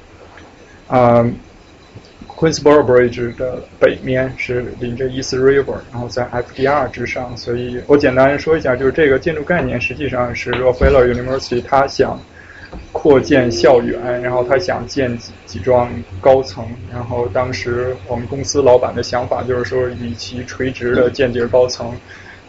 [0.86, 1.28] 啊
[2.42, 7.36] Queensboro Bridge 的北面是临着 East River，然后在 FDR 之上。
[7.36, 12.20] 所以我简单说一下，就是这个建筑概念实际上是 Rockefeller University 他想。
[12.90, 15.90] 扩建校园，然后他想建几几幢
[16.22, 21.94] 高层，然后当时我们公司老板的想法就是说，与其垂直的建这高层，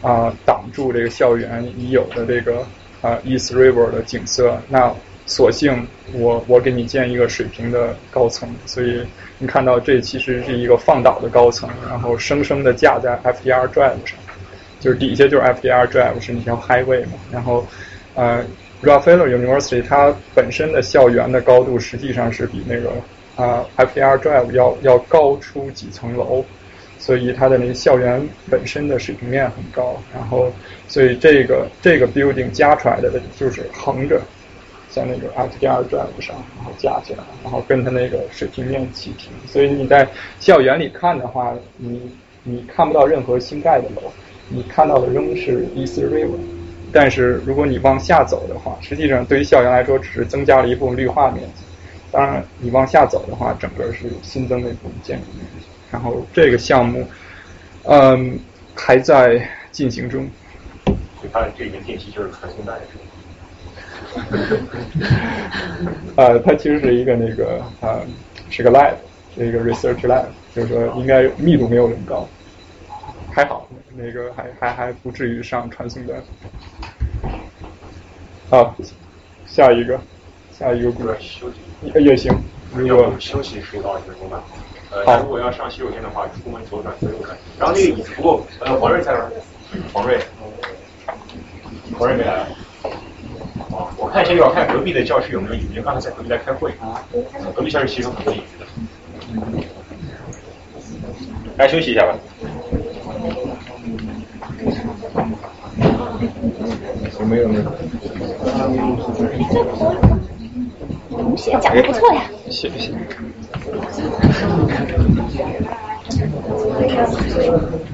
[0.02, 2.66] 啊，挡住这个校园已有的这个
[3.02, 4.94] 啊 East River 的景色，那
[5.26, 9.02] 索性我我给你建一个水平的高层，所以
[9.38, 14.18] 你看到这其实是一个放倒的高层，然后生生的架在 FDR Drive 上，
[14.80, 17.66] 就是底下就是 FDR Drive 是那条 Highway 嘛，然后
[18.16, 18.44] 呃。
[18.84, 22.92] Rockefeller University 它本身的校园的高度实际上是比那个
[23.38, 26.44] 啊 FDR Drive 要要高出几层楼，
[27.00, 28.22] 所以它的那个校园
[28.52, 30.52] 本身的水平面很高，然后
[30.90, 33.10] 所以这个这个 building 加出来的
[33.40, 34.20] 就是横着
[34.94, 40.08] 在那个 FDR Drive 上，然后加起来，然后跟它那个水平面齐平，所以你在
[40.40, 42.00] 校园里看的话，你
[42.44, 44.12] 你看不到任何新盖的楼，
[44.50, 46.38] 你看到的仍是 East River。
[46.92, 51.64] 但是如果你往下走的话，实际上对于校园来说只是增加了一部分绿化面积。
[52.12, 55.66] 当然，你往下走的话，整个是新增的一部分建筑面积。
[55.92, 57.04] 然后这个项目，
[57.86, 58.40] 嗯，
[58.76, 59.42] 还在
[59.72, 60.30] 进行中。
[60.86, 62.74] 所以它这个电梯就是传送带。
[66.16, 68.02] 呃，它其实是一个那个呃，
[68.50, 68.94] 是个 lab，
[69.36, 70.26] 是一个 research lab，
[70.56, 72.28] 就是说应该密度没有那么高，
[73.32, 73.68] 还好。
[73.96, 76.16] 那个还还还不至于上传送带。
[78.50, 78.76] 好，
[79.46, 80.00] 下一个，
[80.52, 81.16] 下一个故事。
[81.20, 82.36] 休息也行。
[82.76, 84.44] 如果休息十到二十分钟吧。
[84.90, 87.38] 呃，如果要上洗手间的话，出门左转左右看。
[87.60, 89.30] 然后那个椅子不够，呃，黄瑞在哪？
[89.94, 90.20] 黄瑞，
[91.98, 92.48] 黄瑞没来。
[93.72, 96.72] 哦，我看一下，要看隔壁的教室有没有椅子，因为刚才在隔壁在开会。
[97.56, 98.66] 隔壁教室其实有很多椅子的。
[101.58, 102.18] 来休息一下吧。
[107.20, 107.72] 有没有呢？
[111.12, 112.24] 吴姐讲的不错呀。
[112.50, 112.92] 谢谢。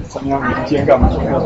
[0.08, 0.40] 怎么样？
[0.42, 1.40] 你们今天干嘛去了？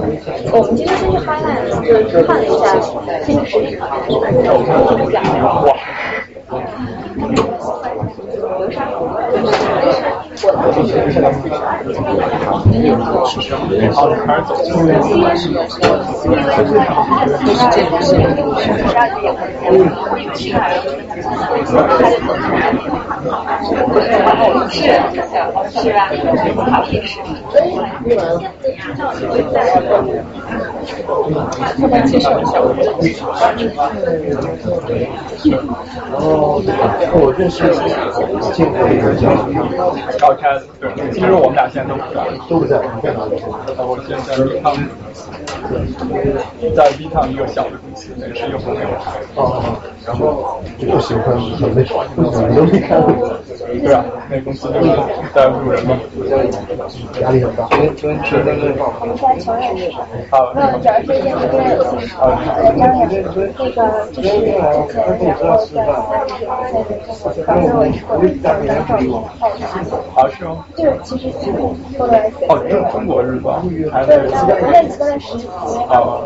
[0.53, 2.81] 我们今天先去 Highline，就是看了一下
[3.24, 3.77] 新实力。
[3.77, 3.85] 哇。
[6.47, 6.61] 好，
[13.31, 13.41] 是
[25.81, 26.11] 是吧？
[26.55, 27.19] 不好意思。
[32.07, 32.85] 介绍一下我们
[36.35, 36.61] 哦，
[37.15, 37.62] 我认识
[38.52, 39.31] 见过一个叫。
[40.19, 43.36] 召开，对，其实我们俩现在都不在，都不在，你在哪里？
[43.78, 44.74] 我现在在 V 汤，
[46.74, 48.81] 在 V 汤一个小的公司，那个是一个朋友。
[49.36, 49.77] 哦，
[50.07, 51.24] 然后又喜欢
[51.59, 51.82] 准备，
[52.16, 53.03] 你都没看。
[53.82, 54.86] 对啊，那公司就是
[55.35, 55.97] 在路人嘛，
[57.20, 57.66] 压力很大。
[57.97, 58.53] 是，是的。
[59.01, 59.91] 我们在求认识。
[60.31, 61.19] 好，那主要是这个
[61.74, 62.05] 有兴趣。
[62.20, 62.24] 呃，
[62.77, 63.36] 张老师，那个就是
[64.12, 64.28] 之前
[64.59, 65.78] 然后在三里在
[66.73, 67.09] 那个
[67.45, 68.47] 反正我是过来当
[68.86, 69.03] 照片
[69.41, 69.43] 好
[70.15, 70.51] 啊，是吗？
[70.77, 71.45] 就是其实是
[71.97, 72.31] 过来。
[72.49, 74.09] 哦，这是中国日报，还是？
[74.09, 74.16] 对，
[74.62, 75.39] 我认识的是。
[75.89, 76.22] 啊。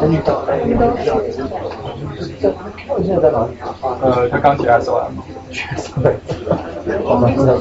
[0.00, 0.28] 真的。
[2.98, 3.48] 你现在在哪？
[4.02, 5.12] 呃，他刚起 S O M。
[6.02, 6.14] 对。
[7.04, 7.54] 好吧，知道。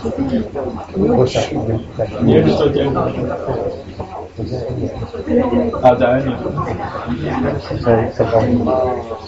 [1.18, 1.42] 我想
[2.26, 3.00] 你也是做兼职？
[5.82, 6.32] 啊，在 N 年。
[7.82, 8.56] 在在高一。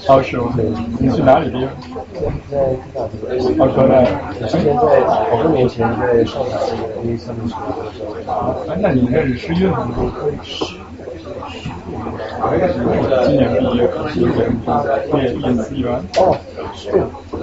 [0.08, 0.54] 哦，是吗？
[1.00, 1.60] 你是哪里的？
[2.50, 2.58] 在
[2.94, 3.20] 大理。
[3.60, 3.94] 哦，河南。
[4.48, 7.62] 之前在好多年前在上海那个 A 三的时候。
[8.70, 9.90] 哎，那你认识施运吗？
[13.26, 13.80] 今年毕业，
[14.14, 14.36] 今年
[15.12, 15.86] 毕业叶思源。
[16.18, 16.20] 哦，
[17.32, 17.42] 对。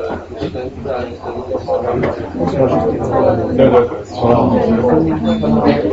[3.57, 3.87] 对对对。
[4.21, 4.25] 哦，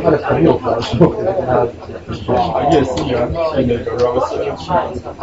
[0.02, 0.90] 他的朋友来说，
[2.52, 3.12] 他叶思源
[3.52, 4.36] 是那个 Rose。
[5.18, 5.22] 啊，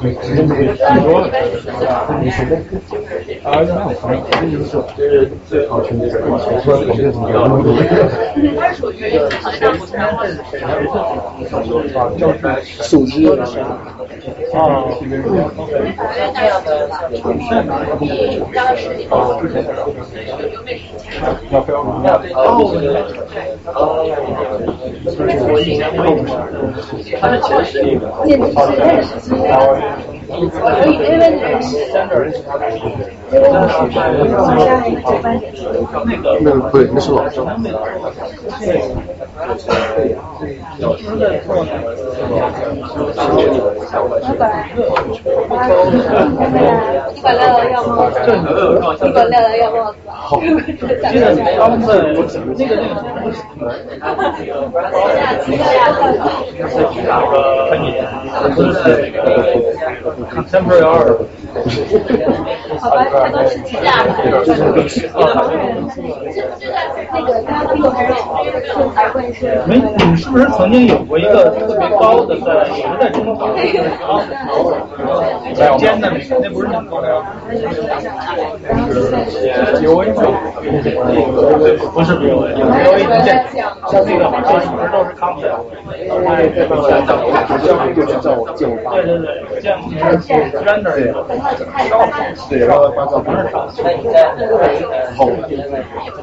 [0.00, 1.24] 没，没，没，挺多的。
[2.22, 2.52] 你随便。
[3.42, 4.54] 啊，那我朋友，
[4.96, 5.04] 就是
[5.48, 7.36] 最好去那个，我说我们怎么样？
[8.58, 10.28] 它属于好像不太会
[12.82, 13.42] 手机的
[14.52, 14.84] 啊，
[16.34, 16.68] 这样的
[17.98, 18.06] 你
[18.52, 19.08] 刚开始你有
[20.52, 20.82] 有美食
[21.50, 22.02] 要不要吗？
[25.48, 26.00] 我以前我
[26.96, 29.10] 以前他是前十那个，简直是认识，
[30.28, 31.22] 我以为认
[31.62, 31.70] 识，
[33.30, 33.70] 结果我是
[34.36, 34.68] 好像
[35.02, 35.42] 九班点
[36.40, 37.42] 那个不对，那是老郑。
[41.12, 41.18] 老
[44.38, 45.56] 板，我
[47.12, 48.16] 一百六要帽子，
[49.06, 49.96] 一百六要帽子。
[50.08, 52.24] 好，他们的那个
[52.56, 53.28] 那个那个
[57.70, 57.88] 很野，
[58.54, 58.74] 不是
[60.32, 61.08] contemporary art。
[62.78, 64.08] 好吧，他都是几架的。
[67.12, 68.10] 那个刚刚我还是
[68.94, 69.38] 还问是。
[69.66, 73.64] 没，你是不是曾经有过一个特别高的在，也是在中国好像是
[75.78, 77.08] 尖的那个，那不是很高的。
[79.82, 80.32] 有一种，
[81.92, 83.44] 不是 BOA，有 BOA 已经建，
[83.88, 85.60] 像那个嘛，这一直都是 concept。
[88.92, 89.26] 对对对，
[89.60, 89.72] 这样
[90.64, 91.02] render 也。
[92.48, 93.32] 对，然后发照片。
[93.52, 93.82] 好，怎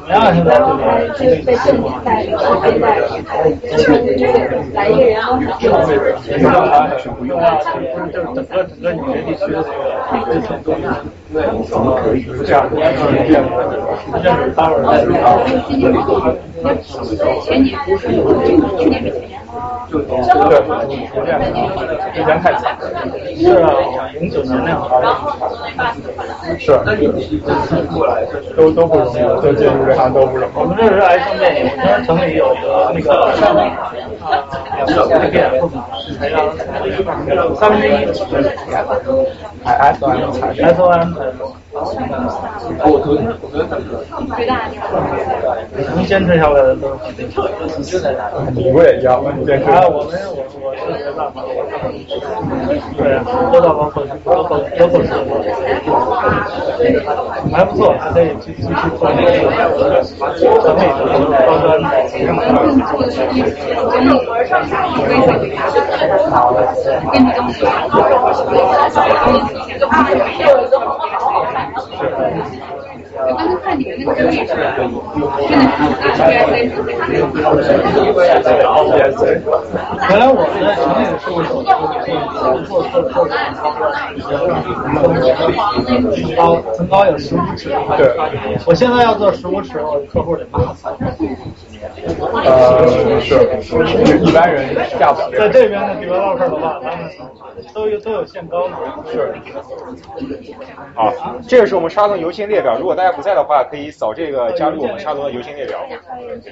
[0.02, 0.14] 么样？
[0.34, 0.84] 现在然后还
[1.14, 2.30] 是被正点带的，
[3.08, 3.30] 现在
[4.74, 5.16] 来一个人
[6.52, 10.82] 帮他去不用啊，就是整个整个纽约地区的这个这种东西，
[11.68, 13.48] 怎么可以这样子变的？
[14.22, 14.82] 这是当然
[17.42, 18.26] 前年去年比
[18.78, 19.39] 前年
[19.88, 21.28] 对，逐渐
[22.12, 22.82] 之前太惨了。
[23.36, 23.66] 是啊，
[24.14, 24.76] 零九年那样。
[24.90, 26.26] 然后那八四款
[26.58, 26.66] 是，
[28.56, 30.52] 都都不容易，都进入这行都不容易。
[30.54, 33.92] 我们这是爱上电影，我们城里有个那个上面啊，
[34.86, 35.36] 两个那个
[36.18, 36.36] 才让
[37.56, 38.22] 三分之一 S
[40.04, 41.14] M 才 S O M
[44.36, 44.90] 最大的地方。
[45.94, 46.94] 能坚持下来的都是
[48.52, 49.32] 你不也一样吗？
[49.38, 49.70] 你坚持。
[49.70, 51.36] 啊，我们我我是没办法，
[52.98, 53.22] 对啊，
[53.52, 56.82] 多到包括包括包括是，
[57.54, 58.68] 还不错，还可以继继续
[58.98, 59.46] 做那个城
[60.76, 60.82] 里
[61.30, 61.68] 的高端
[73.22, 74.56] 我刚才看你们那个真的是，真的
[79.12, 79.20] 是
[80.08, 81.68] 原来我们在城里的事务所做
[82.64, 83.34] 做做做层
[86.36, 88.02] 高层高有十五尺，对，
[88.66, 90.88] 我现在要做十五尺，我客户得骂死。
[92.44, 92.86] 呃，
[93.20, 93.34] 是，
[94.18, 97.10] 一般人下不了在这边的 developer 的话，他们
[97.72, 98.76] 都有都有限高嘛。
[99.10, 99.34] 是。
[100.94, 101.12] 好，
[101.48, 105.80] 这个是我们沙龙邮箱列表，如果大家不在的话，可以扫这个加入我们沙龙的邮箱列表，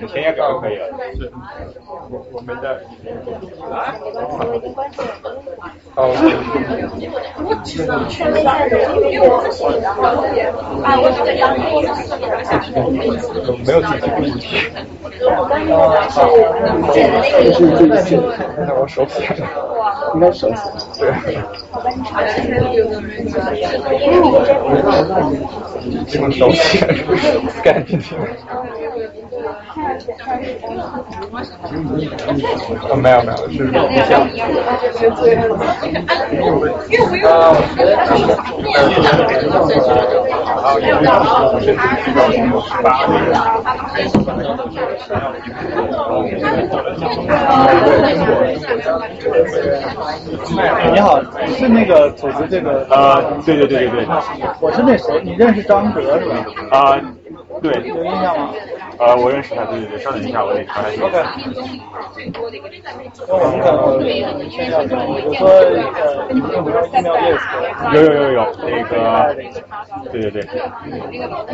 [0.06, 0.86] 填写表就可以了。
[1.18, 1.30] 是，
[2.10, 2.78] 我我没在。
[5.94, 6.14] 哦。
[10.84, 11.60] 啊，我这个样子。
[13.66, 13.80] 没有
[16.92, 16.94] 仔
[17.52, 18.22] 细注意。
[18.56, 19.40] 那我手写的，
[20.14, 20.60] 应该手写。
[20.98, 21.02] 对。
[26.18, 26.86] 用手写，
[27.62, 28.08] 干净点。
[29.78, 29.80] 啊，
[32.96, 33.80] 没有没有，是不像。
[37.22, 37.55] 啊，
[41.55, 41.72] 我觉
[50.90, 52.86] 你好，你是那个组织这个？
[52.90, 54.14] 啊，对对对对对。
[54.60, 56.34] 我是那谁，你认识张哲是吧？
[56.70, 56.96] 啊，
[57.62, 57.72] 对。
[57.86, 58.50] 有印象吗？
[58.98, 61.04] 呃，我认识他，对对对，稍等一下，我得传他信息。
[61.04, 61.22] OK。
[63.22, 64.86] 那我们可能先要，比
[65.24, 67.46] 如说呃，用不用 email list？
[67.94, 68.92] 有有有有，那个，
[70.10, 70.60] 对对对，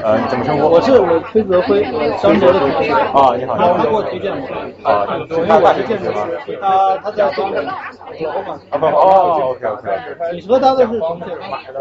[0.02, 0.68] 呃，你怎么称呼？
[0.70, 1.84] 我是我崔泽辉，
[2.22, 2.92] 张哲的同学。
[2.92, 3.56] 啊，你好。
[3.76, 4.48] 他给我推荐过。
[4.82, 6.04] 啊，因为我是建筑
[6.46, 7.58] 师，他他在中国。
[7.60, 9.90] 啊不哦，OK OK。
[10.32, 11.24] 你和他的是同学？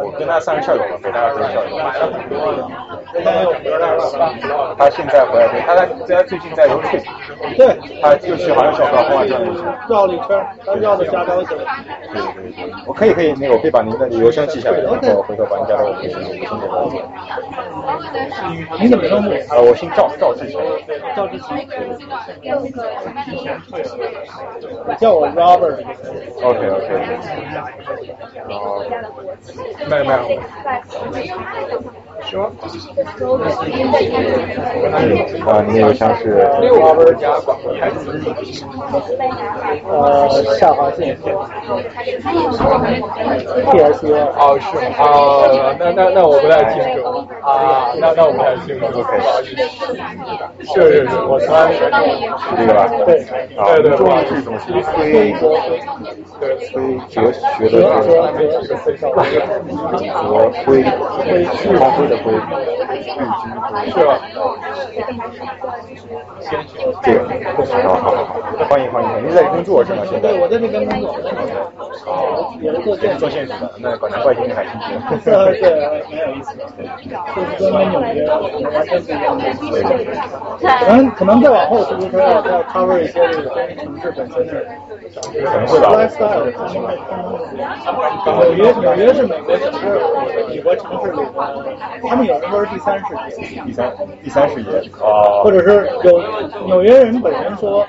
[0.04, 1.78] 我跟他算是校友吧，北大的校友。
[1.78, 2.68] 买了很多的。
[4.78, 6.98] 他现在回来对，他在在最近在游戏，
[7.56, 9.62] 对，他就去好像小高啊这样的一些。
[9.88, 11.58] 绕了一圈，他绕的瞎高兴。
[11.58, 17.04] 对对对，我可以可以，那个我可以把您的邮箱记下来，然后回头把您加到我微信微信里面。
[18.82, 19.30] 你怎么称呼？
[19.54, 20.60] 呃，我姓赵，赵志强。
[21.16, 21.56] 赵志强。
[24.98, 25.78] 叫我 Robert。
[26.42, 26.88] OK OK。
[28.50, 28.84] 哦。
[29.90, 30.20] 没有没有。
[32.22, 32.52] 说。
[35.46, 36.40] 啊，您的邮箱是
[39.90, 41.18] 呃，下划线
[43.72, 45.04] P S U 哦，是吗？
[45.04, 47.04] 啊，那那那我不太清楚
[47.42, 49.56] 啊，那那我不太清楚，OK，不好意思。
[50.74, 51.80] 是是是，我从来没是
[52.58, 52.88] 这个吧？
[53.06, 53.10] 对
[53.58, 53.94] 啊，对对，
[57.10, 58.08] 哲学的哲，
[58.64, 59.04] 哲
[60.64, 60.68] 推，
[61.78, 62.26] 光辉的辉，
[63.92, 64.10] 是吧？
[67.02, 67.18] 这个，
[67.84, 68.36] 好好好，
[68.70, 70.04] 欢迎欢迎欢迎，您在工作是吗？
[70.10, 70.30] 现在？
[70.30, 71.16] 对，我在那边工作。
[72.06, 75.00] 哦，也是做建做建筑的，那难怪今天还新鲜。
[75.24, 75.32] 对，
[76.12, 76.62] 蛮有意思的。
[77.34, 79.44] 就是跟纽约完全不一样的。
[80.62, 84.52] 可能可能再往后，是不是要要 cover 一些这个城市本身的
[85.16, 85.86] 可能会吧。
[85.98, 86.44] lifestyle？
[88.34, 89.80] 纽约纽约是美国城市
[90.50, 91.22] 美国城市里的，
[92.08, 93.06] 他们有人说是第三世
[93.36, 93.62] 界。
[93.64, 93.92] 第三
[94.24, 94.70] 第三世界
[95.02, 95.23] 啊。
[95.44, 96.22] 或者是有
[96.66, 97.86] 纽约人本身说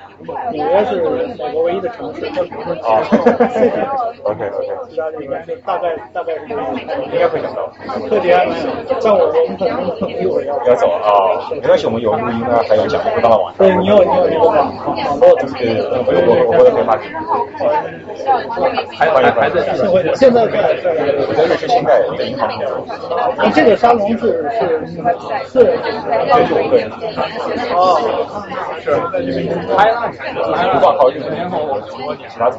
[0.53, 1.03] 纽约是
[1.39, 4.15] 美国唯一的城市，或者是哦。
[4.25, 4.69] OK OK。
[4.89, 6.41] 其他地方就大概大概是。
[7.13, 7.71] 应该会想到。
[8.09, 8.71] 特别还蛮有，
[9.03, 9.75] 但我我们可能
[10.09, 13.59] 一会儿要要走啊，没关系，我们有录音啊，还有讲不到的网上。
[13.59, 14.55] 对你有你有这个网
[14.87, 16.99] 网络，对对对，我我我的电话。
[18.97, 19.61] 还还还在
[20.15, 20.87] 现在在在
[21.27, 22.67] 我在瑞士新盖在银行里面。
[23.37, 24.87] 那这个沙龙是是
[25.47, 26.95] 私人对就个人的。
[27.75, 27.99] 哦，
[28.81, 28.85] 是，
[29.77, 32.59] 开了，不光考虑十年后我说其他组。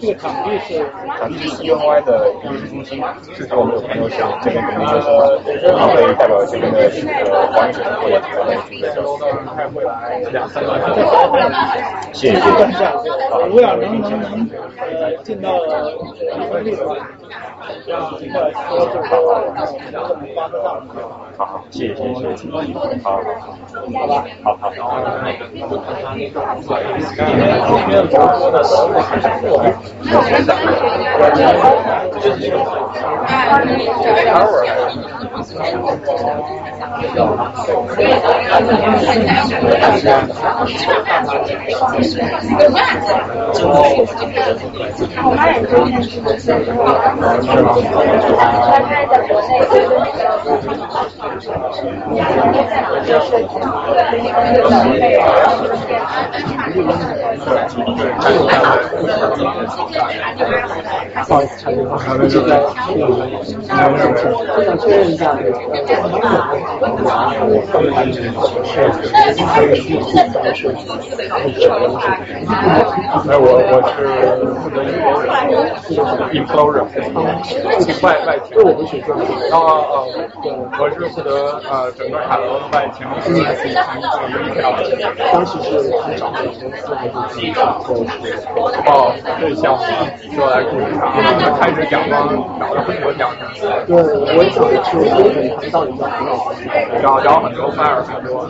[0.00, 0.78] 这个场地是
[1.18, 3.02] 场地是 CNY 的艺术中心，
[3.34, 5.08] 是我们有朋友是这边的留学生，
[5.72, 6.78] 然后可以代表这边的
[7.30, 9.06] 呃华人学生或者台湾住在这儿。
[9.56, 10.68] 还会来两三个
[12.12, 12.40] 谢谢谢
[12.72, 12.80] 谢。
[13.46, 14.48] 如果要能能能
[14.78, 15.58] 呃进到
[16.52, 16.94] 本地的话，
[21.36, 22.40] 好，好，谢谢谢谢，
[23.02, 23.08] 好，
[23.94, 24.70] 好吧，好好。
[26.76, 27.24] 今
[27.88, 30.40] 天主播的都我妈也
[34.90, 35.15] 是
[61.26, 62.56] 不好意思，插句话，我这边
[64.56, 65.35] 我想确认一下，
[73.28, 73.96] 哎，我我是
[74.56, 75.28] 负责英国人
[76.32, 76.84] ，Implorer，
[78.02, 78.48] 外外勤。
[78.56, 79.22] 我们学专业。
[79.50, 79.94] 啊啊，
[80.80, 83.36] 我是负责呃整个海楼的外勤，是做
[84.30, 84.58] 一票。
[85.32, 87.60] 当时是他找的公司还是自己做？
[88.86, 89.80] 哦，这项目
[90.34, 91.02] 说来故事长，
[91.38, 92.14] 他开始讲吗？
[92.58, 93.68] 找了很多讲师。
[93.86, 93.92] 对，
[94.36, 94.96] 我也想去，
[95.28, 96.62] 我很到底要多少钱？
[97.02, 98.48] 找找很多 fire 很多。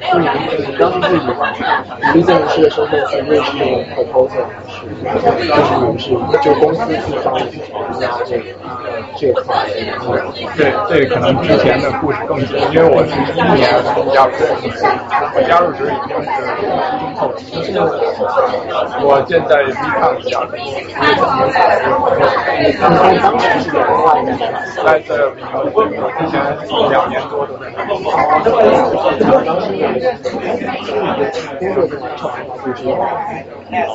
[0.00, 0.24] 那你
[0.66, 2.78] 你当时是以独立建筑师的身
[3.26, 4.46] 份去面试 proposal，
[5.02, 6.04] 就是你们是
[6.42, 8.44] 就公司去帮你参加这个
[9.16, 9.48] 这个块。
[10.88, 13.60] 这可能之前的故事更久，因为我是一一年
[14.12, 14.86] 加入公司，
[15.34, 16.26] 我加入时已经是
[16.60, 17.42] 中后期，
[19.02, 20.40] 我现在 B 抗一下。
[22.80, 22.84] 当
[23.38, 24.28] 时是两万的，
[24.84, 25.29] 在这比我之前
[26.90, 27.88] 两年多都在那里。
[29.44, 29.54] 当
[31.30, 32.84] 时工作就完成了，就是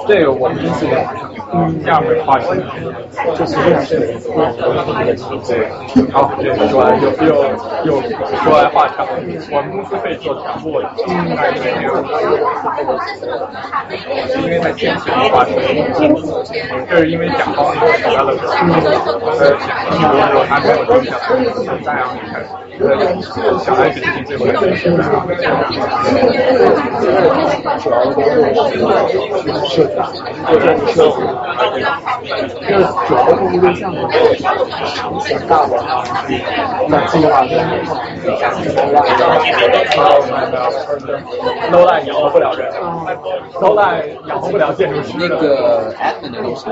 [0.07, 2.57] 这个我们一四年完成，嗯，下面花钱，
[3.35, 4.07] 就其实还是有一
[5.47, 5.67] 对，
[6.11, 7.29] 好，这个说来又又
[7.83, 8.01] 又
[8.43, 9.05] 说来话长，
[9.51, 10.79] 我们公司可以做全部，
[11.35, 11.87] 还是没有，
[14.27, 15.53] 是因为在前期花钱，
[16.89, 18.31] 这是因为甲方那个出来了，
[19.39, 19.51] 呃，
[19.91, 22.64] 一年之后还没有留下来，再让你开始。
[23.63, 24.91] 小孩子最会的是，
[27.79, 28.21] 主要的是
[29.69, 29.93] 设计，
[30.93, 31.17] 设计，
[32.67, 32.69] 这
[33.07, 33.99] 主要的客户对象呢，
[34.39, 35.13] 想
[35.47, 35.71] 大的，
[36.89, 37.51] 那计划跟
[41.71, 42.69] ，no line 养活不了人
[43.61, 45.13] ，no line 养活不了建筑师。
[45.17, 46.67] 那个 admin 的东西，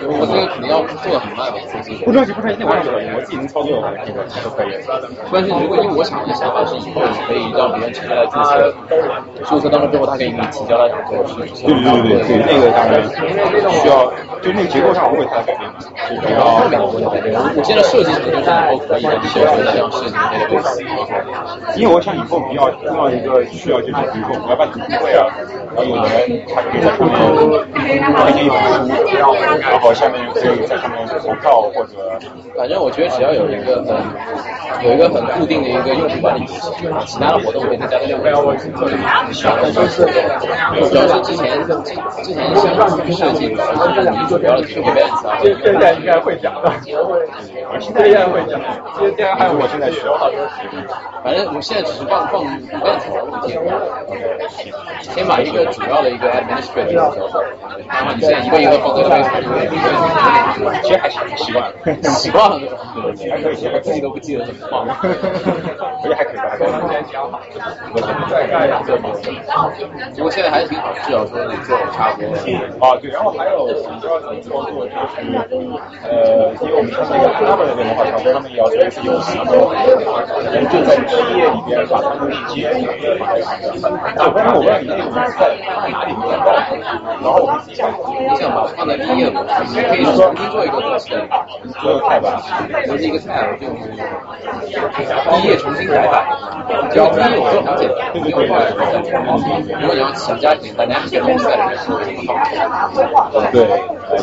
[0.00, 1.88] 我这个肯定要做的很慢嘛，估计。
[2.04, 4.67] 不着急，不着急，那玩意儿我自己能操作的话，这个都可以。
[5.30, 8.74] 关键如果因为我想的想法是以后你可以让别人直接来注册，
[9.44, 11.66] 注册当中之后，他可以给你提交他想做的事情。
[11.66, 13.02] 对对对对对，那个当然
[13.70, 14.06] 需要，
[14.42, 15.70] 就那个结构上不会太改变，
[16.08, 17.34] 就不要两个不会改变。
[17.56, 20.84] 我现在设计成就是以后可以让写出这样设计那个东西。
[21.80, 25.26] 因为我想以后比较重要一个需要就是，比如说我们要办读书会啊，
[25.74, 26.06] 然后有人
[26.54, 27.12] 他可以在上面
[28.16, 28.94] 推荐一本书，
[29.60, 31.94] 然后下面可以在上面投票或者。
[32.56, 33.86] 反正我觉得只要有一个很
[34.82, 36.70] 有一个很固定的一个用户管理体系，
[37.06, 38.32] 其他的活动可以再加在另外。
[39.60, 40.04] 但就是
[40.88, 41.66] 主要是之前
[42.22, 42.78] 之前像
[43.12, 43.54] 设计，你
[44.28, 46.72] 主要的 Q events 啊，现在应该会讲的，
[47.80, 48.60] 现在会讲，
[48.98, 50.38] 现在还有我现在学好多。
[51.24, 53.58] 反正我现在只是放放 events 的问题，
[55.02, 57.42] 先把一个主要的一个 administrator 交上，
[57.88, 59.28] 然后你现在一个一个放在上面
[60.82, 61.74] 其实还是习惯了，
[62.10, 62.60] 习惯了，
[63.30, 66.68] 还可以，还自己都不记得怎么放，我觉得还可以吧，还可以。
[68.30, 68.80] 再干一下，
[70.16, 72.32] 不过现在还是挺好，至少说你做的差不多。
[72.80, 75.20] 啊，对，然后还有你知道怎么操作，就是
[76.08, 82.72] 呃，因为我们上那个他们那边的话，常规他们也要做一些游戏，人就在毕业里边把他们链接，
[84.16, 85.52] 啊，不然我问你那个在
[85.92, 86.48] 哪里没找到，
[87.20, 91.12] 然后我们自己想，你想把放在一页，你可以重新做一个东西，
[91.80, 92.24] 做个 tab，
[92.86, 93.66] 就是一个 tab，就
[94.38, 96.24] 毕业重新改版，
[96.90, 98.32] 只要第一页我做很简单，对对
[99.66, 101.76] 对，如果你要想加点 dynamic 的东西在里面，
[103.52, 103.56] 对，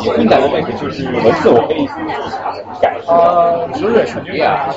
[0.02, 1.86] 也更改的那个就是文字我可以
[2.80, 4.68] 改，呃，不是什么呀，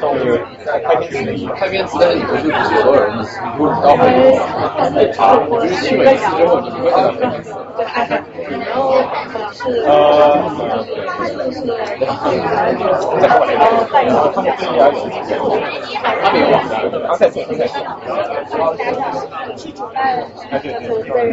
[0.00, 0.42] 就是
[0.84, 4.04] 开篇词，开篇词你不是不是所有人意思，你不知道吗？
[5.18, 7.54] 啊，就是新闻意思之后，你不会知道开篇词。
[8.50, 8.92] 然后
[9.52, 9.98] 是呃，
[14.80, 16.72] 他没有网站，
[17.06, 17.76] 他在做，他在做。
[19.56, 20.22] 是主办的
[20.86, 21.30] 组织的人，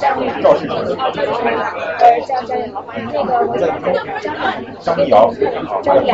[0.00, 0.28] 张明，
[1.98, 2.58] 呃，张张
[3.12, 3.84] 那个我想张
[4.80, 5.30] 张瑶，
[5.82, 6.10] 张瑶，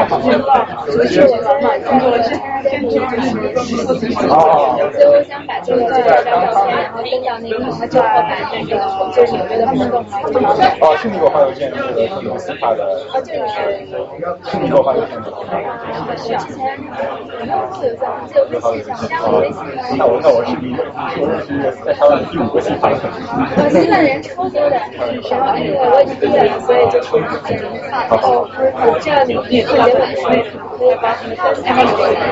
[0.86, 2.28] 就是我现在工作是
[2.62, 3.44] 跟主持人，
[4.30, 4.36] 哦，
[4.92, 8.20] 所以我想把这个这个张照片，然后登到那个他就会把
[8.52, 8.70] 那个
[9.12, 9.72] 就是纽约的活
[10.30, 10.86] 动来做。
[10.86, 12.78] 哦，是你给我发邮件，那个克里斯帕的，
[13.24, 13.32] 是，
[14.50, 15.26] 是你给我发邮件的。
[16.16, 16.22] 之
[16.54, 19.60] 前没有录有在，就微信上，加我微信。
[19.96, 20.76] 那我那我是你，
[21.20, 21.48] 我认识
[21.84, 22.96] 在台湾第五个新法的。
[23.56, 28.46] 呃，新的人超多的，然后那个我已经毕业了，所以就是然后
[29.00, 30.44] 这样你你特别晚睡，
[30.78, 31.82] 可以把你的三个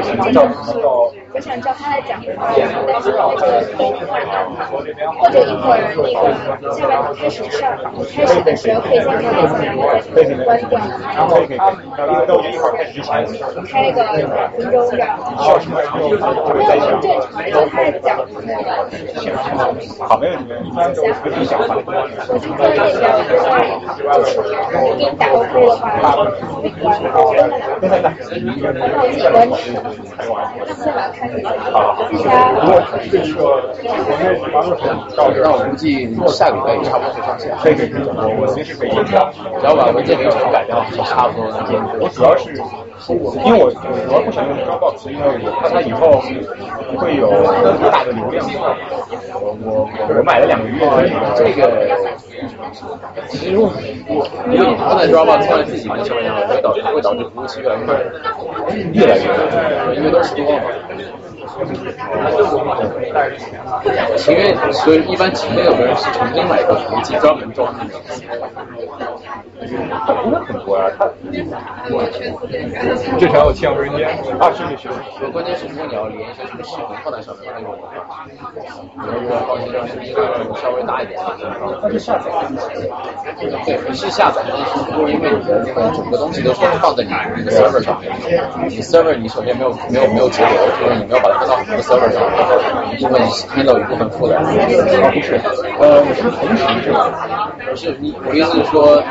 [0.03, 0.33] 经常
[0.65, 0.79] 是，
[1.33, 3.41] 我想叫他来讲，但是那个
[3.73, 4.21] 等一会儿
[5.19, 5.79] 或者一会儿
[6.61, 7.77] 那个下半场开始上，
[8.15, 9.65] 开始的时候可以先把那
[10.23, 11.57] 个关掉，然后可以可以，
[11.97, 13.25] 那我觉得一会儿开始之前，
[13.66, 14.03] 开个
[14.56, 15.19] 分钟这样。
[15.39, 16.16] 需要什么时候就
[16.66, 16.94] 在想。
[17.01, 18.69] 正常就开始讲那个。
[20.06, 21.77] 好，没问题，一般都不影响法。
[21.77, 22.77] 我就做那边，
[23.98, 24.32] 就是
[24.81, 25.78] 我给你打 OK 的话，
[26.62, 27.05] 没关系，
[27.81, 28.06] 真的打。
[28.15, 29.62] 然后几关是，
[30.74, 31.32] 四晚开始。
[31.70, 31.74] 好，
[33.11, 33.24] 这个
[34.05, 34.82] 国内玩的很
[35.16, 35.85] 到这，那我估计
[36.28, 37.43] 下礼拜也差不多会上线。
[37.61, 39.31] 可以可以，我我随时可以演讲，
[39.61, 41.81] 只要把文件流程改掉，就差不多能见。
[42.01, 42.55] 我主要是，
[43.45, 43.79] 因为我主
[44.12, 46.23] 要不想用 Dropbox，因为我怕它以后
[46.97, 47.29] 会有
[47.91, 48.47] 大的流量。
[49.35, 50.87] 我我我买了两个月的
[51.35, 51.61] 这个，
[53.29, 53.71] 其实我
[54.51, 57.97] 因为你放在 Dropbox 放在自己的上面，会导会导致服务器越来越慢，
[58.93, 60.62] 越来越慢，因为都是多嘛。
[64.27, 68.01] 因为所以一般国内有的人是重新买一个服务器专门装那个。
[70.07, 71.07] 它不会很多啊，它
[73.19, 74.09] 至少有七小时间
[74.39, 74.89] 啊，是是
[75.19, 75.27] 是。
[75.32, 78.32] 关键是如果你要连一些什么视频放在上面，那种的话，比
[79.07, 80.15] 如说放一张视频
[80.61, 82.31] 稍微大一点的，那就下载。
[83.65, 88.12] 对，是下载，但是如果因为你的那个整个东西都是放在你那个 server 上面，
[88.69, 92.55] 你 server 你首先没有没有没有节流，就是你没有把它分到很多 server 上，然后
[92.93, 93.23] 一部分
[93.55, 94.36] handle 一部分负载。
[94.36, 95.41] 啊不是，
[95.78, 96.93] 呃，我是同时。
[97.70, 99.03] 不是你，我意思是说。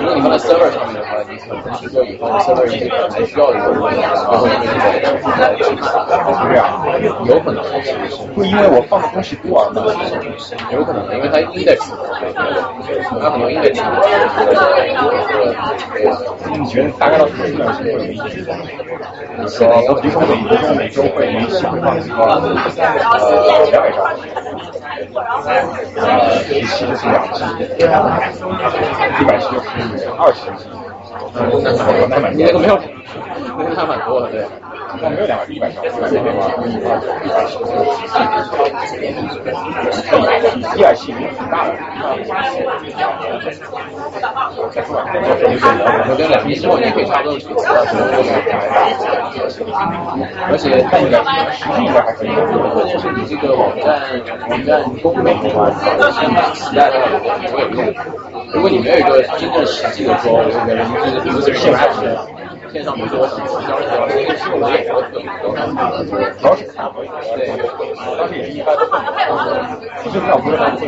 [0.00, 5.24] 如果你放在 server 上面的话，你可能是说以后 server 一些可能还需要一个东西，然后因为这个是
[6.48, 6.62] 这样，
[7.26, 7.62] 有可能
[8.34, 9.82] 会因为我放的东西多而吗？
[10.72, 11.78] 有可能，因为它 index，
[13.20, 13.74] 它很多 index。
[16.58, 18.54] 你觉得大概到什么数量是会有意义的？
[19.36, 19.68] 比如说，
[20.00, 22.54] 比如说每比如说每周会一起会放一个呃
[23.70, 23.96] 两百张，
[25.96, 26.06] 呃
[26.50, 27.44] 一期就是两 G，
[27.78, 27.84] 一
[29.24, 29.64] 百 G 就是
[30.18, 30.50] 二十。
[31.34, 31.70] 嗯，那
[32.08, 32.78] 那那，你那个没有，
[33.58, 34.44] 那个还蛮多的，对。
[35.00, 37.58] 那没有两百，一百张，一百张的话，一百十，
[40.76, 41.70] 一百七挺大的。
[44.58, 49.70] 我觉得两 G 之后你可以差不多去到什么
[50.50, 51.16] 而且但应该
[51.52, 52.28] 实际应该还可以。
[52.90, 53.86] 就是你这个网站
[54.48, 55.70] 网站功能的话，
[56.10, 57.04] 现在时代的话
[57.38, 57.76] 不会有用。
[58.52, 61.58] 如果你没有一个真正实际的说，我这个就是比如这个
[62.72, 65.52] 线上是线上比如说我想教一教，这个是我也不会特别多，
[66.38, 67.06] 主要是看可以。
[67.36, 67.48] 对，
[68.18, 69.10] 当时也是一般都混的，
[70.02, 70.82] 其实要不是很会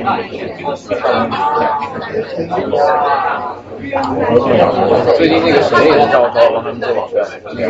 [5.16, 7.69] 最近那个谁也是招招帮他们做网站，那个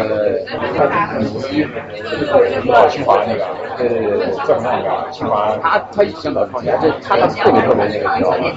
[2.89, 3.47] 清华那个，
[3.79, 4.67] 对对对，叫什么
[5.13, 8.51] 清华，他他以前搞创业，这他他特别特别那个，你知道吗？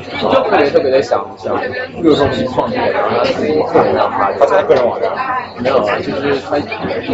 [0.50, 1.56] 特别特别的想想，
[2.02, 5.12] 比如说我们创业，然后他自己个人让发，他在个人网站
[5.60, 6.62] 没有啊，就是他以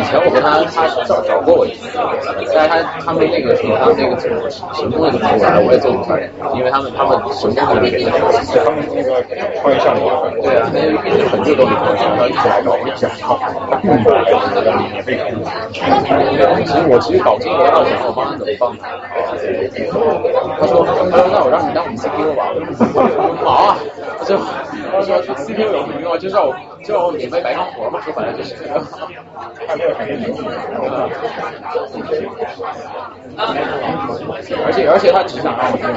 [0.04, 1.90] 前我跟他他找找过我一次，
[2.54, 9.22] 但是他他们那个时候他们那个什么行动那个出来，我也做不出来，因为他们他们行动的那个，他们那个
[9.62, 10.10] 创业项目，
[10.42, 13.10] 对啊，那一直很久都没做，然后一直来找我讲，
[13.84, 13.88] 嗯，
[14.92, 15.24] 免费给
[16.66, 18.88] 其实我其实搞这个，我想我帮他怎么帮他，
[20.60, 23.04] 他说他说那我让你当我们 CPU 吧，我说
[23.44, 23.78] 好啊，
[24.20, 24.38] 他说
[24.92, 26.18] 他说 CPU 有什么用啊？
[26.18, 26.54] 就让我
[26.84, 28.56] 就让我免费白干活嘛，说白了就是。
[34.66, 35.88] 而且而且他只想让我用，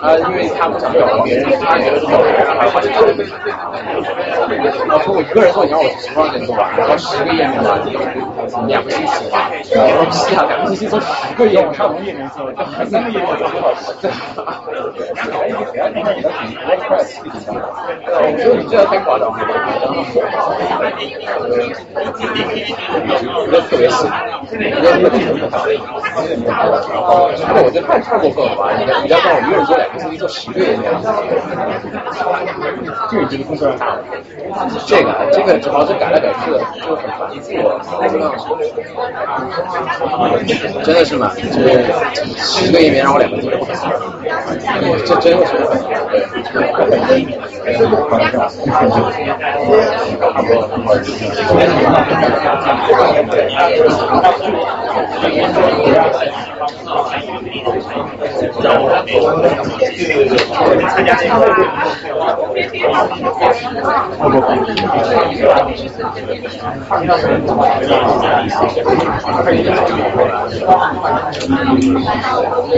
[0.00, 2.92] 他因为他不想找别人，他觉得是找别人，他就做。
[4.92, 7.78] 我说我一个人做，你让我十万人做完，然后十个页面吧，
[8.66, 12.52] 两个星期吧，我说是啊，两个星期做十个页面，差不多页面做，
[12.90, 14.10] 三个页面做多少时间？
[15.32, 17.60] 哎，你不要看你的挺多快事情的，
[18.12, 19.38] 我说你这太夸张了，
[23.34, 25.28] 我觉得特别是，我觉得那个技术，
[27.48, 28.70] 那我觉得太太过分了吧？
[28.78, 30.90] 你你要让我一个人做两个星期做十个页面，
[33.10, 34.02] 这个就是工作量大了。
[34.86, 37.50] 这个这个主要是改来改去的，就很繁复，
[40.84, 41.82] 真的是蛮，就是
[42.36, 43.50] 十个页面让我两个做，
[45.04, 45.80] 这真的是很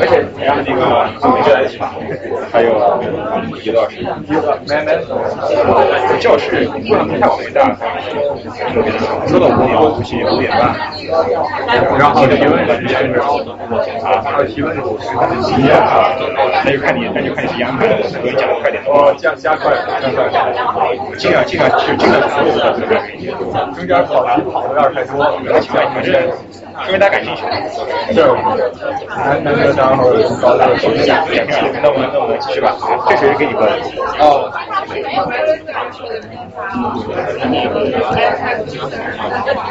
[0.00, 0.78] 而且然后那个
[1.34, 1.92] 每个来一起吧，
[2.52, 2.68] 还有
[3.60, 3.88] 一个
[6.20, 7.76] 教室不能太伟大，
[9.26, 10.74] 说到五点五七五点半，
[11.98, 12.98] 然后提问时间
[14.02, 16.14] 啊，然后提问的是他的时间啊，
[16.64, 20.10] 那就看你那就看你时间安排了，可以讲快点，哦加加快加
[20.72, 20.80] 快，
[21.16, 22.60] 尽量尽量就尽量所有的
[23.74, 25.14] 中间跑题跑的有点太多，
[25.60, 26.10] 请问你们是
[26.82, 27.42] 说明大家感兴趣，
[28.14, 28.24] 对，
[29.16, 30.10] 难难得然后
[30.42, 32.76] 搞这个学习两两天，那我们那我们继续吧，
[33.08, 33.62] 这谁给你问？
[34.18, 34.50] 哦。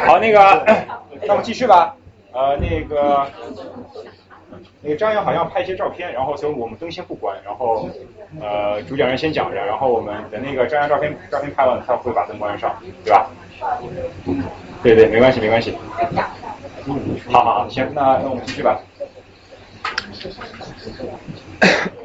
[0.06, 0.64] 好，那个，
[1.26, 1.94] 那我们继续吧。
[2.32, 3.26] 呃，那个，
[4.80, 7.88] 那个张扬好像拍一些照片，然后所以我们灯先不关，然后
[8.40, 12.74] 呃，主讲人先讲着，然后我们等那个张扬照片照片拍完，他会把灯关上，
[13.04, 13.28] 对吧？
[14.82, 15.76] 对对，没关系没关系。
[17.30, 18.78] 好好好，行，那那我们继续吧。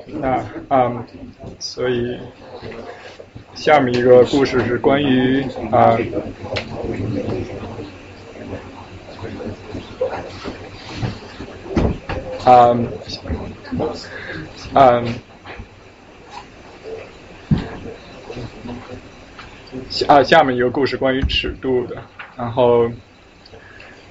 [0.21, 1.05] 那嗯，
[1.59, 2.17] 所以
[3.53, 5.41] 下面一个故事是关于
[5.71, 5.97] 啊。
[12.45, 12.87] 嗯，
[14.73, 15.13] 嗯，
[19.89, 22.01] 下啊下面一个故事关于尺度的，
[22.35, 22.89] 然后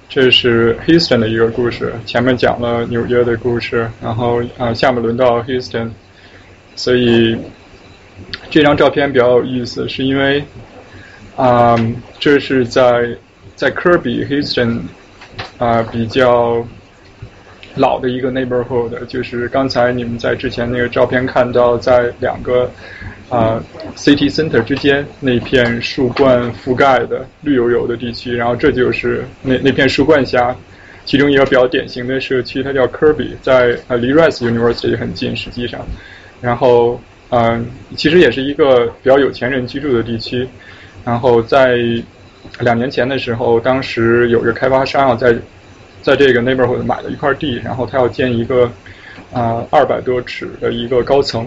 [0.08, 5.90] 这是 Houston 的一个故事，前面讲了纽约的故事，然后啊下面轮到 Houston，
[6.74, 7.36] 所以
[8.48, 10.42] 这张照片比较有意思，是因为
[11.36, 11.76] 啊、
[12.18, 13.08] 这是在
[13.54, 14.80] 在科比 Houston
[15.58, 16.66] 啊、比较
[17.76, 22.68] 老的一个 neighborhood，就是刚才你们在之前那个照片看到，在两个
[23.28, 23.62] 啊、
[23.94, 30.56] city center 之间那片树冠覆盖的绿油油的地区，然后这就是那那片树冠下
[31.04, 35.80] 其中一个比较典型的社区，它叫 Kirby，在呃离 Rice University 很近，实际上，
[36.40, 37.00] 然后
[37.30, 40.48] 嗯、其实也是一个比较有钱人居住的地区，
[41.04, 41.76] 然后在
[42.60, 45.36] 两年前的时候，当时有个开发商啊在
[46.00, 48.72] 在这个 neighborhood 买了一块地，然后他要建一个
[49.30, 51.46] 啊二百多尺的一个高层，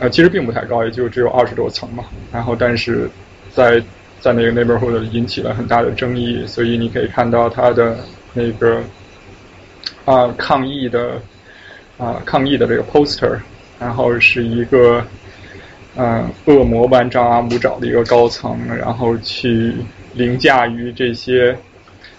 [0.00, 2.04] 呃，其实并不太高，也就只有二十多层嘛。
[2.32, 3.08] 然后，但是
[3.54, 3.80] 在
[4.18, 7.98] 在那个 neighborhood 引起了很大的争议，所以你可以看到他的
[8.32, 8.82] 那个
[10.06, 11.20] 啊、抗议的
[11.98, 13.38] 啊、抗议的这个 poster，
[13.78, 15.04] 然后是一个
[15.96, 19.74] 嗯、恶魔般张牙舞爪的一个高层，然后去
[20.14, 21.54] 凌驾于这些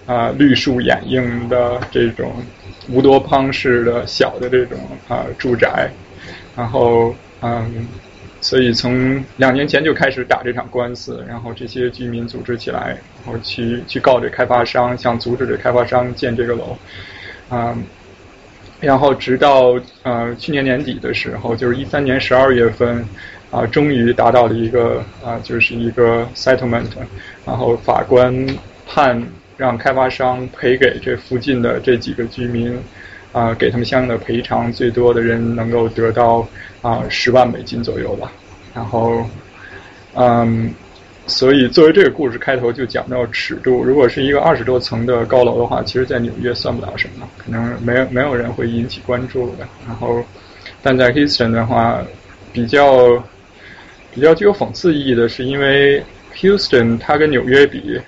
[0.06, 2.34] 啊、绿树掩映的这种
[2.90, 4.78] 乌多邦式的小的这种
[5.08, 5.90] 啊、住宅，
[6.56, 7.88] 然后嗯，
[8.40, 16.78] 所以从两年前就开始打这场官司，然后这些居民组织起来，然后去去告这开发商，想阻止这开发商建这个楼，
[17.50, 17.76] 啊、
[18.80, 23.04] 然后直到呃去年年底的时候，就是一三年十二月份，
[23.50, 26.90] 啊、终于达到了一个啊、就是一个 settlement，
[27.46, 28.46] 然后法官
[28.88, 29.22] 判
[29.58, 32.78] 让开发商赔给这附近的这几个居民，
[33.32, 36.48] 啊、给他们相应的赔偿，最多的人能够得到
[36.82, 38.32] 啊十、万美金左右吧。
[38.74, 39.26] 然后，
[40.16, 40.74] 嗯，
[41.28, 49.68] 所以作为这个故事开头就讲到尺度，如果是一个二十多层的高楼的话，其实在纽约算不了什么，可能没有没有人会引起关注的。
[49.88, 50.24] 然后，
[50.82, 52.02] 但在 Houston 的话，
[52.52, 53.22] 比较
[54.14, 56.04] 比较具有讽刺意义的是，因为
[56.36, 58.00] Houston 它跟纽约比，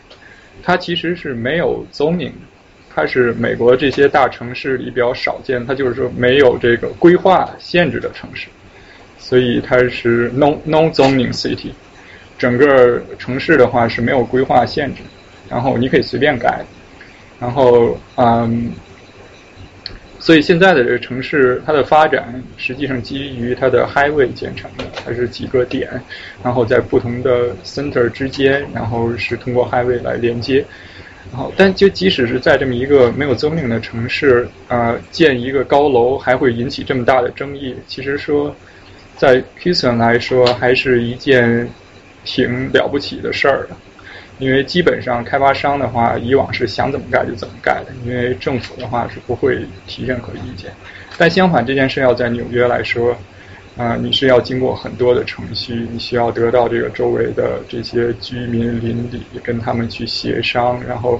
[0.62, 2.48] 它其实是没有 zoning 的，
[2.96, 8.48] 它是美国这些大城市里比较少见，它就是说没有这个规划限制的城市，
[9.18, 11.72] 所以它是 no no zoning city。
[12.38, 15.02] 整个城市的话是没有规划限制，
[15.50, 16.64] 然后你可以随便改，
[17.40, 18.72] 然后嗯，
[20.20, 25.90] 所以现在的这个城市它的发展实际上基于它的 highway 建成的，它是几个点，
[26.44, 30.66] 然后在不同的 center 之间，然后是通过 highway 来连接。
[31.34, 37.76] 然后，但就即使是在这么一个没有增量的城市，呃，建一个高楼还会引起这么大的争议。
[37.88, 38.56] 其实说，
[39.18, 41.68] 在 Houston 来说，还是一件
[42.24, 43.76] 挺了不起的事儿的，
[44.38, 50.72] 因为基本上开发商的话，以往是想怎么盖就怎么盖的，因为政府的话是不会提任何意见。
[51.18, 53.18] 但相反，这件事要在纽约来说，
[53.76, 61.20] 啊、你是要经过很多的程序，你需要得到这个周围的这些居民邻里跟他们去协商，然后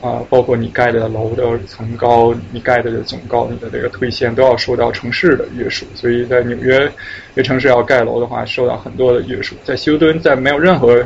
[0.00, 5.84] 啊、包括你盖的楼的层高、你盖的总高、你的这个推线都要受到城市的约束。
[5.96, 6.88] 所以在纽约
[7.34, 9.56] 这城市要盖楼的话，受到很多的约束。
[9.64, 11.04] 在休敦，在没有任何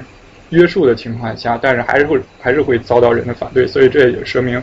[0.50, 3.66] 约束的情况下，但是还是会还是会遭到人的反对。
[3.66, 4.62] 所以这也说明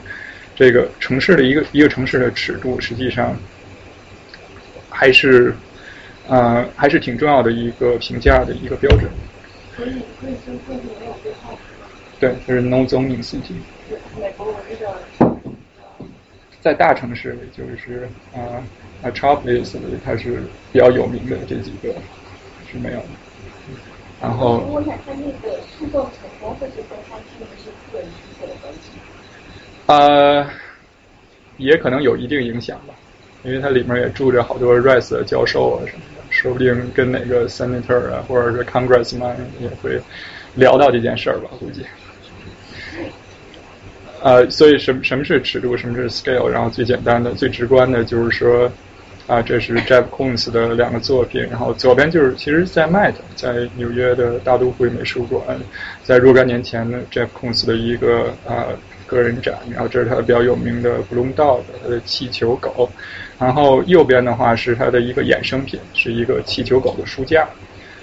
[0.56, 3.36] 这个城市的一个一个城市的尺度，实际上
[4.92, 5.56] 还是
[6.30, 9.10] 呃还是挺重要的一个评价的一个标准。
[9.76, 10.36] 所以所以。
[12.20, 13.56] 对，这是 no zoning city。
[16.60, 18.60] 在大城市里，就是啊
[19.02, 20.44] 啊 Metropolis 里，它是
[20.74, 21.96] 比较有名的这几个
[22.70, 23.06] 是没有的。
[24.22, 28.92] 然后我想看那个诉讼成功，会是跟他是不是个人需求的关系？
[29.86, 30.46] 呃，
[31.56, 32.94] 也可能有一定影响吧，
[33.44, 40.00] 因为它里面也住着好多 Rice 的教授啊什么的，说不定跟哪个 Senator 啊或者是 Congressman 也会
[40.56, 41.86] 聊到这件事儿吧，估计。
[44.22, 46.46] 呃，所以什么什么是尺度，什么是 scale？
[46.48, 48.70] 然后最简单的、最直观的就是说，
[49.28, 55.58] 啊，这是 Jeff Koons 的两个作品，然后左边就是其实在 Met，在纽约的大都会美术馆，
[56.04, 58.68] 在若干年前呢，Jeff Koons 的一个啊
[59.08, 62.92] 个人展，然后这是他比较有名的 Bloom Dog，他的气球狗，
[63.40, 67.48] 然后右边的话是它的一个衍生品，是一个气球狗的书架。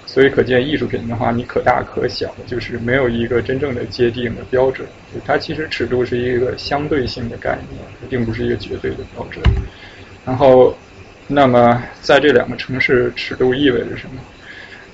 [0.09, 4.87] 所以可见，艺术品的话，你可大可小，就是没有一个真正的界定的标准。
[5.25, 9.43] 它其实尺度是一个相对性的概念，并不是一个绝对的标准。
[10.25, 10.75] 然后，
[11.27, 14.21] 那么在这两个城市，尺度意味着什么？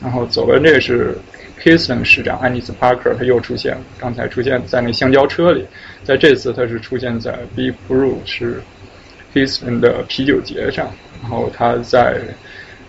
[0.02, 1.16] 然后左边这个是
[1.62, 3.82] Kiston 市长安妮斯·帕克，他又出现了。
[4.00, 5.64] 刚才出现在那香蕉车里，
[6.04, 8.62] 在这次他是出现在 Big Brew 是
[9.34, 10.92] Houston 的啤酒节上，
[11.22, 12.22] 然后他在。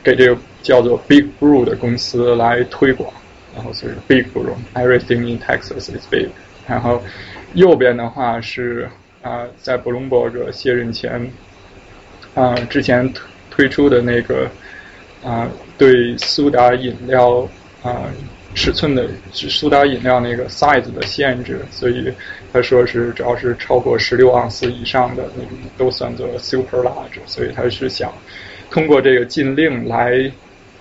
[0.03, 3.11] 给这个叫做 Big Blue 的公司来推广，
[3.57, 6.29] 然后所以 Big Blue，Everything in Texas is big。
[6.69, 7.03] 然后
[7.55, 8.87] 右边的话是
[9.23, 11.33] 啊，在 Bloomberg 卸任前
[12.35, 14.51] 啊之前推推出的那个
[15.25, 15.49] 啊
[15.79, 17.49] 对苏打饮料
[17.83, 18.05] 啊
[18.55, 22.12] 尺寸的苏打饮料那个 size 的限制，所以
[22.55, 28.12] 他说是只要是超过十六盎司以上的那种都算作 super large，所以他是想
[28.70, 30.31] 通过这个禁令来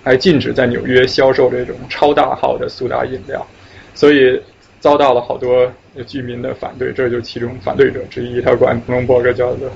[0.04, 3.44] 来禁止在纽约销售这种超大号的苏打饮料，
[3.92, 4.40] 所以
[4.78, 5.68] 遭到了好多
[6.06, 8.40] 居民的反对，这就是其中反对者之一。
[8.40, 9.68] 他管布隆伯格叫做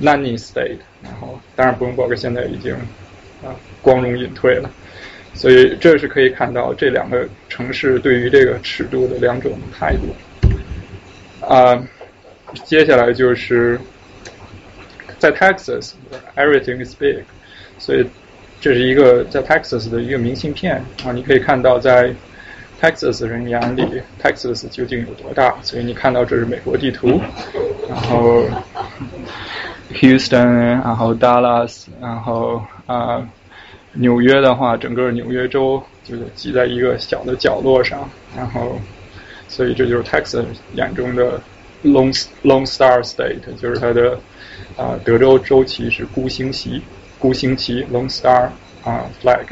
[0.00, 2.72] nanny state，然后当然布隆伯格现在已经
[3.42, 3.50] 啊
[3.82, 4.70] 光荣隐退了。
[5.34, 10.14] 所以这是可以看到这两个城市对于这个尺度的两种态度。
[11.48, 11.82] 啊，
[12.64, 13.78] 接下来就是
[15.18, 17.22] 在 Texas，everything is big，
[17.78, 18.06] 所以
[18.60, 22.14] 这是一个在 Texas 的一个明信片啊，你可以看到在
[22.80, 23.84] Texas 人眼里
[24.22, 25.54] ，Texas 究竟有多大？
[25.62, 27.20] 所以你看到这是美国地图，
[27.88, 28.44] 然后
[29.92, 33.26] Houston，然后 Dallas，然后啊。
[33.94, 38.80] 纽约的话，整个纽约州就是挤在一个小的角落上，然后，
[39.52, 41.38] 所以这就是 Texas 眼中的
[41.84, 44.18] Lone Lone Star State，就是它的
[44.78, 46.80] 啊德州州旗是孤星旗，
[47.18, 48.48] 孤星旗 Lone Star
[48.82, 49.44] 啊 Flag，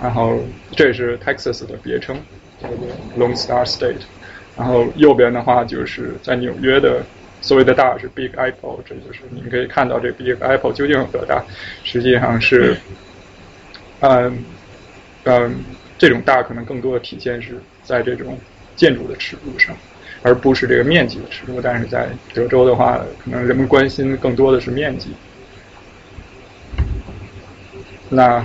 [0.00, 0.40] 然后
[0.72, 2.16] 这是 Texas 的别称，
[2.62, 2.78] 叫做
[3.18, 4.00] Lone Star State，
[4.56, 7.04] 然后右边的话就是在纽约的
[7.42, 11.44] 所谓的大是 Big Apple，这就是你们可以看到这 Big Apple 究竟有多大，
[11.84, 12.74] 实际上是。
[14.02, 14.42] 嗯，
[15.24, 15.62] 嗯，
[15.98, 18.38] 这种大可能更多的体现是在这种
[18.76, 19.76] 建筑的尺度上，
[20.22, 21.60] 而不是这个面积的尺度。
[21.62, 25.10] 但是在德州的话，可能人们关心更多的是面积。
[28.08, 28.44] 那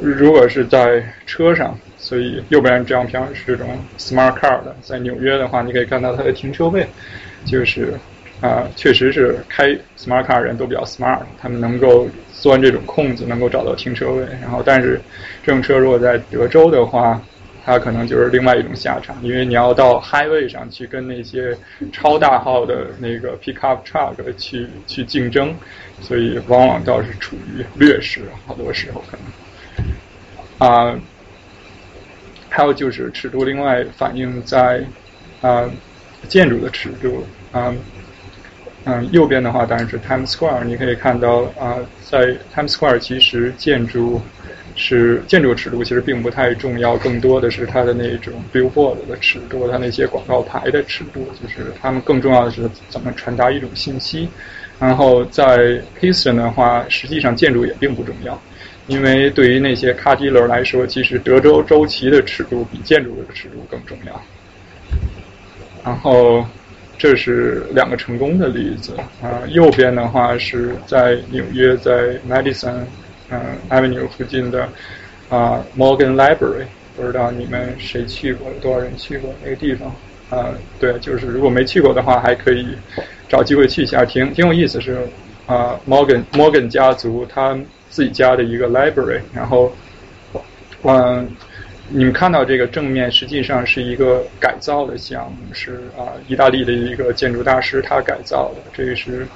[0.00, 6.86] 如果是在车上，所以右边这张片是这种 smart car 的，在纽约的话，你可以看到它的停车位，
[7.44, 7.94] 就是
[8.40, 9.68] 啊，确实是开
[9.98, 12.08] smart car 人都比较 smart，他们能够。
[12.32, 14.98] 钻这种空子能够找到停车位，然后但是
[15.42, 17.20] 这种车如果在德州的话，
[17.70, 21.56] 它可能就是另外一种下场，因为你要到 highway 上去跟那些
[21.92, 25.54] 超大号的那个 pickup truck 去去竞争，
[26.00, 29.16] 所以往往倒是处于劣势，好多时候可
[30.58, 31.00] 能啊，
[32.48, 34.82] 还有就是尺度，另外反映在
[35.40, 35.70] 啊
[36.28, 37.72] 建筑的尺度啊。
[38.84, 44.20] 嗯，右边的话当然是 Times Square，你可以看到啊，在 Times Square 其实建筑
[44.80, 54.26] 是建筑尺度其实并不太重要，更多的是它的那种 billboard 的尺度，它那些广告牌的尺度，就是他们更重要的是怎么传达一种信息。
[54.78, 58.40] 然后在 Houston 的话，实际上建筑也并不重要，
[58.86, 64.20] 因为对于那些 car dealer 来说，其实德州周期的尺度比建筑的尺度更重要。
[65.84, 66.44] 然后。
[67.02, 69.40] 这是两个成功的例子啊。
[69.48, 72.74] 右边的话是在纽约，在 Madison
[73.30, 74.68] 嗯 Avenue 附近的
[75.28, 76.66] 啊 Morgan Library，
[76.96, 79.94] 不知道你们谁去过，有多少人去过那个地方
[80.30, 80.48] 啊？
[80.78, 82.66] 对，就是如果没去过的话，还可以
[83.28, 84.80] 找机会去一下，挺挺有意思。
[84.80, 84.98] 是
[85.46, 87.58] 啊，Morgan Morgan 家族他
[87.88, 89.72] 自己家的一个 library，然后
[90.82, 91.28] 嗯。
[91.92, 98.62] 你们看到这个正面，实际上是一个改造的项目，是啊，意大利的一个建筑大师他改造的。
[98.72, 99.26] 这个是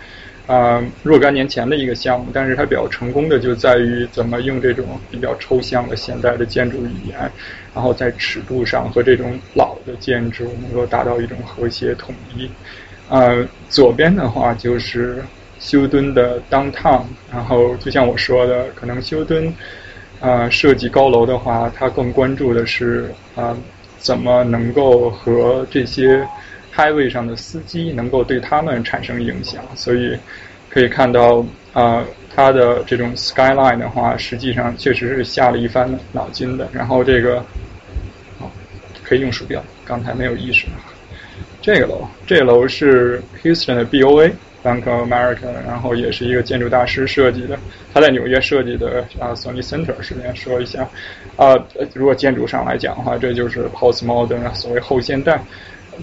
[0.47, 7.19] 啊若干年前的一个项目，但是它比较成功的就在于怎么用这种比较抽象的现代的建筑语言，
[7.75, 12.49] 然后在尺度上和这种老的建筑能够达到一种和谐统一。
[13.09, 15.23] 呃，左边的话就是
[15.59, 17.03] 休敦的 downtown，
[17.33, 19.53] 然后就像我说的，可能休敦。
[20.21, 23.55] 啊，设计高楼的话，他更关注的是啊，
[23.99, 26.27] 怎么能够和这些
[26.75, 29.63] highway 上的司机能够对他们产生影响。
[29.75, 30.17] 所以
[30.69, 36.69] 可以看到啊，他的这种 skyline 的话，实际上确实是下了一番脑筋的。
[36.73, 37.45] 然后这个
[39.03, 40.67] 可以用鼠标，刚才没有意识。
[41.61, 44.33] 这个楼，这楼是 Houston 的 BOA。
[44.65, 47.59] Bank of America，然后也是一个建筑大师设计的，
[47.93, 50.89] 他在纽约设计的啊，Sony Center，顺便说一下，
[51.37, 51.55] 啊，
[51.93, 55.39] 如果建筑上来讲的话，这就是 Postmodern，所谓后现代，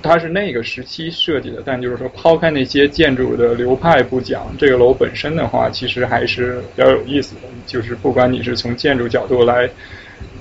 [0.01, 9.69] 它是那个时期设计的，但就是说抛开那些建筑的流派不讲，这个楼本身的话，其实还是比较有意思的，就是不管你是从建筑角度来。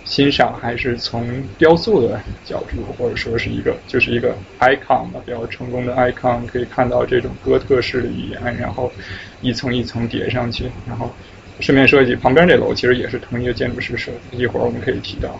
[0.02, 8.90] 欣赏还是从雕塑的角度，或者说是一个 就是一个 icon 吧，比较成功的 icon，可以看到这种哥特式的语言，然后
[9.40, 11.14] 一层一层叠上去，然后
[11.60, 15.38] 顺便说一句，旁边这楼其实也是同一个建筑师设计，一会儿我们可以提到。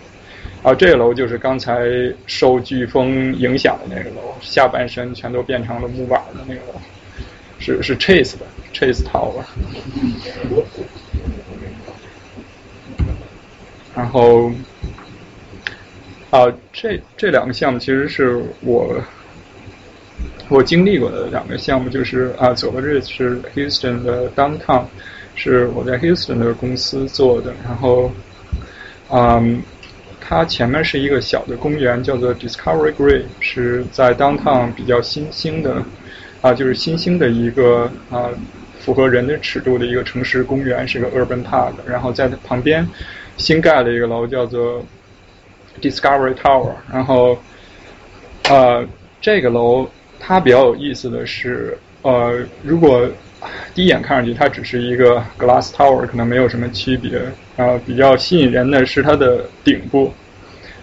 [0.63, 1.89] 啊，这个楼就是刚才
[2.27, 6.79] 受飓风影响的那个楼，下半身全都变成了木板的那个楼，
[7.57, 9.43] 是是 Chase 的 Chase Tower。
[13.95, 14.51] 然后，
[16.29, 19.01] 啊，这这两个项目其实是我
[20.47, 24.83] 我经历过的两个项目，就是啊，左边这是 Houston 的 Downtown，
[25.33, 28.11] 是我在 Houston 的公司做的，然后，
[29.09, 29.59] 嗯。
[30.31, 35.83] 它前面是一个小的公园，叫做 Discovery Green，是在 Downtown 比较新兴的，
[36.39, 38.29] 啊，就是新兴的一个啊，
[38.79, 41.73] 符合人的尺度的一个城市公园，是个 Urban Park。
[41.85, 42.87] 然后在它旁边
[43.35, 44.81] 新盖了一个楼，叫做
[45.81, 46.75] Discovery Tower。
[46.89, 47.37] 然后，
[48.47, 48.87] 呃，
[49.19, 49.85] 这个楼
[50.17, 53.05] 它比较有意思的是，呃，如果
[53.73, 57.19] 第一眼看上去它只是一个 Glass Tower，可能没有什么区别。
[57.57, 60.11] 啊，比较吸引人的是它的顶部。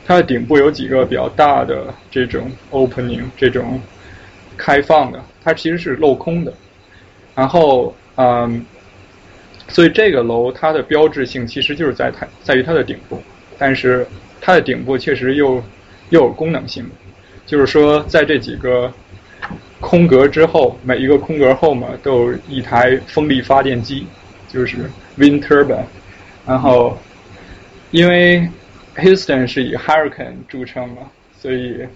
[0.07, 3.79] 它的顶部有几个比较大的这种 opening，这种
[4.57, 6.53] 开放的，它其实是镂空的。
[7.35, 8.65] 然后，嗯，
[9.69, 13.23] 所以这个楼它的标志性其实就是在它在于它的顶部，
[13.59, 14.07] 但是
[14.41, 15.63] 它的顶部确实又
[16.09, 16.85] 又有功能性，
[17.45, 18.91] 就是说在这几个
[19.81, 24.07] 空格之后，每一个空格后面都有一台风力发电机，
[24.49, 25.85] 就是 wind turbine。
[26.47, 26.99] 然后，
[27.91, 28.49] 因为
[28.97, 31.03] Houston 是以 hurricane 著称嘛，
[31.39, 31.87] 所以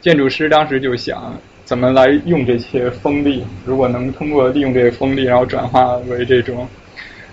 [0.00, 3.44] 建筑师当时就想怎么来用这些风力。
[3.66, 6.66] 如果能通过利用这些风力，然后转化为这种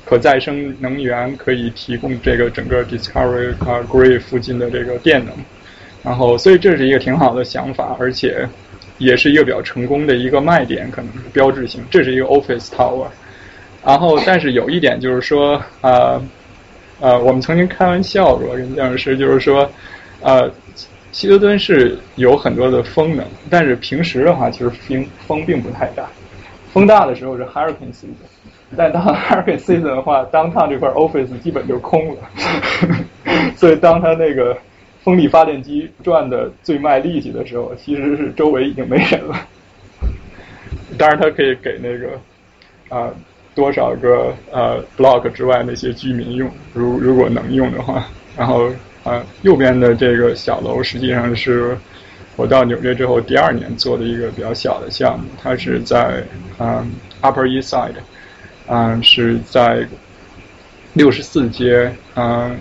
[0.03, 5.33] 可再生能源，可以提供这个整个 Discovery 啊 Grey 附近的这个电能。
[6.03, 8.47] 然后，所以这是一个挺好的想法，而且
[8.99, 11.83] 也是一个比较成功的一个卖点，可能是标志性。
[11.89, 13.07] 这是一个 Office Tower。
[13.83, 16.21] 然后，但是有一点就是说，呃。
[17.01, 19.65] 呃，我们曾经开玩笑过跟建筑师，就是说，
[20.19, 20.51] 呃，
[21.13, 26.05] 希德顿是有很多的风能，但是平时的话，其实风风并不太大。
[26.73, 28.27] 风大的时候是 hurricane season，
[28.75, 32.21] 但当 hurricane season 的话，当它这块 office 基本就空了。
[33.55, 34.57] 所以当它那个
[35.03, 39.47] 风力发电机转的最卖力气的时候，其实是周围已经没人了。
[40.97, 42.19] 当然，它可以给那个
[42.89, 43.11] 啊。
[43.55, 48.07] 多少个呃 block 之外那些居民用，如如果能用的话，
[48.37, 48.71] 然后
[49.03, 51.77] 呃右边的这个小楼实际上是
[52.37, 56.23] 我到纽约之后第二年做的一个比较小的项目，它是在
[56.57, 56.89] 嗯
[57.21, 57.95] Upper East Side，
[58.67, 59.85] 嗯是在
[60.93, 62.57] 六十四街，嗯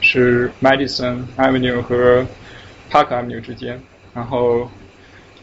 [0.00, 2.26] 是 Madison Avenue 和
[2.90, 3.80] Park Avenue 之间，
[4.14, 4.70] 然后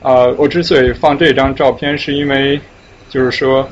[0.01, 2.59] 呃我之所以放这张照片，是因为
[3.09, 3.67] 就是说。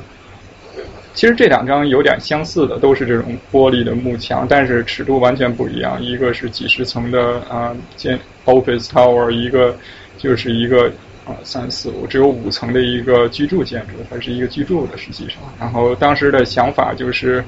[1.14, 6.02] 其实这两张有点相似的，都是这种玻璃的幕墙，但是尺度完全不一样。
[6.02, 9.76] 一个是几十层的啊建 office tower，一个
[10.16, 10.90] 就是一个
[11.26, 15.36] 啊三四五只有五层的一个居住建筑，它是一个居住的实际上。
[15.60, 17.44] 然后当时的想法就是，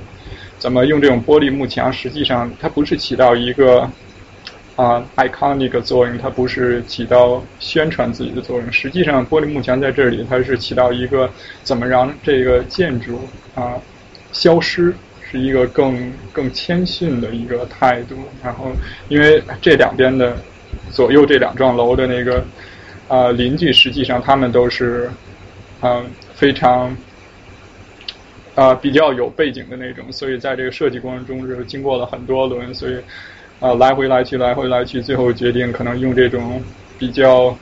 [0.65, 3.86] 怎么用这种玻璃幕墙，实际上它不是起到一个。
[4.77, 8.73] 啊，iconic 作用，它不是起到宣传自己的作用。
[8.73, 11.31] 实际上，玻璃幕墙在这里，它是起到一个
[11.62, 13.20] 怎么让这个建筑
[13.55, 13.74] 啊
[14.32, 14.93] 消失，
[15.31, 18.16] 是一个更更谦逊的一个态度。
[18.43, 18.73] 然后，
[19.09, 20.36] 因为这两边的
[20.91, 22.45] 左右这两幢楼的那个
[23.07, 25.09] 啊邻居，实际上他们都是
[25.82, 26.05] 嗯
[26.35, 26.97] 非常
[28.55, 32.97] 啊比较有背景的那种，所以在这个设计过程中是经过了很多轮，所以。
[33.60, 36.60] 啊，来回来去，来回来去，最后决定可能用这种
[36.98, 37.56] 比较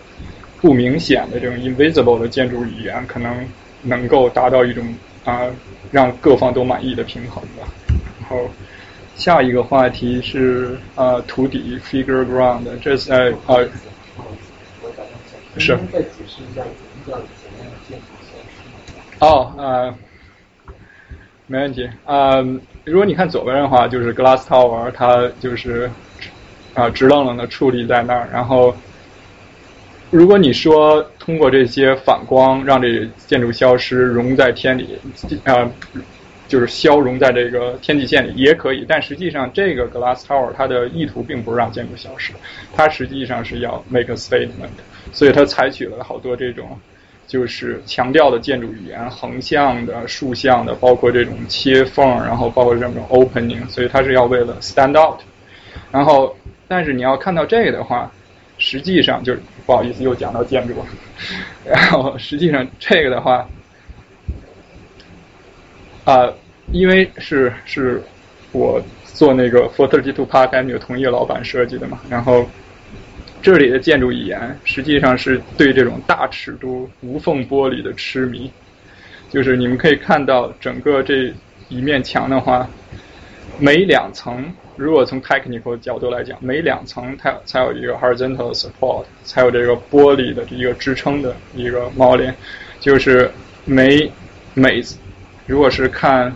[0.61, 3.47] 不明显的这种 invisible 的建筑语言，可能
[3.83, 4.83] 能够达到一种
[5.25, 5.47] 啊
[5.93, 7.69] 让各方都满意的平衡吧。
[8.21, 8.51] 然后
[9.15, 13.57] 下一个话题是啊土底 figure ground，这是在啊
[15.59, 15.79] 是。
[19.21, 19.95] 哦，啊，
[21.53, 22.39] 没问题啊。
[22.85, 25.91] 如果你看左边的话，就是 Glass Tower，它就是
[26.73, 28.27] 啊直愣愣的矗立在那儿。
[28.33, 28.75] 然后，
[30.11, 34.99] 如果你说通过这些反光让这建筑消失，融在天里
[35.45, 35.71] 啊，
[36.49, 38.87] 就是消融在这个天际线里也可以。
[38.89, 42.33] 但实际上，这个 Glass Tower 它的意图并不是让建筑消失，
[42.75, 44.71] 它实际上是要 make a statement，
[45.13, 46.81] 所以它采取了好多这种。
[47.33, 55.19] 就是强调的建筑语言，横向的、竖向的，包括这种切缝，然后包括这种 opening，所以它是要为了 stand out。
[55.91, 56.37] 然后，
[56.69, 58.13] 但是你要看到这个的话，
[58.59, 60.87] 实际上就是不好意思又讲到建筑了。
[61.65, 63.49] 然后实际上这个的话，
[66.05, 66.31] 啊，
[66.71, 68.03] 因为是是
[68.53, 72.47] 我做那个 For Thirty Two Park Avenue 同一个老板设计的嘛，然后
[73.43, 78.49] 这里的建筑语言实际上是对这种大尺度无缝玻璃的痴迷，
[79.29, 81.35] 就是你们可以看到整个这
[81.69, 82.69] 一面墙的话，
[83.59, 92.33] 每两层，如果从 technical 角度来讲，每两层它才有一个 horizontal support，才有这个玻璃的一个支撑的一个锚链，
[92.79, 93.29] 就是
[93.65, 94.09] 每
[94.55, 94.81] 每
[95.47, 96.33] 如果是看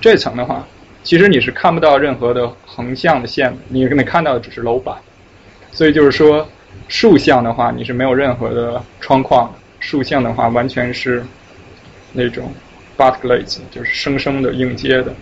[0.00, 0.66] 这层的话，
[1.02, 4.96] 其实你是看不到任何的横向的线的，你你看到的只是楼板，
[5.72, 6.48] 所以就是说
[6.88, 11.24] 竖向的话，你是没有任何的窗框，竖向的话完全是
[12.12, 12.52] 那种
[12.96, 15.12] butt glaze，就是生生的硬接的，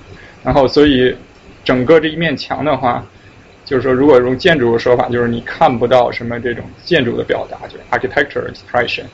[0.44, 1.16] 然后所以
[1.64, 3.04] 整个这一面墙的话，
[3.64, 9.04] 就是说如果用建筑的说法，就是你看不到什么这种建筑的表达，就是 architecture expression，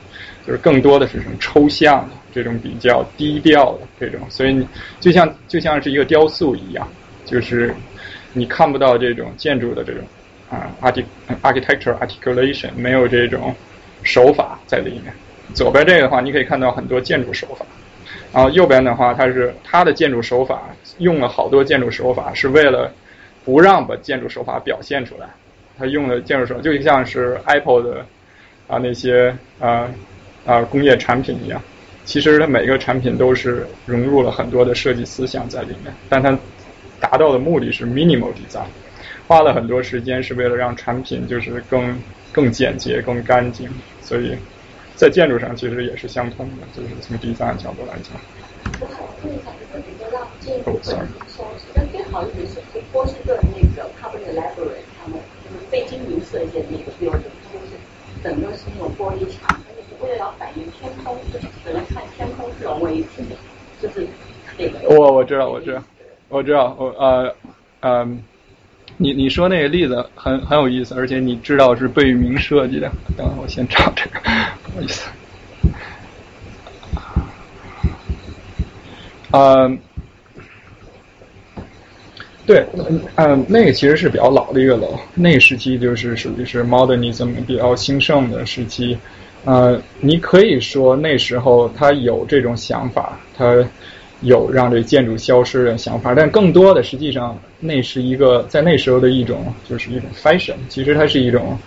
[0.45, 2.15] 就是更多的是什么抽象的。
[2.37, 4.67] 这种比较低调的这种，所以你
[4.99, 6.87] 就像就像是一个雕塑一样，
[7.25, 7.73] 就是
[8.33, 10.03] 你看不到这种建筑的这种
[10.51, 11.03] 啊 arch
[11.41, 13.55] architecture articulation 没有这种
[14.03, 15.11] 手法在里面。
[15.55, 17.65] 左边这个的话，你可以看到很多建筑手法，
[18.31, 20.69] 然后右边的话，它是它的建筑手法
[20.99, 22.93] 用了好多建筑手法，是为了
[23.43, 25.27] 不让把建筑手法表现出来。
[25.79, 28.05] 它用的建筑手就像是 Apple 的
[28.67, 29.87] 啊那些啊
[30.45, 31.61] 啊工业产品一样。
[32.07, 36.31] 其实它每个产品都是融入了很多的设计思想在里面，但它
[37.01, 38.65] 达到的目的是 minimal design，
[39.27, 42.01] 花了很多时间是为了让产品就是更
[42.31, 43.69] 更简洁、更干净。
[44.01, 44.33] 所以
[44.95, 48.15] 在建筑上其实也是相通的，就是从 design 角度来讲。
[48.79, 50.93] 我想问一下，就是比较让建筑本身
[51.27, 52.55] 消失，但最好一点是
[52.91, 57.75] 波士顿那个 Public Library 他们就是非经营设计的那个 building，就是
[58.23, 59.59] 整个是那种玻璃墙。
[60.01, 63.35] 为了要反映天空，就是只能看天空是融为一体的，
[63.81, 64.07] 就是
[64.57, 64.95] 那个。
[64.95, 65.83] 我我知道，我知道，
[66.29, 67.35] 我知道，我呃
[67.81, 68.21] 嗯，
[68.97, 72.91] 你你说那个例子很很有意思，而且你知道是贝聿铭设计的。
[73.17, 74.19] 等会我先找这个，
[74.63, 75.09] 不好意思。
[79.31, 79.77] 嗯，
[82.45, 82.65] 对，
[83.15, 88.97] 嗯，那个其实是比较老的一个楼，那个时期就是属于是 modernism 比较兴盛的时期。
[89.47, 93.65] 呃，你可以说那时候他有这种想法，他
[94.19, 101.57] 有让这建筑消失的想法，但更多的实际上那是一个在那时候的一种就是一种 fashion，其实它是一种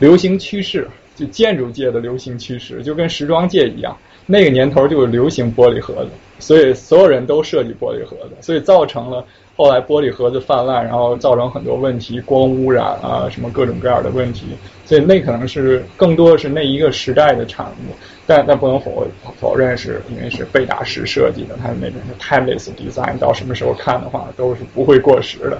[0.00, 0.86] 流行趋势，
[1.16, 3.96] 就建筑界的流行趋势，就跟时装界一样，
[4.26, 9.24] 那个年头就流行玻璃盒子，所以所有人都设计玻璃盒子，所以造成了。
[9.56, 14.46] 后来玻璃盒子泛滥，然后造成很多问题，光污染啊，什么各种各样的问题。
[14.84, 17.94] 所以那可能是更多的是那一个时代的产物，
[18.26, 19.06] 但但不能否
[19.40, 25.58] 否认是因为是贝达式设计的，它的那种 timeless design，到什么时候看的话都是不会过时的。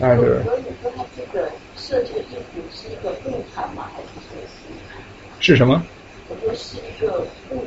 [0.00, 3.90] 但是，所以说它这个设计的衣服是一个物产吗？
[3.94, 4.40] 还是说
[5.38, 5.52] 是？
[5.52, 5.82] 是什么？
[6.28, 7.62] 我说是一个物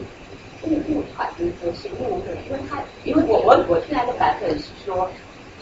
[0.63, 5.07] 物物产，就是说是物的，因为它因为我我我听来的版本是说。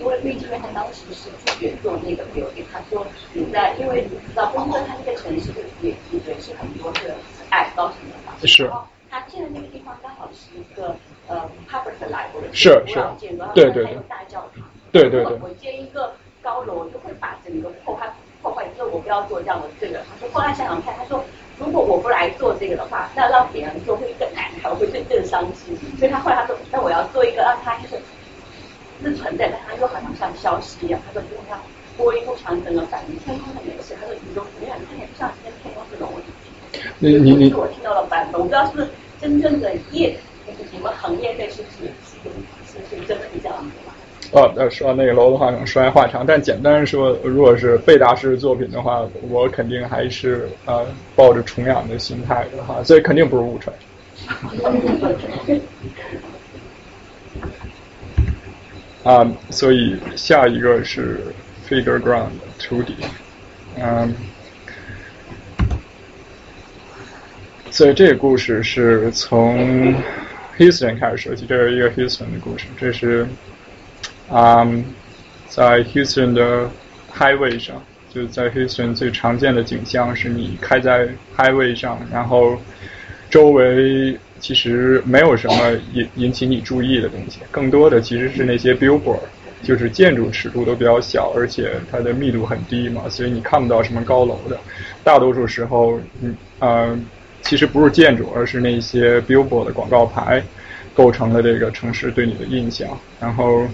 [0.04, 5.50] 因为毕竟他当时是拒绝做那个表演，他说你在，因为你知道，波士顿它这个城市
[5.82, 7.14] 也也是很多是
[7.52, 8.70] 矮高层的嘛，是。
[9.10, 10.94] 他建的那个地方刚好是一个
[11.28, 13.00] 呃 public library，是是，
[13.54, 15.38] 对对对，大教堂，对对对。
[15.40, 16.12] 我建一个
[16.42, 18.12] 高楼，就会把整个破坏
[18.42, 20.00] 破坏，所以我不要做这样的这个。
[20.00, 21.24] 他说后来想想看，他说
[21.60, 25.78] 如果我不来做这个的话，那让别人做会更难看，会更更伤心。
[25.98, 28.02] 所以他后来他说，那我要做一个让他就是。
[29.02, 31.00] 是存在，但它又好像像消失一样。
[31.06, 31.58] 他说，就像
[31.98, 36.52] 玻璃幕墙整个反映天空的美是，他说宇宙永远看也不像今天天空是融为一体。
[37.00, 38.88] 你你你，我听到了版本，我不知道是不是
[39.22, 40.18] 真正的业，
[40.72, 42.18] 你们行业内是不是是
[42.68, 43.94] 是是真的是这样子吗？
[44.32, 53.76] 哦，呃，说那个楼的话，能说来话长，但简单说，如果是贝大师作品的话，我肯定还是呃抱着崇仰的心态的哈，所以肯定不是误传。
[59.04, 61.20] 啊，所以下一个是
[61.68, 62.96] figure ground 图底，
[63.78, 64.16] 嗯，
[67.70, 69.94] 所以这个故事是从
[70.58, 73.28] Houston 开始说起，这是一个 Houston 的故事，这是
[74.30, 74.66] 啊，
[75.50, 76.72] 在 Houston 的
[77.14, 82.58] highway 上，就在 Houston 最常见的景象是你开在 highway 上，然后
[83.30, 84.18] 周围。
[84.44, 89.22] 其实没有什么引引起你注意的东西，更多的其实是那些 billboard，
[89.64, 94.60] 就是建筑尺度都比较小，而且它的密度很低嘛，所以你看不到什么高楼的。
[95.04, 97.00] 大多数时候，嗯呃，
[97.42, 100.44] 其实不是建筑，而是那些 billboard 的广告牌。
[100.96, 102.88] 构成了这个城市对你的印象。
[103.20, 103.68] 然后，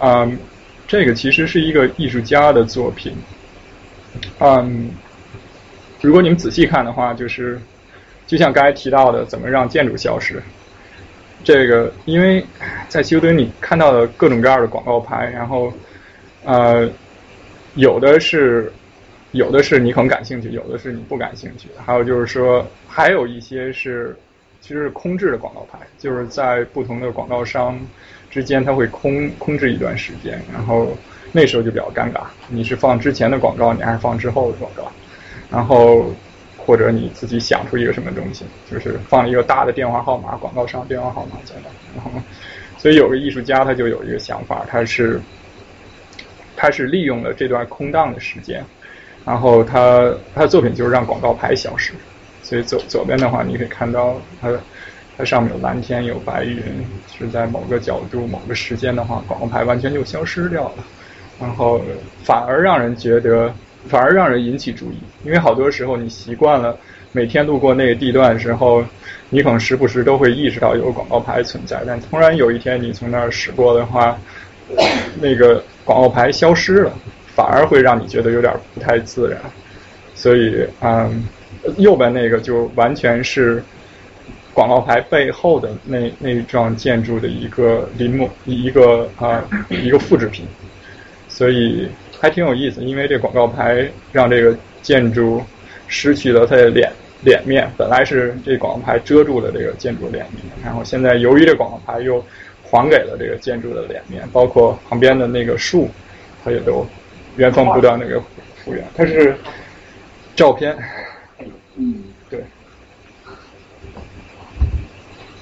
[0.00, 0.38] 嗯，
[0.86, 3.14] 这个其实是一个艺术家的作品。
[4.40, 4.90] 嗯，
[6.02, 7.58] 如果你们仔细看的话，就是
[8.26, 10.42] 就像刚才提到的，怎么让建筑消失？
[11.44, 12.44] 这个，因为
[12.88, 15.72] 在休顿你看到的各种各样的广告牌，然后
[16.44, 16.90] 呃，
[17.76, 18.72] 有的是
[19.30, 24.16] 有的是你很感兴趣，有的是你不感兴趣，还有就是说，还有一些是
[24.60, 27.78] 其实是空置的广告牌，就是在不同的广告商
[28.28, 30.96] 之间，它会空空置一段时间，然后
[31.30, 34.90] 那时候就比较尴尬，你是放之前的广告，你还是放之后的广告，
[35.48, 36.10] 然后。
[36.66, 42.10] 或者你自己想出一个什么东西，就是放一个大的电话号码，广告商电话号码在那，然后，
[42.76, 45.20] 所以有个艺术家他就有一个想法，他是，
[46.56, 48.64] 他是利用了这段空档的时间，
[49.24, 51.92] 然后他他的作品就是让广告牌消失，
[52.42, 54.50] 所以左左边的话你可以看到它
[55.16, 56.60] 它上面有蓝天有白云，
[57.16, 60.84] 是在某个角度某个时间的话，广告牌完全就消失掉了，
[61.40, 61.80] 然后
[62.24, 63.54] 反而让人觉得。
[63.88, 66.76] 反而让人引起注意，因为好多时候你习惯了
[67.12, 68.84] 每天路过那个地段的时候，
[69.30, 74.18] 你可能时不时都会意识到有广告牌存在，但突然有一天你从那儿驶过的话，
[75.20, 76.92] 那个广告牌消失了，
[77.34, 79.40] 反而会让你觉得有点不太自然。
[80.14, 81.24] 所以，嗯，
[81.78, 83.62] 右边那个就完全是
[84.52, 90.44] 广告牌背后的那那一幢建筑的一个临摹，一个啊一个复制品，
[91.28, 91.88] 所以。
[92.20, 95.42] 还挺有意思，因为这广告牌让这个建筑
[95.86, 96.90] 失去了它的脸
[97.22, 97.70] 脸面。
[97.76, 102.24] 本来是这广告牌遮住了这个建筑脸面，然后现在由于这广告牌又
[102.62, 105.90] 还给了这个建筑的脸面，包括旁边的那个树，
[106.42, 106.86] 它也都
[107.36, 108.20] 原封不动那个
[108.64, 108.82] 复原。
[108.96, 109.36] 它是
[110.34, 110.76] 照片，
[111.76, 112.40] 嗯，对。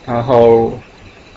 [0.06, 0.78] 然后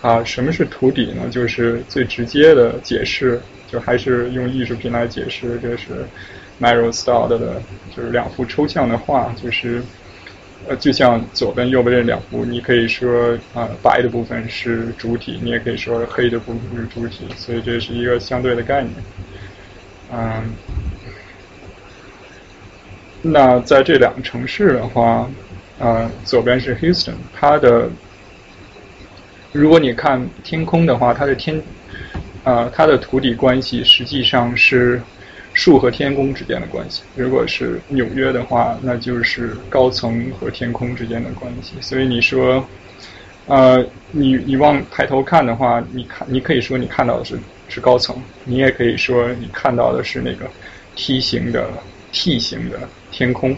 [0.02, 1.28] 啊，什么是图底呢？
[1.30, 3.40] 就是最直接的解释。
[3.70, 6.06] 就还是用艺术品来解释，这是
[6.58, 7.60] m a r o s t a d 的，
[7.94, 9.82] 就是两幅抽象的画，就是
[10.66, 18.94] 呃，就像左边右边这两幅，你可以说啊，白的部分是主体，你也可以说黑的部分是主体，所以这是一个相对的概念。
[20.10, 20.50] 嗯，
[23.20, 25.28] 那在这两个城市的话，
[25.78, 27.90] 啊，左边是 Houston，它的，
[29.52, 31.62] 如果你看天空的话，它的天。
[32.44, 35.00] 啊，它的土底关系实际上是
[35.52, 37.02] 树和天空之间的关系。
[37.16, 41.74] 如果是纽约的话，那就是高层和天空之间的关系。
[41.80, 42.64] 所以你说，
[43.46, 47.38] 呃，你你往抬头看的话，你看你可以说你看到的是
[47.68, 50.48] 是高层，你也可以说你看到的是那个
[50.94, 51.68] 梯形的
[52.12, 53.56] T 形的天空。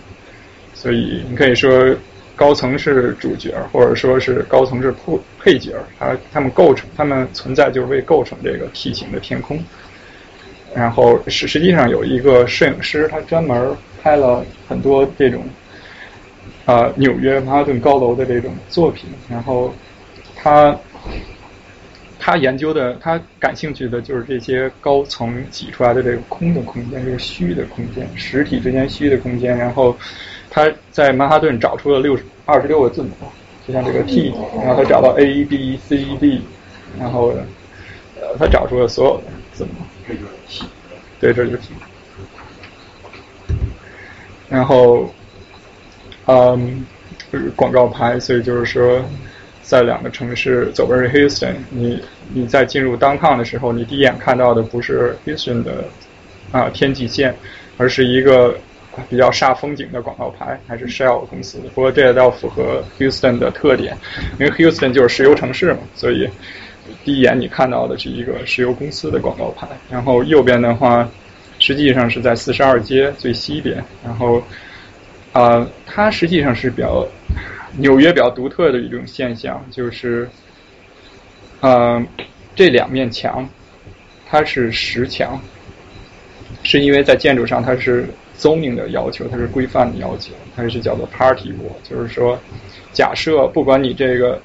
[0.74, 1.94] 所以你可以说。
[2.36, 5.12] 高层是主角，或者说是高层是配
[5.43, 9.59] 配角，他他们构成，他们存在就是为构成这个梯形的天空。
[10.75, 15.45] 然后实实际上有一个摄影师，他专门拍了很多这种
[16.67, 19.09] 啊纽约曼哈顿高楼的这种作品。
[19.29, 19.75] 然后
[20.37, 20.79] 他
[22.19, 29.57] 他研究的，他感兴趣的就是这些高层挤出来的这个空的空间，就是虚的空间，实体之间虚的空间。
[29.57, 29.97] 然后。
[30.53, 33.11] 他在曼哈顿找出了六十二十六个字母，
[33.70, 36.42] 就像这个 T，然后他找到 A B C D，
[36.99, 37.28] 然后
[38.20, 39.70] 呃他找出了所有的字母。
[41.20, 41.68] 对，这就是 T。
[44.49, 45.08] 然后，
[46.26, 46.84] 嗯，
[47.55, 49.00] 广告牌，所以就是说，
[49.62, 52.02] 在两个城市，左边是 Houston，你
[52.34, 55.84] 你在进入 downtown 的时候，你第一眼看到的不是 Houston 的
[56.50, 57.32] 啊天际线，
[57.76, 58.58] 而是一个。
[59.09, 61.59] 比较煞风景的广告牌，还是 Shell 公司。
[61.75, 63.97] 不过这也倒符合 Houston 的特点，
[64.39, 66.28] 因为 Houston 就是石油城市嘛，所以
[67.05, 69.67] 第一眼你看到的是一个石油公司的广告牌。
[69.89, 71.09] 然后右边的话，
[71.60, 73.83] 实际上是在四十二街最西边。
[74.05, 74.43] 然后
[75.33, 77.07] 啊，它实际上是比较
[77.77, 80.28] 纽约比较独特的一种现象，就是
[81.60, 82.05] 嗯，
[82.57, 83.49] 这两面墙
[84.28, 85.41] 它是石墙，
[86.65, 88.05] 是因为在建筑上它是。
[88.41, 92.39] Zoning 的要求，它是规范的要求，它是叫做 party wall，就是说，
[92.93, 94.41] 假设不管你这个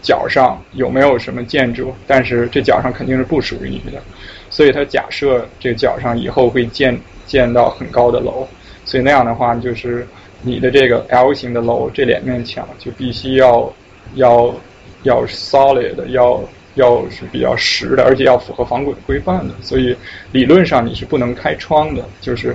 [0.00, 4.02] 角上有没有什么建筑，但是这角上肯定是不属于你的，
[4.48, 8.48] 所以它假设这个角上以后会建建到很高的楼，
[8.84, 10.06] 所以那样的话，就是
[10.42, 13.70] 你的这个 L 型的楼这两面墙就必须要
[14.14, 14.54] 要
[15.02, 16.42] 要 solid 要。
[16.76, 19.96] 要是比较实的，而且要符合防滚规范的，所以
[20.32, 22.04] 理论上你是不能开窗的。
[22.20, 22.52] 就是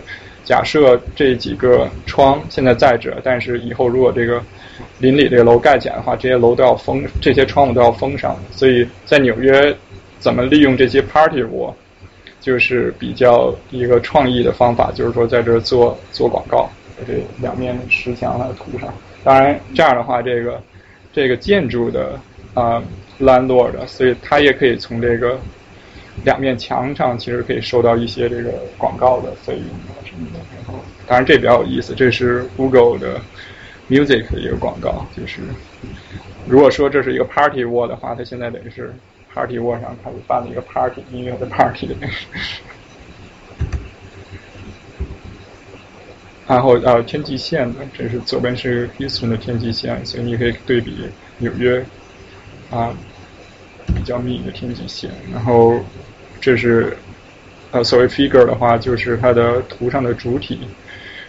[0.50, 4.42] 假设这几个窗现在在这，但是以后如果这个
[4.98, 8.36] 邻里这个楼盖起来的话，这些楼都要封，这些窗户都要封上。
[8.50, 9.72] 所以在纽约，
[10.18, 11.72] 怎么利用这些 party wall，
[12.42, 16.68] 就是比较一个创意的方法，就是说在这做做广告，
[17.06, 18.92] 这两面石墙来涂上。
[19.24, 20.60] 当然这样的话，这个
[21.14, 22.20] 这个建筑的
[22.56, 22.82] 啊
[23.20, 25.40] landlord，所以他也可以从这个。
[26.26, 29.64] 两面墙上其实可以收到一些这个广告的费用
[31.08, 33.20] 当然这比较有意思，这是 Google 的
[33.90, 35.42] Music 的一个广告，就是
[36.48, 38.94] 如果说这是一个 Party Wall 的话，它现在等于是
[39.34, 41.90] Party Wall 上开始办了一个 Party 音乐的 Party。
[46.48, 51.08] 然后呃天际线的，这是左边是 Houston 的天际线，所以你可以对比
[51.38, 51.86] 纽约
[52.72, 52.94] 啊
[53.88, 55.80] 比较密的天际线，然后。
[56.42, 56.96] 这是
[57.72, 60.60] 呃，所谓 figure 的话，就是它的图上的主体。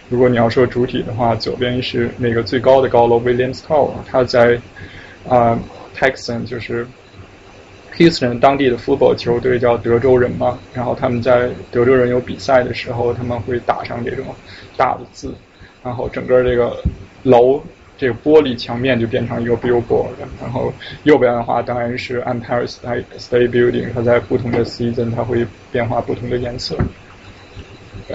[0.09, 4.59] 如果你要说主体的话，左边是那个最高的高楼 Williams Tower，它在
[5.29, 5.59] 啊
[5.95, 6.85] Texan，就是
[7.95, 10.57] Houston 当地的 football 球队叫德州人嘛。
[10.73, 14.25] 然后他们在德州人有比赛的时候，他们会打上这种
[14.75, 15.33] 大的字，
[15.83, 16.75] 然后整个这个
[17.23, 17.61] 楼。
[18.01, 20.09] 这个玻璃墙面就变成一个 billboard，
[20.41, 20.73] 然后
[21.03, 26.75] 右边的话当然是 Empire State Building，它在不同的 season 它会变化不同的颜色。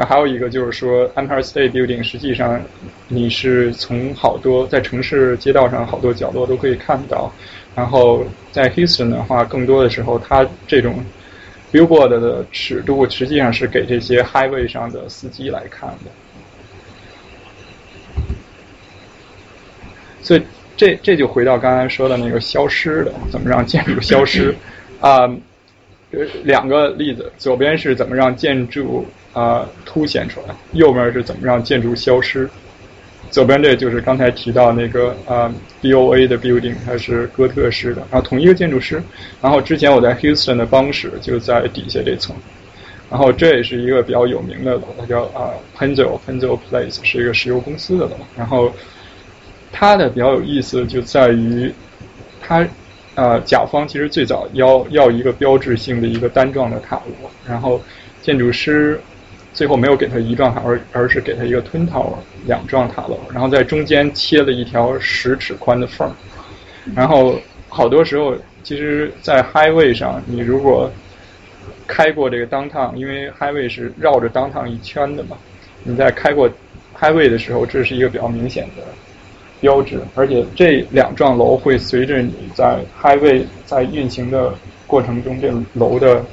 [0.09, 2.61] 还有一个就是说 Empire State Building 实际上
[3.07, 7.33] 你是从好多在城市街道上好多角落都可以看到，
[7.77, 10.97] 然后在 Houston 的话更多的时候它这种
[11.73, 16.11] billboard 的尺度实际上是给这些 highway 上的司机来看的。
[20.27, 20.43] 所以
[20.77, 24.53] 这这就回到刚才说的那个消失的，怎么让建筑消失？
[25.01, 25.21] 啊，
[26.11, 32.51] 呃，两个例子，左边是怎么让建筑啊凸显出来，右边是怎么让建筑消失。
[33.31, 35.49] 左边这就是刚才提到那个啊
[35.81, 39.01] B O A 的 building，它是哥特式的，然后同一个建筑师。
[39.41, 42.35] 然后之前我在 Houston 的帮室就在底下这层，
[43.09, 48.75] 然后这也是一个比较有名的楼，它叫啊 Pennzoil Pennzoil Place，是一个石油公司的楼，然后。
[49.73, 51.73] 它的比较有意思就在于，
[52.41, 52.67] 它，
[53.15, 57.81] 呃，甲方其实最早要要一个标志性的一个单幢的塔楼，然后
[58.23, 59.01] 建筑师
[59.53, 66.13] 最后没有给他一幢塔，而而是给他一个吞套两幢塔楼，然后在中间切了一条十尺宽的缝儿，
[66.95, 67.39] 然后
[67.69, 70.91] 好多时候其实，在 highway 上，你如果
[71.87, 75.37] 开过这个 downtown，因为 highway 是绕着 downtown 一圈的嘛，
[75.85, 76.51] 你在开过
[76.99, 78.83] highway 的时候，这是一个比较明显的。
[79.61, 84.55] 标志，而且这两幢楼会随着你在 highway 在运行的
[84.87, 86.25] 过程中，这楼的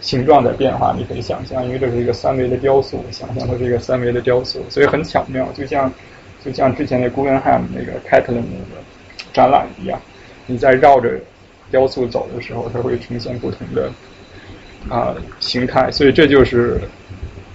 [0.00, 0.94] 形状在变化。
[0.96, 5.92] 你可以想象，因为这是一个三维的雕塑，想象它是一个三维的雕塑，所以很巧妙，就像
[6.44, 8.82] 就像之前那 Guggenheim 那个 Catlin 那个
[9.32, 10.00] 展览一样，
[10.46, 11.20] 你在绕着
[11.70, 13.90] 雕塑走的时候，它会呈现不同的
[14.88, 16.80] 啊形态，所以这就是。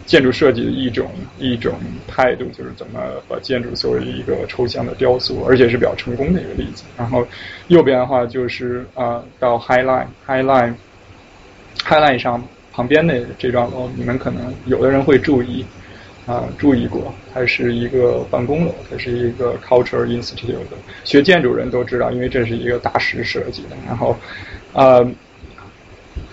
[0.07, 1.75] 建筑设计的一种一种
[2.07, 6.85] 态度，就是怎么把建筑作为一个抽象的雕塑，而且是比较成功的一个例子。
[6.97, 7.27] 然后
[7.67, 15.65] 右边的话就是啊，到 High Line，High Line，High Line 上旁边的这幢楼，你们可能有的人会注意
[16.25, 23.75] 啊，注意过，它是一个办公楼，它是一个 Culture Institute 的，学建筑人都知道，因为这是一个大师设计的。
[23.85, 24.17] 然后
[24.71, 25.05] 呃。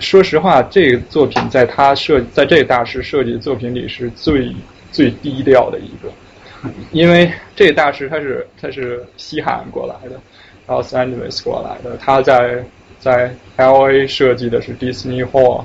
[0.00, 4.54] 说实话，这个作品在他设在这个大师设计的作品里是最
[4.92, 10.20] 最低调的一个，因为这个大师他是他是西海岸过来的
[10.66, 12.64] ，Los Angeles 过来的，他在
[12.98, 15.64] 在 L A 设计的是 Disney Hall，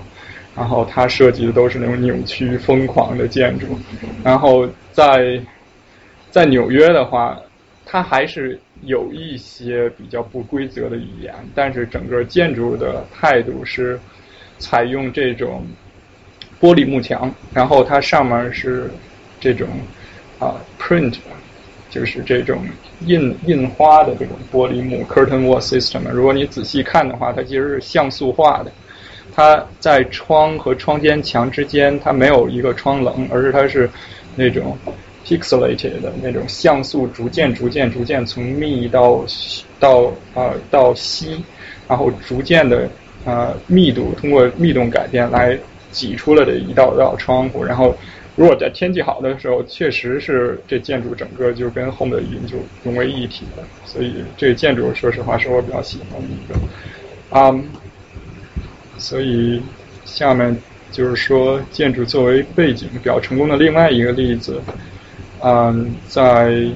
[0.56, 3.80] 然后他设计的都是那种扭曲疯狂的建筑，
[4.24, 5.40] 然后在
[6.32, 7.40] 在纽约的话，
[7.86, 13.99] 他还是有一些比较不规则的语言，但是整个建筑的态度是。
[14.61, 15.66] 采用这种
[16.59, 18.91] 玻璃幕墙，然后它上面是
[19.40, 19.69] 这种
[20.38, 21.16] 啊 print，
[21.90, 22.61] 就是这种
[23.06, 26.01] 印印花的这种玻璃幕 curtain wall system。
[26.11, 28.72] 如果你仔细看的话，它其实是像素化的。
[29.33, 33.90] 它在窗和窗间墙之间，它没有一个窗棱，而是它是
[34.35, 34.77] 那种
[35.26, 39.24] pixelated 的那种像素，逐渐逐渐逐渐从密到
[39.80, 41.44] 到啊到稀，
[41.88, 42.90] 然后逐渐的。
[43.26, 45.56] 呃，密度通过密度改变来
[45.92, 47.94] 挤出了这一道道窗户，然后
[48.38, 53.64] 如果在天气好的时候，确实是这建筑整个就跟后面的云就融为一体了。
[53.86, 57.38] 所以这个建筑说实话是我比较喜欢的一个。
[57.38, 57.54] 啊，
[58.98, 59.62] 所以
[60.06, 60.58] 下面
[60.90, 64.62] 就是说建筑作为背景比较成功的另外一个例子，
[65.42, 66.68] 嗯，在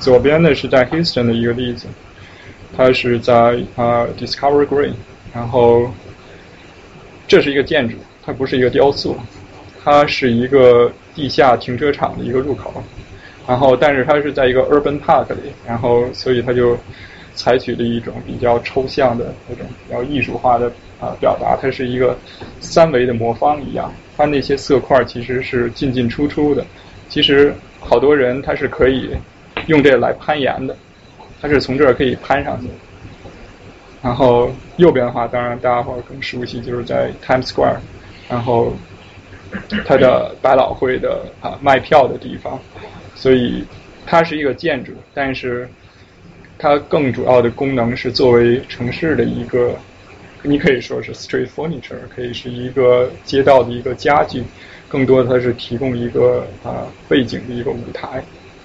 [0.00, 1.86] 左边的是在 Houston 的一个例子，
[2.76, 3.34] 它是在
[3.76, 4.92] 啊 Discovery Green，
[5.34, 5.90] 然后
[7.26, 9.16] 这是一个建筑，它不是一个雕塑，
[9.84, 12.82] 它是一个地下停车场的一个入口，
[13.46, 16.78] 然后但是它是在一个 Urban Park 里，然后所以它就
[17.34, 20.72] 采取了一种比较抽象的那种比较艺术化的。
[21.00, 22.18] 啊，表达它是一个
[22.58, 26.66] 三维的魔方一样，它那些色块其实是进进出出的。
[27.08, 29.10] 其实好多人他是可以
[29.66, 30.76] 用这来攀岩的，
[31.40, 32.68] 他是从这儿可以攀上去。
[34.02, 37.78] 然后右边的话，当然大家伙更熟悉，就是在 Times Square，
[38.28, 38.72] 然后
[39.84, 42.58] 它的百老汇的啊卖票的地方。
[43.14, 43.64] 所以
[44.06, 45.68] 它是一个建筑，但是
[46.58, 49.76] 它更主要的功能是作为城市的一个。
[50.44, 54.40] 你可以说是 street furniture，可以是一个街道的一个家具，
[54.88, 58.22] 更多它是提供一个啊背景的一个舞台，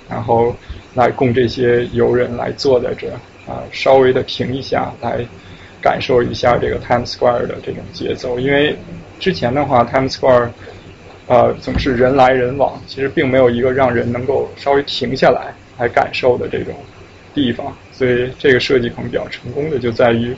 [0.09, 0.55] 然后
[0.93, 3.07] 来供这些游人来坐在这
[3.45, 5.25] 啊稍微的停一下，来
[5.81, 8.39] 感受一下这个 Times Square 的这种节奏。
[8.39, 8.75] 因为
[9.19, 10.49] 之前的话，Times Square
[11.27, 16.73] 呃总是人来人往，其实并没有一个让人能够稍微停下来来感受的这种
[17.33, 20.35] 地方，所以这个设计可能比较成功的就在于。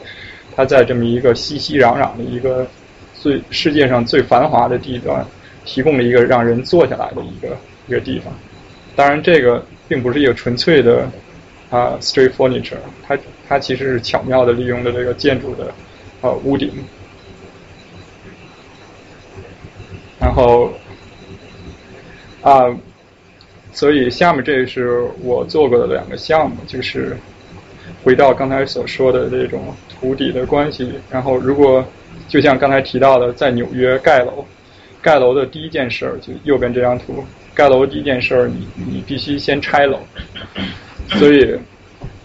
[0.58, 2.66] 它在这么一个熙熙攘攘的一个
[3.14, 5.26] 最世界上最繁华的地段，
[5.66, 8.34] 提供了一个让人坐下来的一个一个地方。
[8.95, 11.10] 当然，这个并不是一个纯粹的
[11.69, 13.18] 啊 street furniture，它
[13.50, 15.74] 它其实是巧妙的利用了这个建筑的
[16.22, 16.72] 呃屋顶。
[20.19, 20.72] 然后
[22.42, 22.74] 啊，
[23.74, 27.18] 所以下面这是我做过的两个项目，就是
[28.03, 29.76] 回到刚才所说的这种。
[29.98, 31.84] 土底的关系，然后如果
[32.27, 34.45] 就像刚才提到的，在纽约盖楼，
[35.06, 40.00] 盖楼的第一件事儿就右边这张图，盖楼第一件事儿，你你必须先拆楼。
[41.19, 41.56] 所以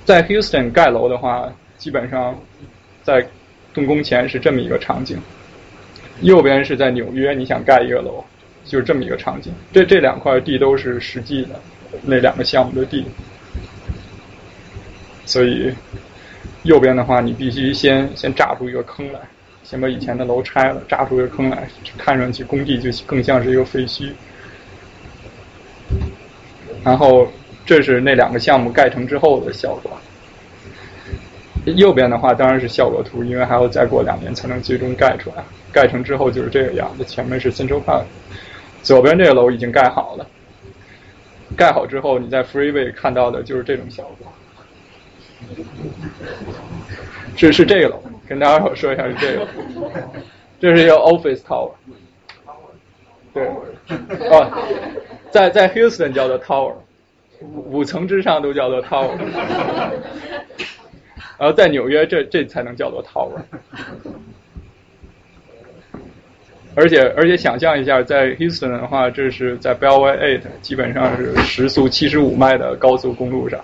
[0.07, 2.35] 在 Houston 盖楼的话，基本上
[3.03, 3.23] 在
[3.75, 5.19] 动工前是这么一个场景。
[6.23, 8.25] 右边是在纽约，你想盖一个楼，
[8.65, 9.53] 就是这么一个场景。
[9.75, 11.61] 这这两块地都是实际的
[12.03, 13.05] 那两个项目的地，
[15.27, 15.71] 所以。
[16.65, 19.21] 右边的话，你必须先先炸出一个坑来，
[19.71, 24.11] 先把以前的楼拆了，炸出个坑来，看上去工地就更像是一个废墟。
[26.83, 27.31] 然后
[27.65, 29.93] 这是那两个项目盖成之后的效果。
[31.67, 35.45] 右边的话当然是效果图，因为还要再过两年才能最终盖出来。
[35.71, 38.03] 盖成之后就是这个样子，前面是 Central Park，
[38.83, 40.27] 左边这个楼已经盖好了。
[41.57, 44.33] 盖好之后，你在 Freeway 看到的就是这种效果。
[47.37, 49.49] 是是这个楼，跟大家伙说一下是这个，
[50.61, 51.73] 这是一个 office tower，
[53.35, 53.45] 对，
[54.31, 54.49] 哦，
[55.33, 56.75] 在在 Houston 叫做 tower，
[57.43, 59.11] 五五层之上都叫做 tower，
[61.39, 63.33] 然后在纽约这这才能叫做 tower，
[66.77, 73.61] 而且而且想象一下，在 Houston 的话，这是在 Bellway Eight，基本上是时速七十五迈的高速公路上。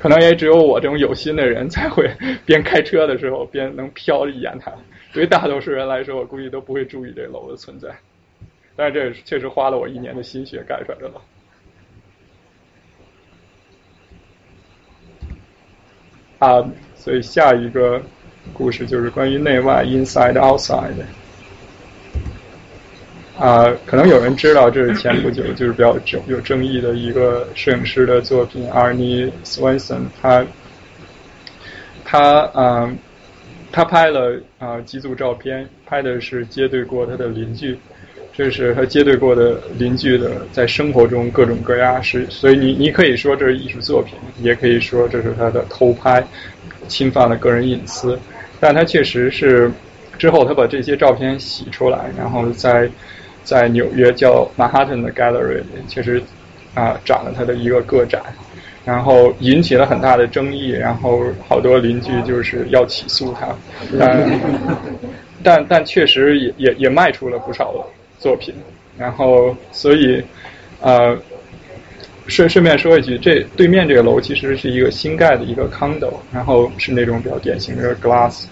[0.00, 2.10] 可能也只有我这种有心的人才会
[2.46, 4.72] 边开车的时候边能瞟一眼它。
[5.12, 7.94] 对于大多数人来说，我估计都不会注意这楼的存在。
[8.74, 11.20] 但是这确实花了我一年的心血盖出来的楼。
[16.38, 18.00] 啊，所以下一个
[18.54, 20.94] 故事就是关于内外 （inside outside）。
[23.40, 30.02] 啊，可能有人知道，这是前不久 就是比较争有争议的一个摄影师的作品，Arnie Swenson，。
[30.20, 30.44] 他
[32.04, 32.94] 他啊，
[33.72, 37.78] 他拍了啊几组照片，拍的是接对过他的邻居，
[38.34, 46.22] 这是他接对过的邻居的在生活中各种各样是，所以你你可以说这是艺术作品，也可以说这是他的偷拍，
[46.88, 48.18] 侵犯了个人隐私。
[48.60, 49.72] 但他确实是
[50.18, 52.86] 之后他把这些照片洗出来，然后在。
[53.44, 56.22] 在纽约叫 Manhattan 的 Gallery 其实
[56.74, 58.20] 啊展了他的一个个展，
[58.84, 63.48] 然后引起了很大的争议，然后好多邻居就是要起诉他，
[63.98, 64.40] 但
[65.42, 67.74] 但但确实也也也卖出了不少
[68.18, 68.54] 作品，
[68.98, 70.22] 然后所以
[70.80, 71.16] 呃
[72.26, 78.44] 顺顺便说一句，这对面这个楼其实是一个新盖的一个 condo，然后是那种比较典型的 glass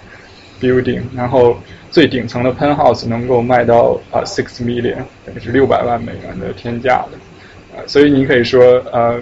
[0.61, 1.57] building，然后。
[1.91, 8.61] 最顶层的 penthouse 能够卖到啊 six million，等于是六百万美元的天价的，啊，所以你可以说
[8.93, 9.19] 呃，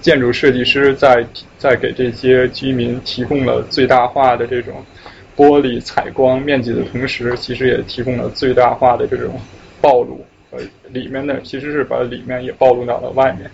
[0.00, 1.22] 建筑设计师在
[1.58, 4.82] 在给这些居民提供了最大化的这种
[5.36, 9.38] 玻璃采光面积的同时，其实也提供了最大化的这种
[9.82, 13.50] 暴露，呃，里面的其实是把里面也暴露到了外面。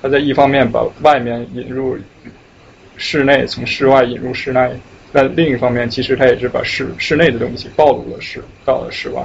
[0.00, 1.98] 它在一方面把外面引入
[2.96, 4.70] 室内，从室外引入室内，
[5.12, 9.22] 但另一方面，其实它也是把室室内的东西暴露了室到了室外。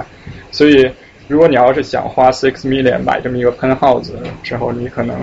[0.50, 0.90] 所以，
[1.28, 5.16] 如果你要是想花 six million 买这么一个 penthouse 之后，你可能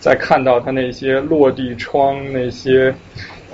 [0.00, 2.94] 在看到它那些落地窗那些。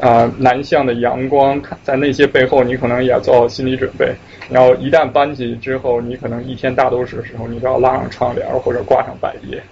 [0.00, 4.12] 啊，南向的阳光，在那些背后，你可能也要做好心理准备。
[4.50, 9.62] 然后一旦搬进去之后，你可能一天大多数时候，你都要拉上窗帘或者挂上百叶。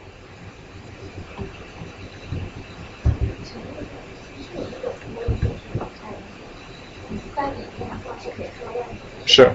[9.30, 9.48] 是，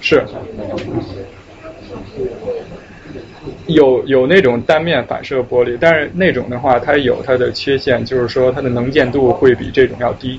[0.00, 0.22] 是。
[3.66, 10.38] 有有那种单面反射玻璃，但是那种的话，它有它的缺陷，就是说它的能见度会比这种要低。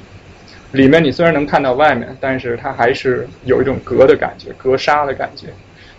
[0.72, 5.48] 里面你虽然能看到外面，但是它还是有一种隔的感觉，隔沙的感觉。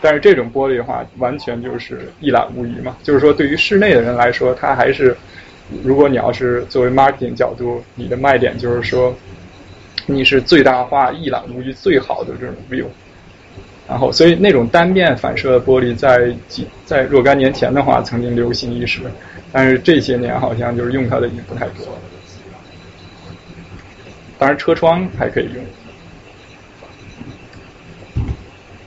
[0.00, 2.96] 但是这种玻璃的话，完全就是一览无余嘛。
[3.02, 5.16] 就是说，对于室内的人来说，它还是，
[5.82, 9.12] 如果你要是作为 marketing 角度，你的卖点就是说，
[10.06, 12.86] 你是最大化、一览无余、最好的这种 view。
[13.88, 19.00] 然后，所以那种单面反射玻璃，在几在若干年前的话，曾经流行一时，
[19.52, 21.92] 但是这些年好像就是用它的已经不太多了。
[24.38, 25.64] 当然，车窗还可以用。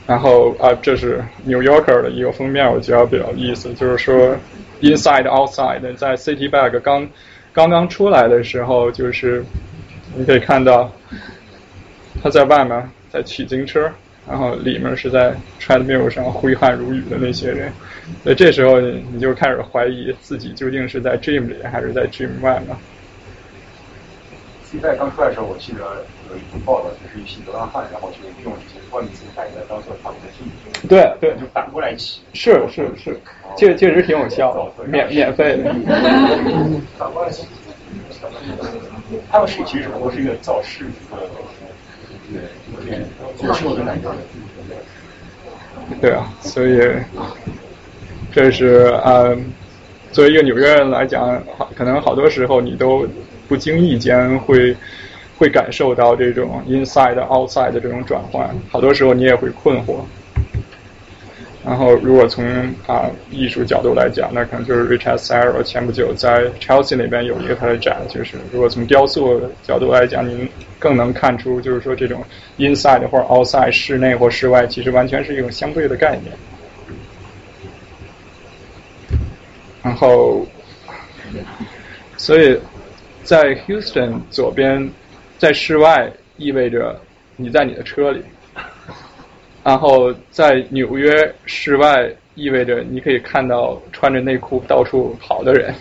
[0.06, 4.36] 然后啊，这是 New Yorker 的一个封面，我觉得比较有意思，就是说
[4.82, 7.08] Inside Outside，在 City Bag 刚
[7.54, 9.46] 刚刚出来的时候，就是
[10.16, 10.92] 你可以看到
[12.22, 13.92] 他在外面在取经车。
[14.28, 17.74] 然后里面是在 treadmill 上挥汗如雨的那些人，
[18.22, 22.78] 所以这时候你就开始怀疑自己究竟是在 gym 里还是在 gym 外呢？
[24.70, 30.88] 现在刚出来的时候，我记得有一部报道，就是一批流浪汉，然后就用这些外面自带的当做他们的 gym。
[30.88, 32.22] 对对，就反过来骑。
[32.34, 33.20] 是是是，
[33.58, 35.74] 确确实挺有效的，免免费的。
[37.00, 37.48] 反过来骑。
[39.30, 41.18] 他们是其实不是一个造势的。
[46.00, 46.80] 对啊，所以
[48.32, 49.36] 这是呃，
[50.12, 53.08] 作为一个纽约人来讲，好，可能好多时候你都
[53.48, 54.76] 不经意间会
[55.38, 60.02] 会感受到这种 inside outside 的这种转换，好多时候你也会困惑。
[61.62, 62.46] 然后，如果从
[62.88, 70.48] 啊艺术角度来讲，那可能就是 Richard Serra 前不久在 Chelsea 那边有一个他的展，就是如果从雕塑角度来讲，您
[70.80, 72.24] 更能看出，就是说这种
[72.58, 76.34] inside 或者 outside 室内或室外，其实完全是一种相对的概念。
[79.84, 80.46] 然后，
[82.16, 82.58] 所以
[83.24, 84.90] 在 Houston 左边，
[85.38, 87.00] 在室外意味着
[87.36, 88.24] 你在你的车里。
[89.64, 91.12] 然后在纽约
[91.46, 95.74] 室外，意味着你可以看到穿着内裤到处跑的人。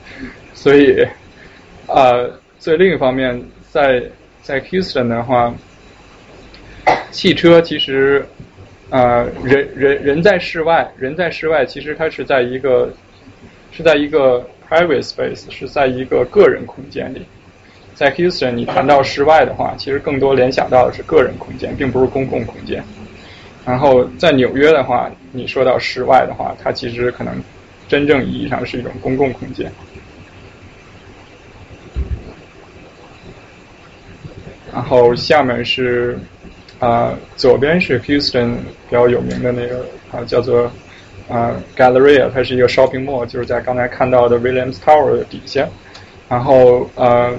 [0.54, 1.06] 所以，
[1.86, 2.12] 啊，
[2.58, 3.40] 所以另一方面，
[3.70, 4.02] 在
[4.42, 5.54] 在 Houston 的话，
[7.10, 8.24] 汽车其实，
[8.88, 12.90] 啊，人人人在室外，人在室外，其实它是在一个
[13.70, 17.22] 是在一个 private space，是在一个个人空间里。
[17.94, 22.82] 在 Houston，你谈到室外的话，其实更多联想到的是个人空间，并不是公共空间。
[23.66, 27.34] 然后在纽约的话，你说到室外的话，它其实可能
[27.88, 29.70] 真正意义上是一种公共空间。
[34.72, 36.16] 然后下面是
[36.78, 38.54] 啊，左边是 Houston
[38.88, 40.70] 比较有名的那个啊，叫做
[41.28, 45.68] 啊 Galleria，它是一个 shopping mall，就是在刚才看到的 Williams Tower 的底下。
[46.28, 47.36] 然后呃，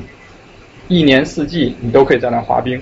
[0.90, 2.82] 一年四季你都可以在那滑冰。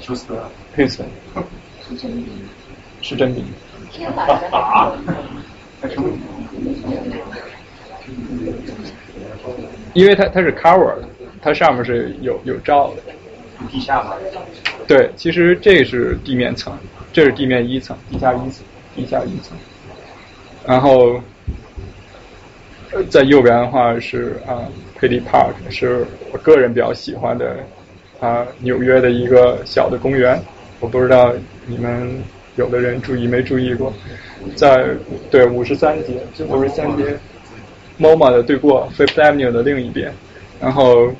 [0.00, 0.38] 休斯顿。
[0.74, 1.04] 配色
[3.00, 3.44] 是真名！
[9.92, 11.08] 因为它它是 cover 的，
[11.40, 13.02] 它上面是有有罩的。
[13.70, 14.14] 地下嘛？
[14.88, 16.76] 对，其实这是地面层，
[17.12, 18.64] 这是地面一层，地下一层，
[18.96, 19.56] 地下一层。
[20.66, 21.20] 然后
[23.08, 24.66] 在右边的话是啊
[24.98, 27.58] p e t y Park，是我个人比较喜欢的
[28.20, 30.42] 啊纽约的一个小的公园。
[30.80, 31.32] 我不知道
[31.66, 32.22] 你们
[32.56, 33.92] 有的人注意没注意过，
[34.54, 34.86] 在
[35.30, 37.16] 对五十三街，五十三街
[37.98, 40.12] ，MoMA 的对过，Fifth Avenue 的另一边，
[40.60, 41.12] 然后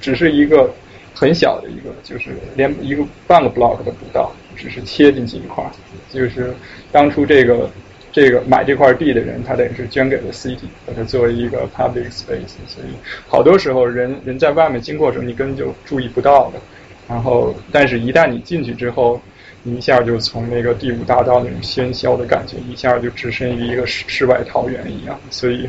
[0.00, 0.68] 只是一个
[1.14, 5.70] 很小的一个，就是连一个半个 block 都不到，只是切进去一块儿，
[6.10, 6.52] 就是
[6.90, 7.70] 当初这个
[8.12, 12.94] 这个买这块地的人，他等于是捐给了 City，把它作为一个 public space，所以
[13.28, 16.60] 好多时候人人在外面经过的时候，你根本就注意不到的。
[17.06, 19.20] 然后，但是一旦你进去之后，
[19.62, 25.18] 你一下就从那个第五大道那种喧嚣的感觉，一下就置身于一个世世外桃源一样。
[25.30, 25.68] 所以，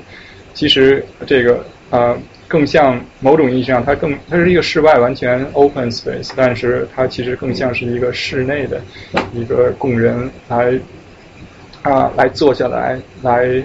[0.54, 8.82] 其实这个呃，更像某种意义上，它更它是一个室外完全 open space，但是它其实更像是一个室内的
[9.34, 10.80] 一个供人来
[11.82, 13.62] 啊来坐下来来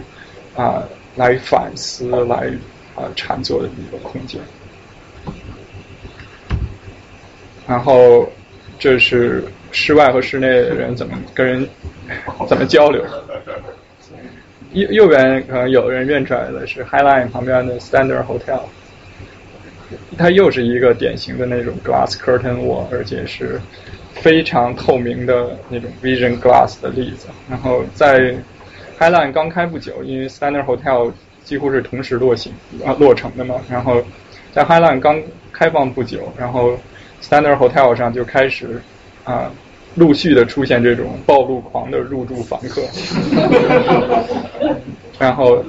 [0.57, 0.83] 啊
[1.17, 2.51] 来反思来
[2.97, 4.41] 啊禅坐的一个空间。
[7.71, 8.29] 然后，
[8.81, 11.69] 这是室外和室内的人怎么跟人
[12.49, 13.01] 怎么交流。
[14.73, 18.63] 右右边可能有人认出来的是 Highline 旁边的 Standard Hotel，
[20.19, 23.61] 它又是一个典型的那种 glass curtain wall，而且是
[24.15, 27.29] 非常透明的那种 vision glass 的例子。
[27.49, 28.35] 然后在
[28.99, 31.13] Highline 刚开不久，因为 Standard Hotel
[31.45, 32.53] 几乎是同时落行
[32.85, 34.03] 啊落成的嘛，然后
[34.53, 36.77] 在 Highline 刚开放不久，然后
[37.23, 38.81] Standard Hotel 上就开始
[39.25, 39.51] 啊，
[39.95, 42.83] 陆续的出现这种暴露狂的入住房客，
[45.19, 45.63] 然后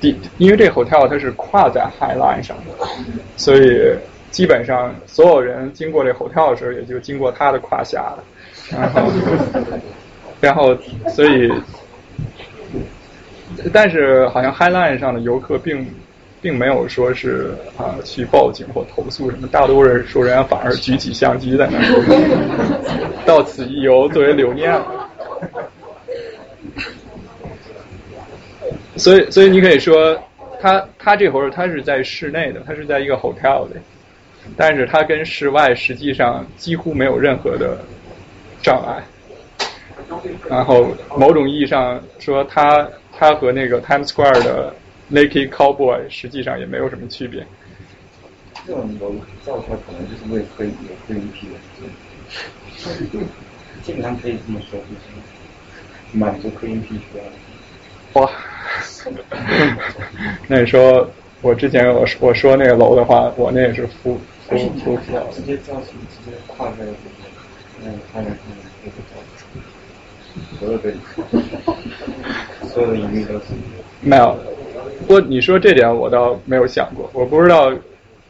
[0.00, 2.86] 第因为这 hotel 它是跨在 High Line 上的，
[3.36, 3.96] 所以
[4.30, 8.24] 基本上所有人经过这 hotel 的时候，也就经过它的胯下了，
[8.70, 9.02] 然后
[10.40, 10.76] 然后
[11.08, 11.50] 所以，
[13.72, 15.86] 但是好像 High Line 上的游客并。
[16.40, 21.82] 并没有说是啊去报警或投诉什么，大多数人家反而举起相机在那儿，
[23.26, 24.72] 到此一游作为留念。
[28.96, 30.16] 所以，所以你可以说，
[30.60, 33.74] 他他这会儿他是在室内的，他是在一个 hotel 里，
[34.56, 37.78] 但是他跟室外实际上几乎没有任何的
[38.62, 39.02] 障碍。
[40.48, 44.72] 然后，某种意义上说，他他和那个 Times Square 的。
[45.10, 47.46] Naked Cowboy 实际上也没有什么区别。
[48.66, 50.72] 这种楼造出来可能就是为黑有
[51.06, 51.54] 黑一批的，
[53.82, 54.98] 基本上可以这么说，就是
[56.12, 58.20] 满足黑一批需要。
[58.20, 58.30] 哇，
[60.46, 61.08] 那你说
[61.40, 66.84] 我之前我我说那个楼的话，我那也是敷敷敷敷，直接造型直接跨在
[67.82, 68.38] 那个看上去
[68.84, 70.92] 那个造型，所有的
[72.68, 73.44] 所有的隐喻都是
[74.02, 74.38] 没有。
[75.00, 77.72] 不过你说这点我倒没有想过，我不知道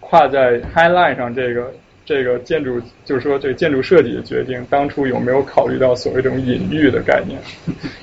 [0.01, 1.73] 跨在 High Line 上这个
[2.05, 7.41] 这个建筑，就是说这建筑设计的决定，当初有没有考虑到所谓这种隐喻的概念？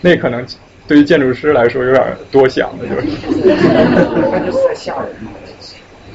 [0.01, 0.45] 那可能
[0.87, 3.07] 对于建筑师来说有点多想了，就是。
[4.29, 5.31] 那就是在吓人嘛，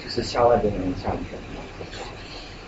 [0.05, 1.19] 就是吓外边的人吓人。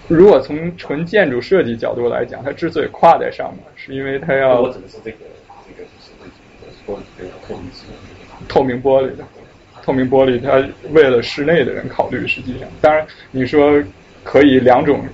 [0.09, 4.61] 如果从纯建筑设计角度来讲，它之所以跨在上面，是因为它要。
[4.61, 5.19] 我指的是这个
[5.67, 7.71] 这个就是说这个透明
[8.49, 9.25] 透明玻璃的。
[9.83, 10.63] 透明玻璃，它
[10.93, 13.83] 为了室内的人考虑，实际上，当然你说
[14.23, 15.05] 可以两种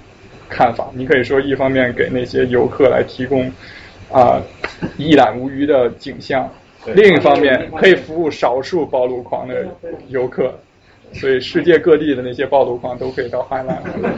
[0.49, 3.51] 看法，你可以说一方面给那些游客来提供
[4.13, 4.41] 啊
[4.97, 6.51] 一览无余的景象，
[6.95, 9.67] 另一方面可以服务少数暴露狂的
[10.09, 10.55] 游客，
[11.13, 13.83] 所以世界各地的那些暴露狂都可以到海南。
[13.99, 14.09] 那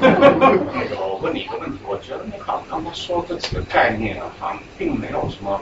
[0.88, 5.60] 个我问你一个问题，我觉得你好像刚才说这几个概念啊，好像并没有什么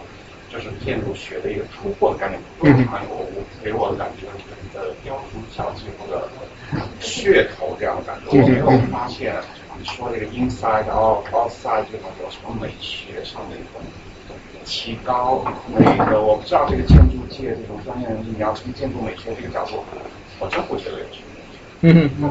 [0.51, 2.41] 就是建筑学的一个突破的概念，
[2.89, 4.27] 好像我我给我的感觉。
[4.75, 6.29] 呃，雕塑小几乎的
[7.01, 9.35] 噱头这样的感觉，我没有发现
[9.79, 13.81] 你说这个 inside 然后 outside 这种有什么美学上的一种
[14.65, 15.43] 提高。
[15.75, 19.83] 那个我不知道这个建筑界这种专业人士，你要从建筑美学这个角度，
[20.39, 21.27] 我真不觉得有什么。
[21.81, 22.31] 嗯嗯。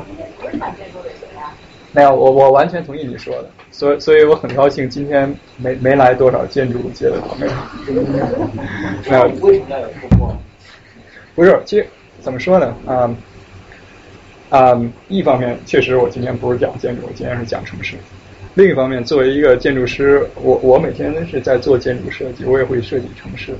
[1.97, 7.51] 没有，我我完全同意你说的，所以所以我很高兴今天没没来多少建筑界的朋友。
[9.07, 10.37] 那为什么要有突破？
[11.33, 11.87] 不是，其实。
[12.19, 12.75] 怎么说呢？
[12.85, 13.15] 啊
[14.49, 17.95] 啊，一方面确实我今天不是讲建筑，我今天是讲城市。
[18.55, 23.55] 另一方面，作为一个建筑师，我我每天是在做建筑设计，我也会设计城市。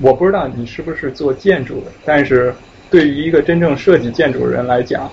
[0.00, 2.52] 我不知道你是不是做建筑的，但是
[2.90, 5.08] 对于一个真正设计建筑的人来讲，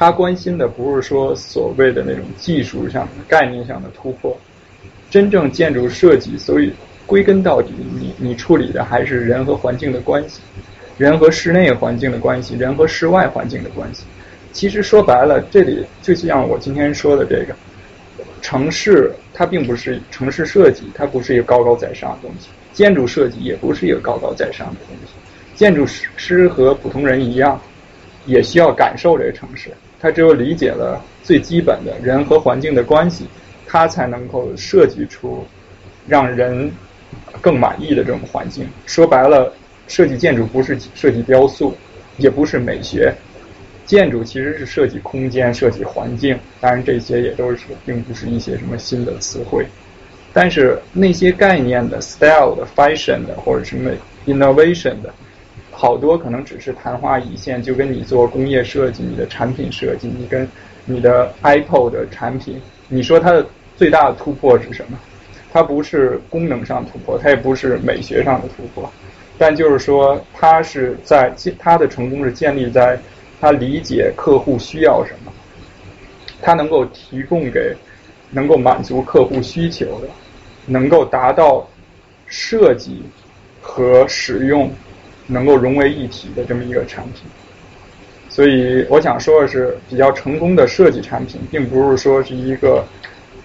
[0.00, 4.34] 他关心的不是说所谓的那种技术上的概念上的突破，
[5.10, 6.72] 真正建筑设计，所以
[7.04, 10.40] 归根到底，你你处理的还是人和环境的关系。
[10.96, 14.04] 人和室内环境的关系，人和室外环境的关系，
[14.54, 17.54] 其实说白了，这里就像我今天说的这个，
[18.40, 25.12] 城市它并不是城市设计，它不是一个高高在上的东西；建筑设计也不是一个高高在上的东西。
[25.54, 27.60] 建筑师和普通人一样，
[28.24, 29.70] 也需要感受这个城市。
[30.00, 33.26] 他只有理解了最基本的人和环境的关系，
[33.66, 35.46] 他才能够设计出
[36.08, 36.72] 让人
[37.40, 38.66] 更满意的这种环境。
[38.86, 39.52] 说白了。
[39.88, 41.74] 设计建筑不是设计雕塑，
[42.16, 43.12] 也不是美学，
[43.84, 46.38] 建筑其实是设计空间、设计环境。
[46.60, 49.66] 当然，这些也都是并不是一些什么新的词汇。
[50.32, 53.90] 但是那些概念的 style 的 fashion 的或者什么
[54.26, 55.12] innovation 的，
[55.80, 60.46] 好多可能只是昙花一现，就跟你做工业设计、你的产品设计，你跟
[60.84, 63.46] 你的 Apple 的产品，你说它的
[63.78, 64.98] 最大的突破是什么？
[65.50, 68.92] 它不是功能上突破，它也不是美学上的突破，
[69.38, 73.00] 但就是说，它是在它的成功是建立在
[73.40, 75.32] 它理解客户需要什么，
[76.42, 77.74] 它能够提供给
[78.28, 80.08] 能够满足客户需求的，
[80.66, 81.66] 能够达到
[82.26, 83.02] 设计
[83.62, 84.70] 和使用
[85.30, 87.22] 能够融为一体的这么一个产品。
[88.28, 92.84] 所以我想说的是，比较成功的设计产品，并不是说是一个。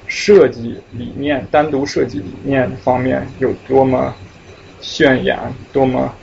[0.07, 4.14] 设计理念，单独设计理念方面有多么
[4.80, 6.14] 渲染、多么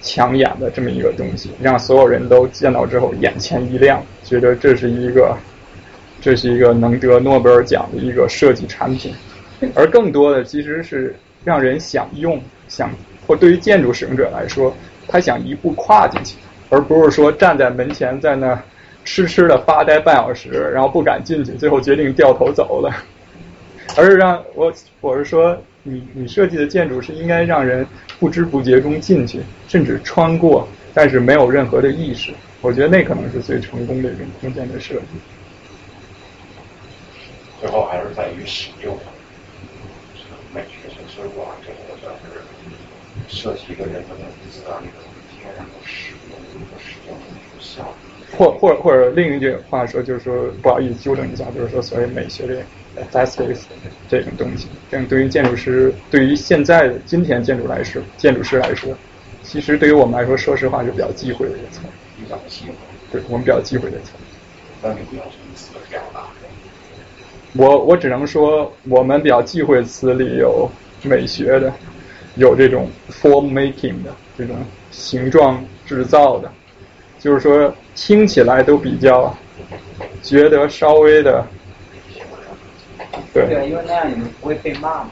[0.00, 5.36] 抢眼的这么一个东西，让所有人都见到之后眼前一亮，觉得这是一个
[6.22, 9.12] 这是一个能得诺贝尔奖的一个设计产品。
[9.74, 11.14] 而更多的其实是
[11.44, 12.90] 让人想用，想
[13.26, 14.74] 或对于建筑使用者来说，
[15.08, 16.36] 他想一步跨进去，
[16.70, 18.62] 而不是说站在门前在那
[19.04, 22.94] 痴痴的发呆半小时，然后不敢进去，最后决定掉头走了。
[23.96, 24.70] 而是让我，
[25.00, 27.86] 我是说，你你设计的建筑是应该让人
[28.20, 32.30] 不知不觉中进去，甚至穿过，但是没有任何的意识。
[32.60, 35.00] 我觉得那可能是最成功的一种空间的设计。
[37.60, 38.94] 最后还是在于使用，
[40.54, 41.77] 美学城市化，这个算是
[43.28, 47.94] 设计一个人的文字啊，那个空间，然后使用，使用的那个效果。
[48.36, 52.62] 或或或者另一句话说，就是说，不好意思纠正一下，就是说，所谓美学的。
[53.12, 53.60] aesthetics
[54.08, 58.92] 这种东西，这样对于建筑师，对于现在今天建筑来说，建筑师来说，
[59.40, 61.78] 其实对于我们来说，说实话是比较忌讳的一个词。
[62.16, 62.72] 比较忌讳。
[63.12, 64.10] 对我们比较忌讳的词。
[64.82, 64.98] 那你？
[67.52, 70.68] 我我只能说，我们比较忌讳词里有
[71.02, 71.72] 美学的，
[72.38, 74.56] 有这种 form making 的这种
[74.90, 76.50] 形状制造的，
[77.18, 79.36] 就是说听起来都比较
[80.22, 81.44] 觉得稍微的。
[83.34, 85.10] 对，因为那样你们不会被骂嘛。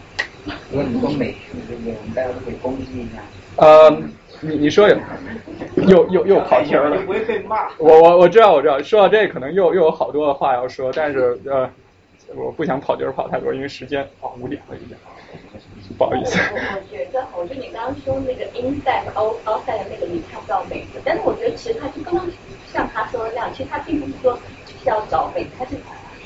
[0.70, 1.96] 如果你说美学，这些？
[1.98, 3.20] 我们大家都可以攻击一下。
[3.56, 3.90] 呃，
[4.40, 4.88] 你你说
[5.88, 6.96] 又又又跑题了。
[7.02, 7.68] 不会被骂。
[7.78, 11.68] 我我我知道我知道，说到这可能又又有好多的话要说，但是呃，
[12.36, 14.96] 我不想跑题儿跑太多，因为时间啊五点了已经。
[15.96, 16.38] 不好意思。
[16.38, 22.26] 我我觉得，我觉得你刚刚说那个 inside 和 outside 的那个你看不到美的，但是我觉得其实他就刚刚
[22.72, 24.34] 像他说的那样，其实他并不是说
[24.66, 25.76] 就是要找美，他是。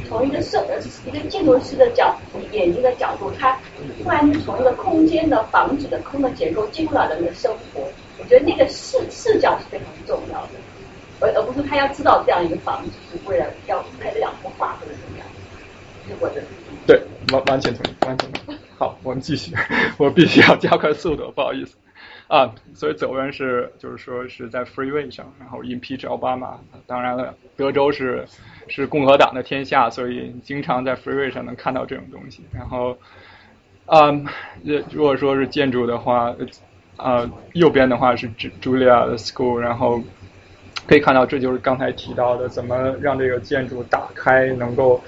[0.09, 2.17] 从一个设呃一个建筑师的角
[2.53, 3.57] 眼睛的角度，他
[4.03, 7.83] 突然从一个空间的房子的空的结构进入了人的生活，
[8.19, 10.53] 我觉得那个视视角是非常重要的，
[11.21, 15.27] 而而不是他要知道这样一个房子是为了要拍这两幅画或者怎么样，
[16.09, 16.43] 是我的。
[16.87, 17.01] 对，
[17.33, 18.59] 完完全同意，完全同意。
[18.81, 19.55] 好，我们继续，
[19.99, 21.77] 我必须要加快速度，不好意思
[22.29, 22.51] 啊。
[22.73, 28.27] 所以走人是就是说是在 freeway 上，然后 impeach 奥巴马，当然了，德州是。
[28.73, 32.41] 是共和党的天下，所以经常在 freeway 上能看到这种东西。
[32.53, 32.97] 然后，
[33.87, 34.25] 嗯，
[34.93, 36.33] 如果说是建筑的话，
[36.97, 38.31] 呃，右边的话是
[38.63, 40.01] Julia 的 school，然后
[40.87, 45.03] 可以看到这就是刚才提到的，怎么让这个建筑打开，能够。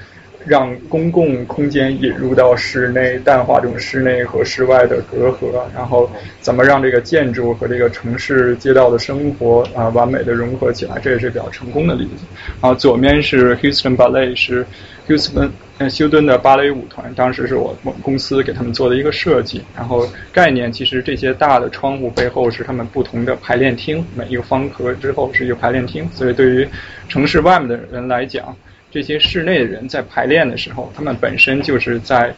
[0.45, 12.25] 让公共空间引入到室内，淡化这种室内和室外的隔阂，然后怎么让这个建筑和这个城市街道的生活啊完美的融合起来，这也是比较成功的例子。
[12.61, 14.67] 然后左面是 Houston Ballet，是
[15.09, 15.51] Houston
[15.89, 19.63] 休顿的芭蕾舞团，当时是我公司给他们做的一个设计。
[19.77, 26.69] 然后概念其实这些大的窗户背后是他们不同的排练厅，每一个方格之后是一个排练厅，所以对于
[27.09, 28.55] 城市外面的人来讲。
[28.93, 32.33] 这些室内的人在排练的时候，他们本身就是在，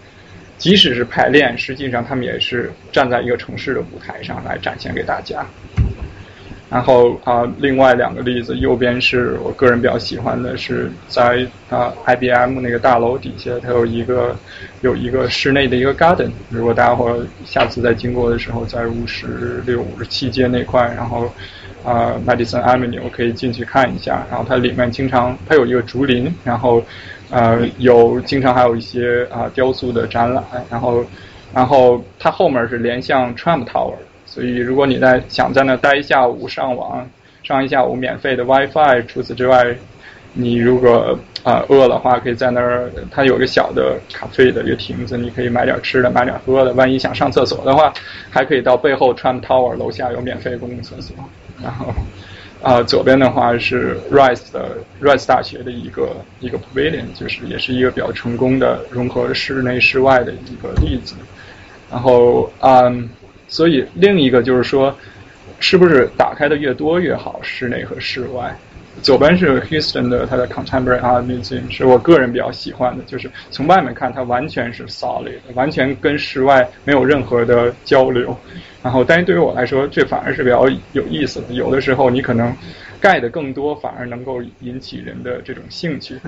[0.57, 5.45] 即使是排练，实际上他们也是站在一个城市的舞台上来展现给大家。
[6.71, 14.37] 然后啊，另外两个例子，右边是我个人比较喜欢的，是在啊 IBM 那个大楼底下，它有一个
[14.81, 16.31] 有一个室内的一个 garden。
[16.51, 21.29] 如果大家伙下次再经过的时候，在五十六、五十七街那块，然后。
[21.85, 24.27] 啊，Madison Avenue，可以进去看一下。
[24.31, 26.83] 然后它里面经常它有一个竹林，然后
[27.31, 30.43] 呃有经常还有一些啊雕塑的展览。
[30.71, 31.05] 然后
[31.53, 37.07] 然后它后面是连向 Trump Tower，所以如果你在想在那待一下午上网，
[37.43, 39.03] 上一下午免费的 WiFi。
[39.07, 39.77] 除此之外，
[40.33, 46.73] 你如果啊饿的话，可以在那儿，它有个小的咖啡的一个亭子，你可以买点吃的，买点喝的。
[46.73, 47.93] 万一想上厕所的话，
[48.31, 51.15] 还可以到背后 Trump Tower 楼下有免费公共厕所。
[51.65, 51.95] 然后，
[52.63, 61.15] 啊，左边的话是 Rice 的 Rice 大学的一个一个 Pavilion，就是也是一个比较成功的融合室内室外的一个例子。
[61.91, 63.09] 然后，嗯，
[63.49, 64.95] 所以另一个就是说，
[65.59, 68.55] 是不是打开的越多越好，室内和室外？
[69.03, 78.37] 左边是 Houston 的它的 Contemporary Art Museum，是我个人比较喜欢的，就是从外面看它完全是 solid，完全跟室外没有任何的交流。
[78.83, 81.55] 然后，但是对于我来说，这反而是比较有意思的。
[81.55, 82.55] 有的时候你可能
[83.01, 86.19] 盖的更多，反而能够引起人的这种兴趣，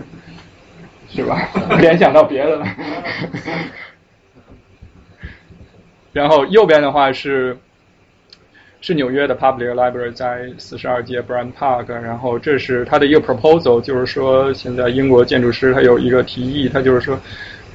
[1.08, 1.48] 是吧？
[1.78, 2.66] 联想到别的了。
[6.12, 7.56] 然后右边的话是。
[8.82, 17.18] 是纽约的 Public Library 在四十二街 Brand Park，然后这是他的一个 proposal，就是说现在英国建筑师他有一个提议，他就是说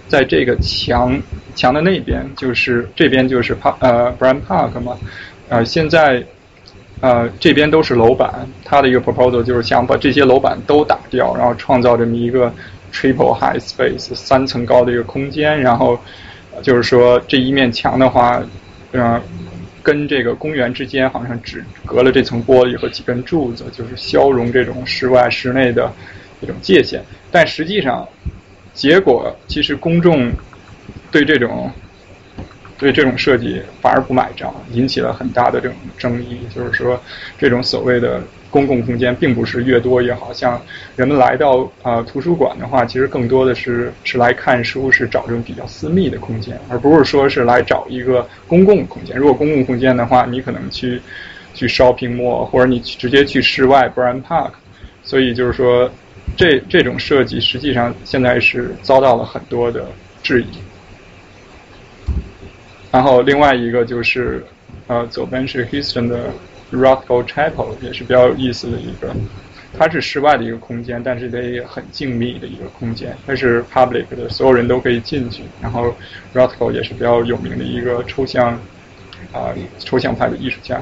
[0.08, 1.22] 在这个墙
[1.54, 4.98] 墙的那边，就是这边就是 Park 呃 Brand Park 嘛，
[5.50, 6.24] 呃现在
[7.02, 12.54] 呃这边都是楼板，他的一个 proposal 就是想把这些楼板都打掉，然后创造这么一个
[12.94, 16.00] triple high space 三层高的一个空间，然后
[16.62, 18.42] 就是说这一面墙的话，
[18.94, 19.20] 嗯。
[19.84, 25.92] 跟这个公园之间好像只隔了这层玻璃和几根柱子，就是消融这种室外室内的
[26.42, 27.04] 一种界限。
[27.32, 28.08] 但实际上，
[28.74, 30.32] 结果其实公众
[31.12, 31.72] 对这种
[32.82, 36.40] 所以这种设计反而不买账，引起了很大的这种争议。
[36.54, 37.00] 就是说，
[37.38, 38.20] 这种所谓的。
[38.52, 40.62] 公共空间并不是越多越好，像
[40.98, 49.16] 人们来到啊图书馆的话，其实更多的是是来看书，是找这种比较私密的空间，而不是说是来找一个公共空间。
[49.16, 51.02] 如果公共空间的话，你可能去
[51.54, 54.52] 去 shopping mall，或者你直接去室外 brand park。
[55.02, 55.90] 所以就是说，
[56.36, 59.88] 这这种设计实际上现在是遭到了很多的
[60.22, 60.48] 质疑。
[62.92, 64.44] 然后另外一个就是
[64.88, 66.32] 呃左边是 Houston 的。
[66.72, 69.14] Rothko Chapel 也是比较有意思的一个，
[69.78, 75.44] 它是室外的一个空间，但是它也很静谧的一个空间，它是 public 的，所有人都可以进去。
[75.62, 75.94] 然后
[76.34, 78.58] Rothko 也是比较有名的一个抽象
[79.34, 80.82] 啊抽象派的艺术家。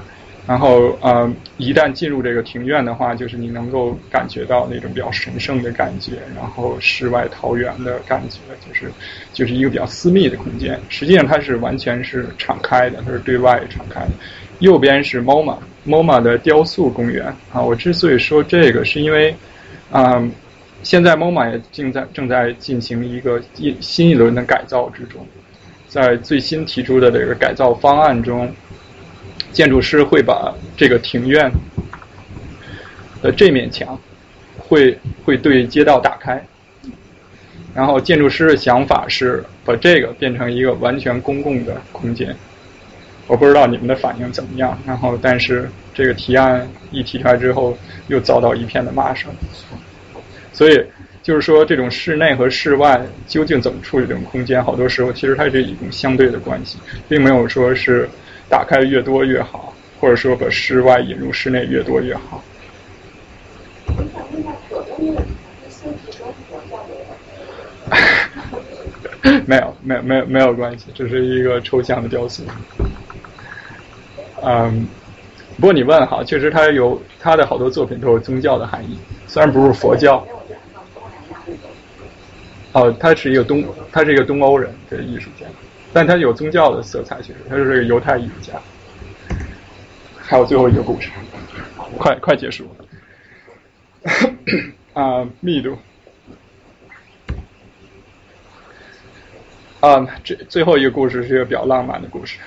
[0.50, 8.92] 然后呃，一旦进入这个庭院的话，就是你能够感觉到那种比较神圣的感觉，然后世外桃源的感觉，就是
[9.32, 10.80] 就是一个比较私密的空间。
[10.90, 14.12] 实际上它是完全是敞开的，它是对外敞开的。
[14.58, 17.62] 右边是 MoMA，MoMA 的雕塑公园啊。
[17.62, 19.36] 我之所以说这个，是因为
[19.92, 20.20] 啊，
[20.82, 25.24] 现在 MoMA 也正在正在进行一个一新一轮的改造之中。
[25.88, 28.52] 在最新提出的这个改造方案中，
[29.52, 31.52] 建筑师会把这个庭院
[33.22, 34.00] 的这面墙
[34.58, 36.44] 会会对街道打开，
[37.74, 42.36] 然后建筑师的想法是把这个变成一个完全公共的空间。
[43.28, 49.32] 我不知道你们的反应怎么样，然后但是这个提案一提出来之后，又遭到一片的骂声。
[50.52, 50.84] 所以
[51.22, 58.10] 就是说，这种室内和室外究竟怎么处理这种空间，好多时候其实它是一种相对的关系，并没有说是
[58.50, 62.44] 打开越多越好，或者说把室外引入室内越多越好。
[69.46, 72.44] 没有，没有，没有，没有关系，这是一个抽象的雕塑。
[74.42, 74.88] 嗯，
[75.58, 78.98] 不过你问哈，确实他有他的好多作品都有宗教的含义，
[79.28, 80.26] 虽然不是佛教。
[82.72, 85.46] 哦，他是一个东，他是一个东欧人的艺术家，
[85.92, 88.54] 但他有宗教的色彩，其实他是这个犹太艺术家。
[90.18, 91.10] 还有最后一个故事，
[91.98, 92.70] 快快结束。
[94.94, 95.78] 啊，密度。
[99.80, 102.38] 啊，这最后一个故事是一个比较浪漫的故事。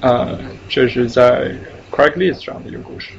[0.00, 0.38] 呃，
[0.68, 1.50] 这是在
[1.90, 3.12] Craigslist 上的一个故事。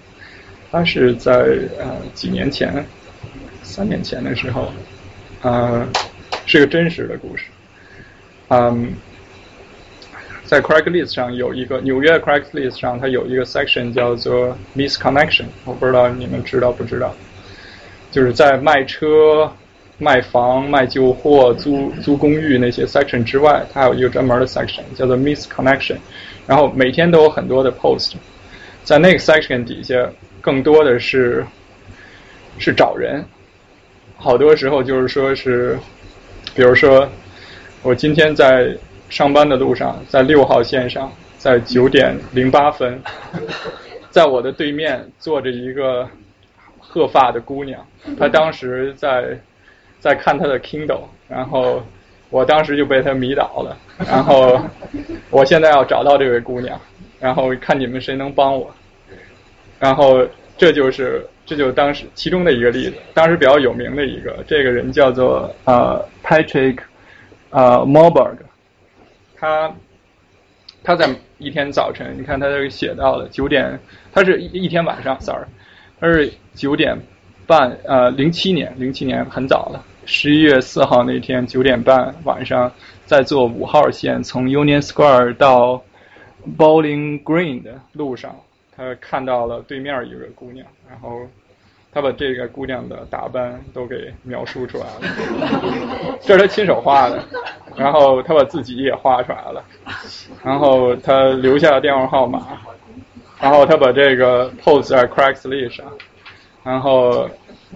[0.71, 1.31] 它是在
[1.77, 2.85] 呃几年前，
[3.61, 4.71] 三年前的时候，
[5.41, 5.87] 呃，
[6.45, 7.45] 是个真实的故事。
[8.49, 8.93] 嗯，
[10.43, 17.15] 在 Craigslist 上有一个纽约 Craigslist 上，它有一个 section 叫做 Misconnection，我不知道你们知道不知道？
[18.11, 19.51] 就是在卖车、
[19.99, 25.97] 卖房、卖旧货、租租公寓那些 section 之外，它有一个专门的 section 叫做 Misconnection。
[26.47, 28.13] 然后每天都有很多的 post，
[28.83, 30.09] 在那个 section 底下，
[30.41, 31.45] 更多的是
[32.57, 33.23] 是找人，
[34.17, 35.77] 好多时候就是说是，
[36.55, 37.07] 比如说
[37.81, 38.75] 我今天在
[39.09, 43.01] 上班的路上，在六号线上，在九点零八分，
[44.09, 46.07] 在我的对面坐着一个
[46.79, 47.85] 鹤发的姑娘，
[48.17, 49.39] 她当时在
[49.99, 51.83] 在看她的 Kindle，然后。
[52.31, 53.75] 我当时就被她迷倒了，
[54.07, 54.61] 然后
[55.31, 56.79] 我现在要找到这位姑娘，
[57.19, 58.71] 然后看你们谁能帮我。
[59.79, 60.23] 然后
[60.55, 66.77] 这就是这就是当时其中的一个例子，当时比较有名的一个，这个人叫做呃 Patrick
[67.51, 68.37] 呃 Morberg，
[69.35, 69.73] 他
[70.83, 73.79] 他在一天早晨，你看他这个写到了九点，
[74.11, 75.45] 他是一一天晚上，sorry，
[75.99, 76.97] 他是九点
[77.47, 82.71] 半，呃，零七年，零七年很早了，十一月四号那天九点半晚上，
[83.05, 85.81] 在坐五号线从 Union Square 到
[86.57, 88.35] Bowling Green 的路上，
[88.75, 91.21] 他看到了对面一个姑娘，然后
[91.99, 97.21] 他把这个姑娘的打扮都给描述出来了，这是他亲手画的，
[97.75, 99.61] 然后他把自己也画出来了，
[100.41, 102.57] 然后他留下了电话号码，
[103.41, 105.85] 然后他把这个 post 在 Craigslist 上，
[106.63, 107.29] 然后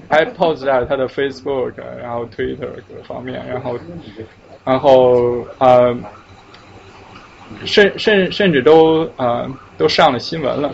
[0.09, 3.77] 还 post 在他的 Facebook，然后 Twitter 各方面，然后
[4.63, 5.93] 然后呃。
[7.65, 10.73] 甚甚甚至都呃都上了新闻了，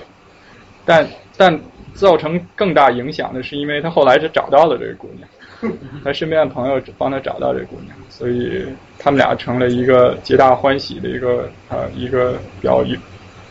[0.86, 1.06] 但
[1.36, 1.60] 但
[2.00, 8.66] 造成更大影响的是，因为他后来是找到了这个姑娘， 他身边的朋友帮他找到这个姑娘，所以
[8.98, 12.84] 他们俩成了一个皆大欢喜的一个呃一个比较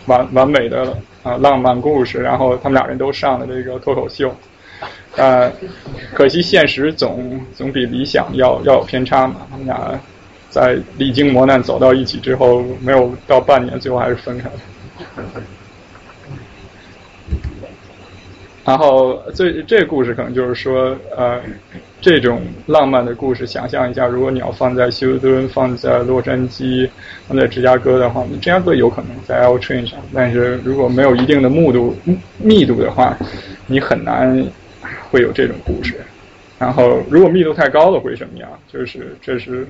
[0.06, 2.20] 完完美的啊浪漫故事。
[2.20, 4.34] 然后他们俩人都上了这个脱口秀，
[5.16, 5.52] 呃，
[6.14, 10.00] 可惜现实总总比理想要要有偏差嘛，他们俩。
[10.50, 14.54] 在历经磨难走到一起之后，没有到半年，最后还是分开了。
[18.68, 21.40] 然后，这这故事可能就是说，呃，
[22.02, 26.86] 这种浪漫的故事，想象一下，如果你要放在休斯顿、放在洛杉矶、
[27.26, 31.96] 放在芝加哥的话，你芝加哥有可能在 L train 上，但是如果没有一定的密度
[32.36, 33.16] 密度的话，
[33.66, 34.46] 你很难
[35.10, 35.98] 会有这种故事。
[36.58, 38.50] 然后，如果密度太高了，会什么样？
[38.70, 39.66] 就是这是。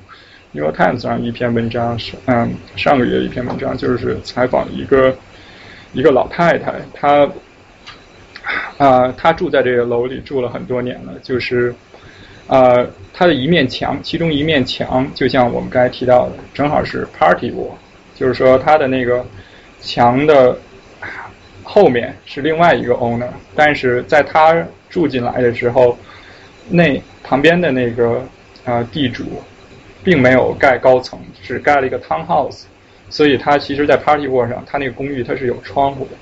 [0.52, 5.14] New York Times 上一篇文章是，嗯，上个月一篇文章就是采访一个
[5.92, 7.28] 一个老太太，她
[8.78, 11.74] 啊，他住在这个楼里住了很多年了，就是
[12.46, 12.74] 啊，
[13.12, 17.72] 他的一面墙，其中一面墙就像我们刚才提到的，正好是 Party Wall，
[18.14, 19.22] 就是说他的那个
[19.80, 20.56] 墙的
[21.62, 25.98] 后面是另外一个 owner，但是在他住进来的时候，
[26.70, 28.24] 那旁边的那个
[28.64, 29.24] 呃地主。
[30.04, 32.62] 并没有盖高层，只盖了一个 townhouse，
[33.10, 36.12] 所以他其实，在 Party Wall 上，他那个公寓它是有窗户的。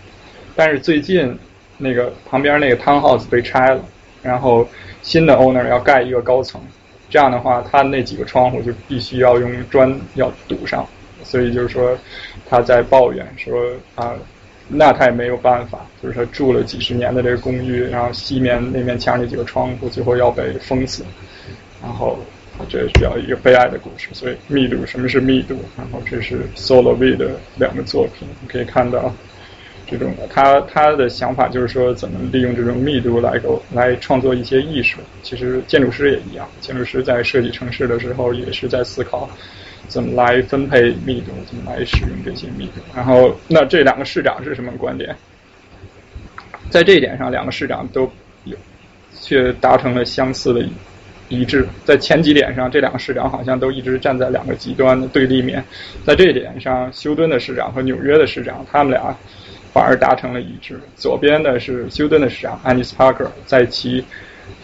[0.56, 1.38] 但是最近
[1.78, 3.82] 那个旁边那个 townhouse 被拆了，
[4.22, 4.66] 然后
[5.02, 6.60] 新的 owner 要盖一个高层，
[7.08, 10.86] 这样的话，他那几个窗户就必须要用砖要堵上。
[11.24, 11.98] 所以就是说，
[12.48, 13.60] 他在抱怨说
[13.94, 14.14] 啊，
[14.68, 21.04] 那他也没有办法，就是他住了几十年的这个公寓，然后西面那面墙那几个窗户最后要被封死，
[21.82, 22.18] 然后。
[22.70, 25.54] 这需要一个悲哀的故事，所以密度，什么是密度？
[25.76, 29.12] 然后这是 Solo V 的两个作品，你可以看到
[29.86, 34.98] 这种的他他的想法就是说，怎么利用这种密度来够来创作一些艺术。
[35.22, 39.30] 其实建筑师也一样，建筑师在设计城市的时候也是在思考
[39.88, 42.80] 怎么来分配密度，怎么来使用这些密度。
[42.94, 45.14] 然后那这两个市长是什么观点？
[46.70, 48.10] 在这一点上，两个市长都
[48.44, 48.56] 有
[49.20, 50.64] 却达成了相似的。
[51.28, 55.60] 一致在前几点上，这两个市长好像都一直站在两个极端的对立面。
[56.04, 59.12] 在这一点上，休顿的市长和纽约的市长，他们俩
[59.76, 60.80] 反而达成了一致。
[60.96, 64.02] 左边的是休顿的市长 Anis Parker 在骑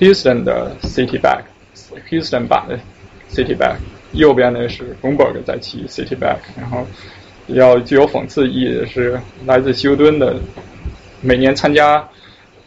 [0.00, 2.78] Houston 的 City Back，Houston 版的
[3.30, 3.74] City Back；
[4.12, 6.38] 右边的是 Bloomberg 在骑 City Back。
[6.58, 6.86] 然后
[7.46, 10.36] 比较具有讽刺意义的是，来自休顿的
[11.20, 12.02] 每年参加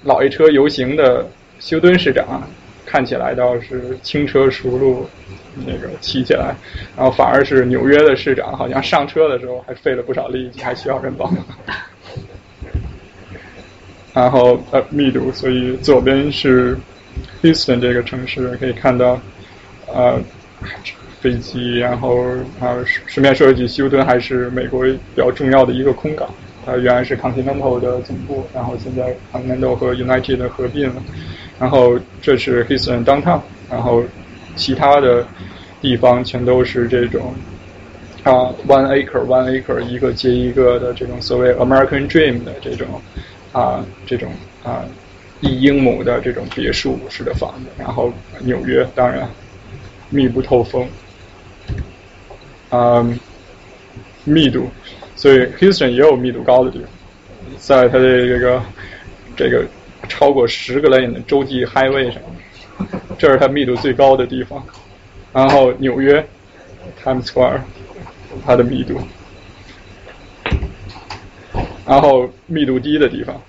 [0.04, 1.28] 老爷车游行的
[1.60, 2.44] 休顿市长。
[2.86, 5.10] 看起来倒是轻车熟路，
[5.66, 6.56] 那个骑起来，
[6.96, 11.44] 然后反而是纽约的市长，好像上车的时候还费了不少力气，还需要人帮忙。
[14.16, 16.76] 然后呃密度，所以左边是
[17.44, 19.20] Houston 这个城市，可以看到
[19.94, 20.18] 呃
[21.20, 22.18] 飞机，然后
[22.62, 22.74] 啊
[23.06, 26.30] 顺便说一句，休顿还是美国比较重要的一个空港，
[26.66, 31.04] 它原来是 Continental 的总部，然后现在 Continental 和 United 合并了。
[31.60, 34.04] 然后这是 Houston downtown，然后
[34.56, 35.26] 其他的
[35.82, 37.34] 地方全都是这种
[38.24, 43.02] 啊 one acre one acre 一个接一个的这种所谓 American Dream 的这种
[43.60, 44.32] 啊这种
[44.64, 44.86] 啊
[45.42, 47.70] 一英亩的这种别墅式的房子。
[47.78, 48.12] 然后
[48.42, 49.28] 纽约当然
[50.10, 50.88] 密不透风，
[52.70, 53.20] 嗯，
[54.24, 54.70] 密度，
[55.16, 56.90] 所以 Houston 也有密度高的地方，
[57.58, 58.62] 在它的这个
[59.36, 59.66] 这个。
[60.08, 62.22] 超过十个 lane 的洲际 highway 上，
[63.18, 64.64] 这是它密度最高的地方。
[65.34, 66.24] 然后纽约
[67.04, 67.62] Times Square
[68.46, 69.02] 它的密度，
[71.86, 73.40] 然后密度低的地方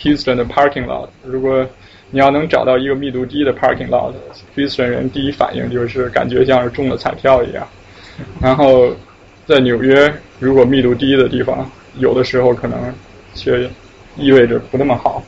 [0.00, 1.08] Houston 的 parking lot。
[1.24, 1.66] 如果
[2.10, 7.66] 你要能找到一个密度低的 parking lot，Houston 人第一反应就是感觉像是中了彩票一样。
[8.40, 8.90] 然后
[9.46, 12.92] 在纽约，如果密度低的地方，有的时候可能
[13.34, 13.68] 却
[14.16, 15.22] 意味着不那么好。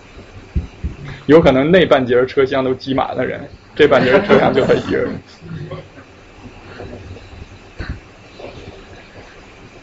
[1.26, 3.40] 有可能那半截车厢都挤满了人，
[3.76, 5.14] 这半截车厢就他一个人。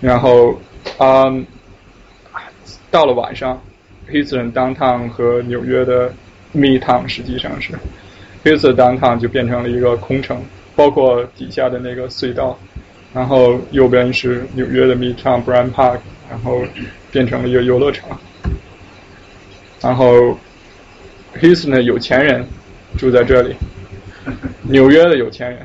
[0.01, 0.59] 然后，
[0.97, 1.45] 嗯，
[2.91, 3.61] 到了晚上
[4.09, 6.13] ，Houston downtown 和纽约的
[6.55, 7.73] Midtown 实际上是
[8.43, 10.41] ，Houston downtown 就变成了一个空城，
[10.75, 12.57] 包括底下的那个隧道。
[13.13, 16.61] 然后右边是纽约的 Midtown Bryant Park，然后
[17.11, 18.19] 变成了一个游乐场。
[19.81, 20.37] 然后。
[21.39, 22.43] Houston 的有钱人
[22.97, 23.55] 住在这里，
[24.65, 25.59] 纽约的有钱人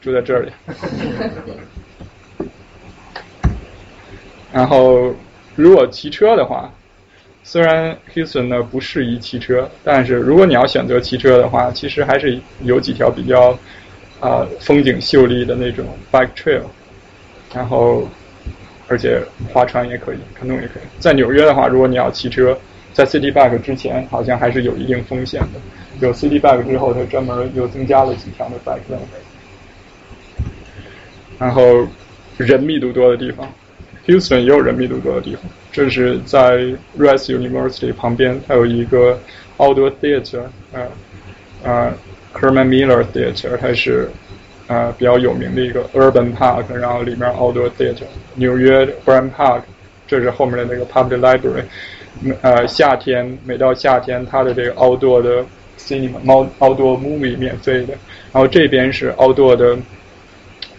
[0.00, 0.50] 住在这里。
[4.52, 5.14] 然后，
[5.58, 6.72] 如果骑车的话，
[7.42, 13.58] 虽然 Houston 呢不适宜骑车，但是如果你要选择骑车的话，其实还是有几条比较
[14.20, 16.62] 啊风景秀丽的那种 bike trail。
[17.52, 18.08] 然后，
[18.86, 19.20] 而且
[19.52, 20.82] 划船也可以，看动也可以。
[21.00, 22.56] 在纽约的话，如果你要骑车。
[22.94, 25.60] 在 City Bike 之前，好像还是有一定风险的。
[26.00, 28.98] 有 City Bike 之后，它专门又增加了几条的 bike lane。
[31.38, 31.86] 然后
[32.36, 33.48] 人密度多的地方
[34.08, 35.44] ，Houston 也有人密度多的地方。
[35.70, 36.56] 这是在
[36.98, 39.16] Rice University 旁边，它有一个
[39.58, 40.40] Outdoor Theater，
[40.72, 40.88] 呃
[41.62, 41.92] 呃
[42.34, 44.10] ，Kerman Miller Theater，它是
[44.66, 48.06] 呃比较有名的一个 Urban Park，然后里面 Outdoor Theater。
[48.34, 49.60] 纽约 Bryant Park，
[50.06, 51.64] 这是后面的那个 Public Library。
[52.42, 55.44] 呃，夏天每到夏天，它的这个 outdoor 的
[55.78, 57.94] cinema、outdoor movie 免费的。
[58.32, 59.76] 然后这边是 outdoor 的，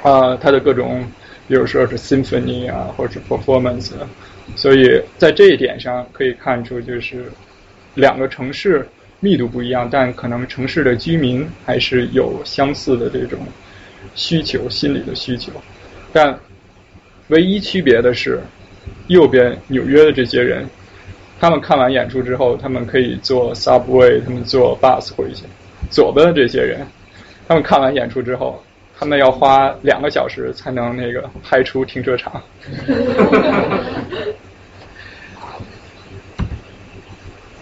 [0.02, 1.06] 啊，它的各种，
[1.50, 3.92] 比如说是 symphony 啊，或者是 performance。
[4.56, 7.26] 所以在这一点上可以看出，就是
[7.96, 8.88] 两个城市
[9.20, 13.40] 密度不一样，但可能城市的居民还是有相似的这种
[14.16, 15.52] 需求、心理的需求。
[16.14, 16.40] 但
[17.28, 18.40] 唯一区别的是，
[19.08, 20.66] 右边纽约的这些人。
[21.42, 25.46] 他们看完演出之后，他们可以坐 subway，他们坐 bus 回去。
[25.90, 26.86] 左边的这些人，
[27.48, 28.62] 他们看完演出之后，
[29.00, 32.42] 他们要花两个小时才能那个拍出停车场。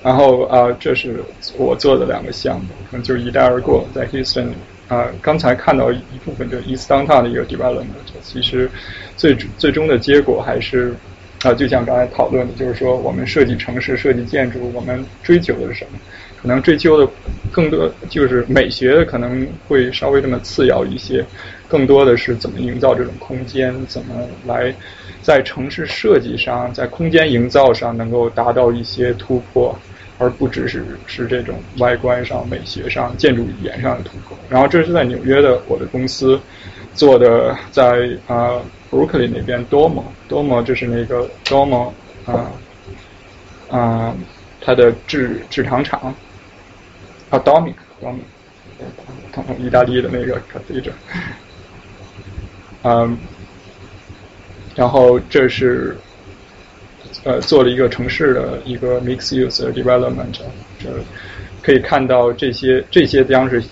[0.03, 1.23] 然后啊，这是
[1.57, 4.47] 我做的两个项目，可能就一带而过，在 Houston
[4.87, 7.85] 啊，刚才看到一部分就 East Downtown 的一个 development，
[8.23, 8.71] 其实
[9.15, 10.95] 最最终的结果还是。
[11.43, 15.99] 啊，就像刚才讨论的，就是说，我们设计城市、设计建筑，我们追求的是什么？
[16.41, 17.11] 可能追求的
[17.51, 21.25] 更多就是美学的，可能会稍微这么次要一些，
[21.67, 24.73] 更多的是怎么营造这种空间，怎么来
[25.21, 29.77] 在城市设计上，在空间营造上能够达到一些突破，
[30.17, 34.37] 而不只是是这种外观上、美学上、建筑语言上的突破。
[34.49, 36.39] 然后这是在纽约的我的公司
[36.93, 38.61] 做的，在啊。
[38.89, 41.93] Brooklyn 那边多么多么就是那个多么
[42.25, 42.49] 啊
[43.69, 44.15] 啊，
[44.61, 46.15] 它的制制糖厂
[47.29, 50.91] 啊，Domic Domic，意大利的那个 cathedral，
[52.83, 53.17] 嗯，
[54.75, 55.97] 然后这是
[57.23, 60.39] 呃做了一个城市的一个 mixed use development，
[60.79, 60.89] 这
[61.61, 63.63] 可以看到这些这些将是。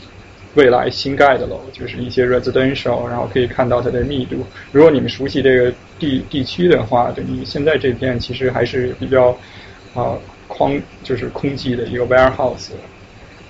[0.56, 4.38] 未来新盖的楼就是一些 residential，然后可以看到它的密度。
[4.72, 5.70] 如果你们熟悉这个
[6.00, 9.38] 地地区的话，对你现在这片其实还是比较
[9.94, 10.18] 啊
[10.48, 12.70] 空，就是空寂的一个 warehouse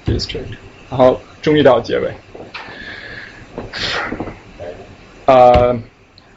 [0.06, 0.56] district。
[0.90, 2.14] 然后终于到结尾，
[5.26, 5.78] 呃，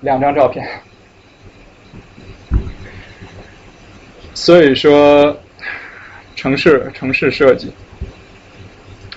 [0.01, 0.67] 两张照片。
[4.35, 5.39] 所以说，
[6.35, 7.73] 城市城市设计，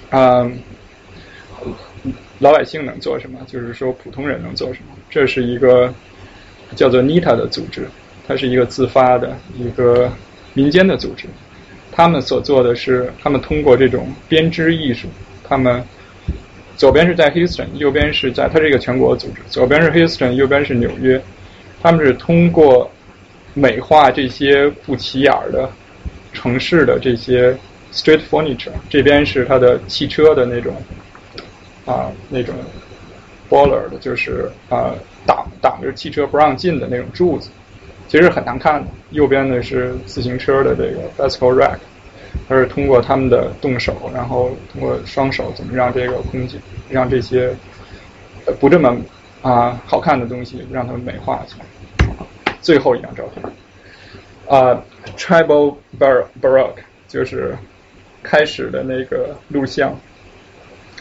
[0.10, 0.60] 嗯。
[2.40, 3.40] 老百姓能做什么？
[3.46, 4.96] 就是说，普通人能做什么？
[5.12, 5.94] 这是一个
[6.76, 7.88] 叫做 Nita 的组织，
[8.28, 10.12] 它是一个自发的一个
[10.56, 11.28] 民间的组织。
[11.92, 15.08] 他们所做的是，他们通过这种编织艺术，
[15.44, 15.84] 他们
[16.78, 21.22] 左边是在 Houston，右边是在它这个全国组织，左边是 Houston，右边是纽约。
[21.82, 22.90] 他们是通过
[23.54, 25.70] 美化这些不起眼儿的
[26.34, 27.58] 城市的这些
[27.92, 30.76] street furniture，这边是它的汽车的那种。
[31.84, 32.54] 啊，那种
[33.50, 34.94] b o l l e r 的，就是啊
[35.26, 37.50] 挡挡着汽车不让进的那种柱子，
[38.12, 38.86] 其实很难看。
[39.12, 41.78] 右边的是自行车的这个 bicycle rack，
[42.46, 46.60] 它是通过他们的动手，然后通过双手，怎么让这个空间，
[46.90, 47.56] 让这些
[48.60, 48.98] 不这么
[49.42, 51.66] 啊好看的东西，让它们美化起来。
[52.60, 53.46] 最后一张照片，
[54.50, 54.84] 啊
[55.16, 57.58] ，tribal baroque，就是
[58.22, 59.98] 开始的那个录像，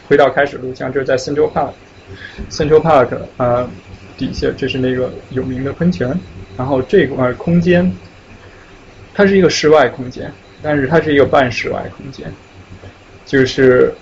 [0.06, 3.68] 回到开始录像，这是在 Central Park，Central Park 啊
[4.16, 6.16] 底下这是那个有名的喷泉，
[6.56, 7.90] 然后这块空间，
[9.14, 12.32] 它是一个室外空间，但是它是一个半室外空间，
[13.24, 13.92] 就是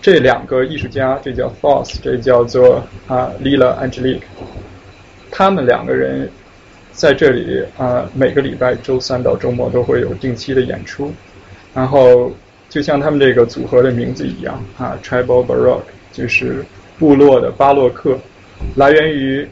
[0.00, 4.22] 这两个艺术家，这叫 Foss，这叫做啊 Lila Angelique，
[5.30, 6.30] 他们两个人。
[6.96, 11.12] 在这里啊，每个礼拜周三到周末都会有定期的演出，
[11.74, 12.32] 然后
[12.68, 16.64] 就像他们这个组合的名字一样啊，Tribal Baroque 就是
[16.96, 18.16] 部落的巴洛克，
[18.76, 19.44] 来源于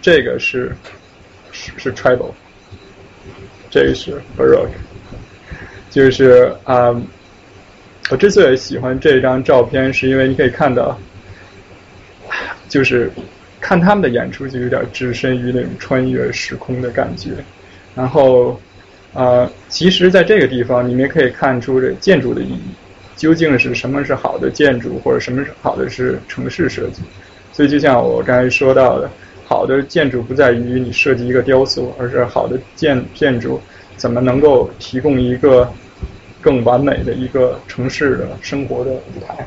[0.00, 0.70] 这个是
[1.76, 2.32] 是 Tribal，
[3.70, 4.68] 这个是 Baroque，
[5.90, 6.94] 就是啊，
[8.10, 10.98] 我之所以喜欢这张照片，是因为你可以看到，
[12.68, 13.10] 就是。
[13.62, 17.32] 看他们的演出就有点置身于那种穿越时空的感觉，
[17.94, 18.58] 然后，
[19.12, 22.62] 呃，其实在这个地方你们也可以看出这建筑的意义，
[23.16, 27.02] 究竟是什么是好的建筑，或者什么是好的是城市设计。
[27.52, 29.10] 所以就像我刚才说到的，
[29.50, 33.60] 好的建筑不在于你设计一个雕塑，而是好的建建筑
[33.96, 35.68] 怎么能够提供一个
[36.40, 39.44] 更完美的一个城市的生活的舞台。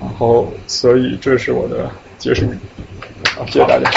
[0.00, 2.56] 然后，所以这是我的结束语。
[3.36, 3.90] 好，谢谢大家。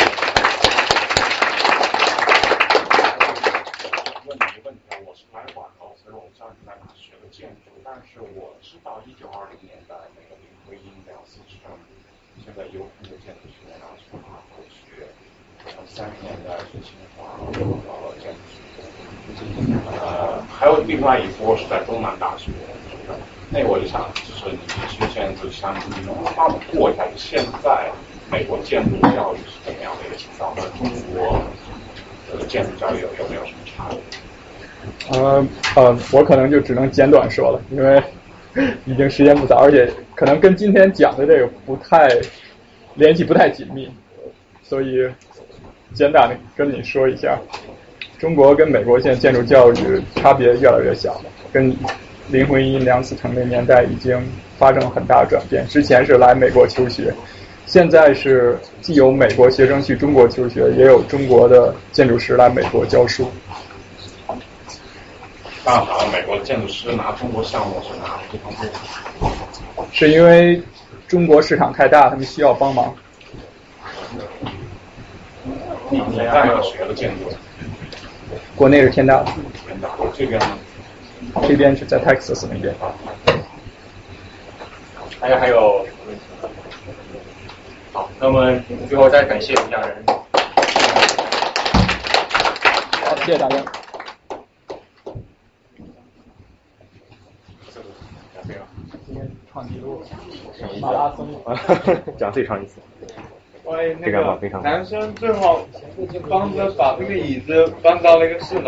[4.27, 11.71] 问你一个问题，我是来广州，所以我知道你在哪学的建筑，但是我知道一九二零年代那个林徽因梁思成，
[12.43, 13.58] 现在优酷的建筑学，
[15.99, 22.51] 三十年代是清华呃建筑学院，呃，还有另外一波是在东南大学，
[23.49, 27.91] 那我就想，就是你之前就想，你能不能帮我过一下现在？
[28.31, 30.55] 美国建筑教育是怎么样的一个情况？
[30.55, 31.41] 和中国
[32.31, 35.19] 的建筑教育有有没有什么差别？
[35.19, 35.45] 呃
[35.75, 38.01] 呃，我可能就只能简短说了，因为
[38.85, 42.07] 已经时间不早，而且可能跟今天讲的这个不太
[42.93, 43.91] 联系不太紧密，
[44.63, 45.09] 所以
[45.93, 47.37] 简短的跟你说一下，
[48.17, 51.75] 中国跟美国现在建筑教育差别越来越小了，跟
[52.29, 54.21] 林徽因、梁思成那年代已经
[54.57, 55.67] 发生了很大转变。
[55.67, 57.13] 之前是来美国求学。
[57.65, 63.29] 现在是既有美国学生去中国求学，也有中国的建筑师来美国教书。
[65.63, 68.51] 那好，美国的建筑师拿中国项目是哪个地方
[69.75, 69.87] 多？
[69.91, 70.59] 是因为
[71.07, 72.95] 中国市场太大，他们需要帮忙。
[75.91, 77.31] 你你在哪学的建筑？
[78.55, 79.23] 国内是天大。
[79.65, 80.57] 天大，这边呢？
[81.47, 82.75] 这边是在 Texas 那边。
[85.19, 85.85] 还有还有。
[87.91, 90.03] 好，那么最后再感谢吴家人。
[93.03, 93.57] 好，谢谢大家。
[99.07, 100.03] 今天创纪录，
[100.79, 101.27] 马拉松，
[102.17, 102.79] 讲最长一次。
[103.69, 105.61] 喂，那个男生最好
[106.27, 108.57] 帮着把那个椅子搬到那个四楼。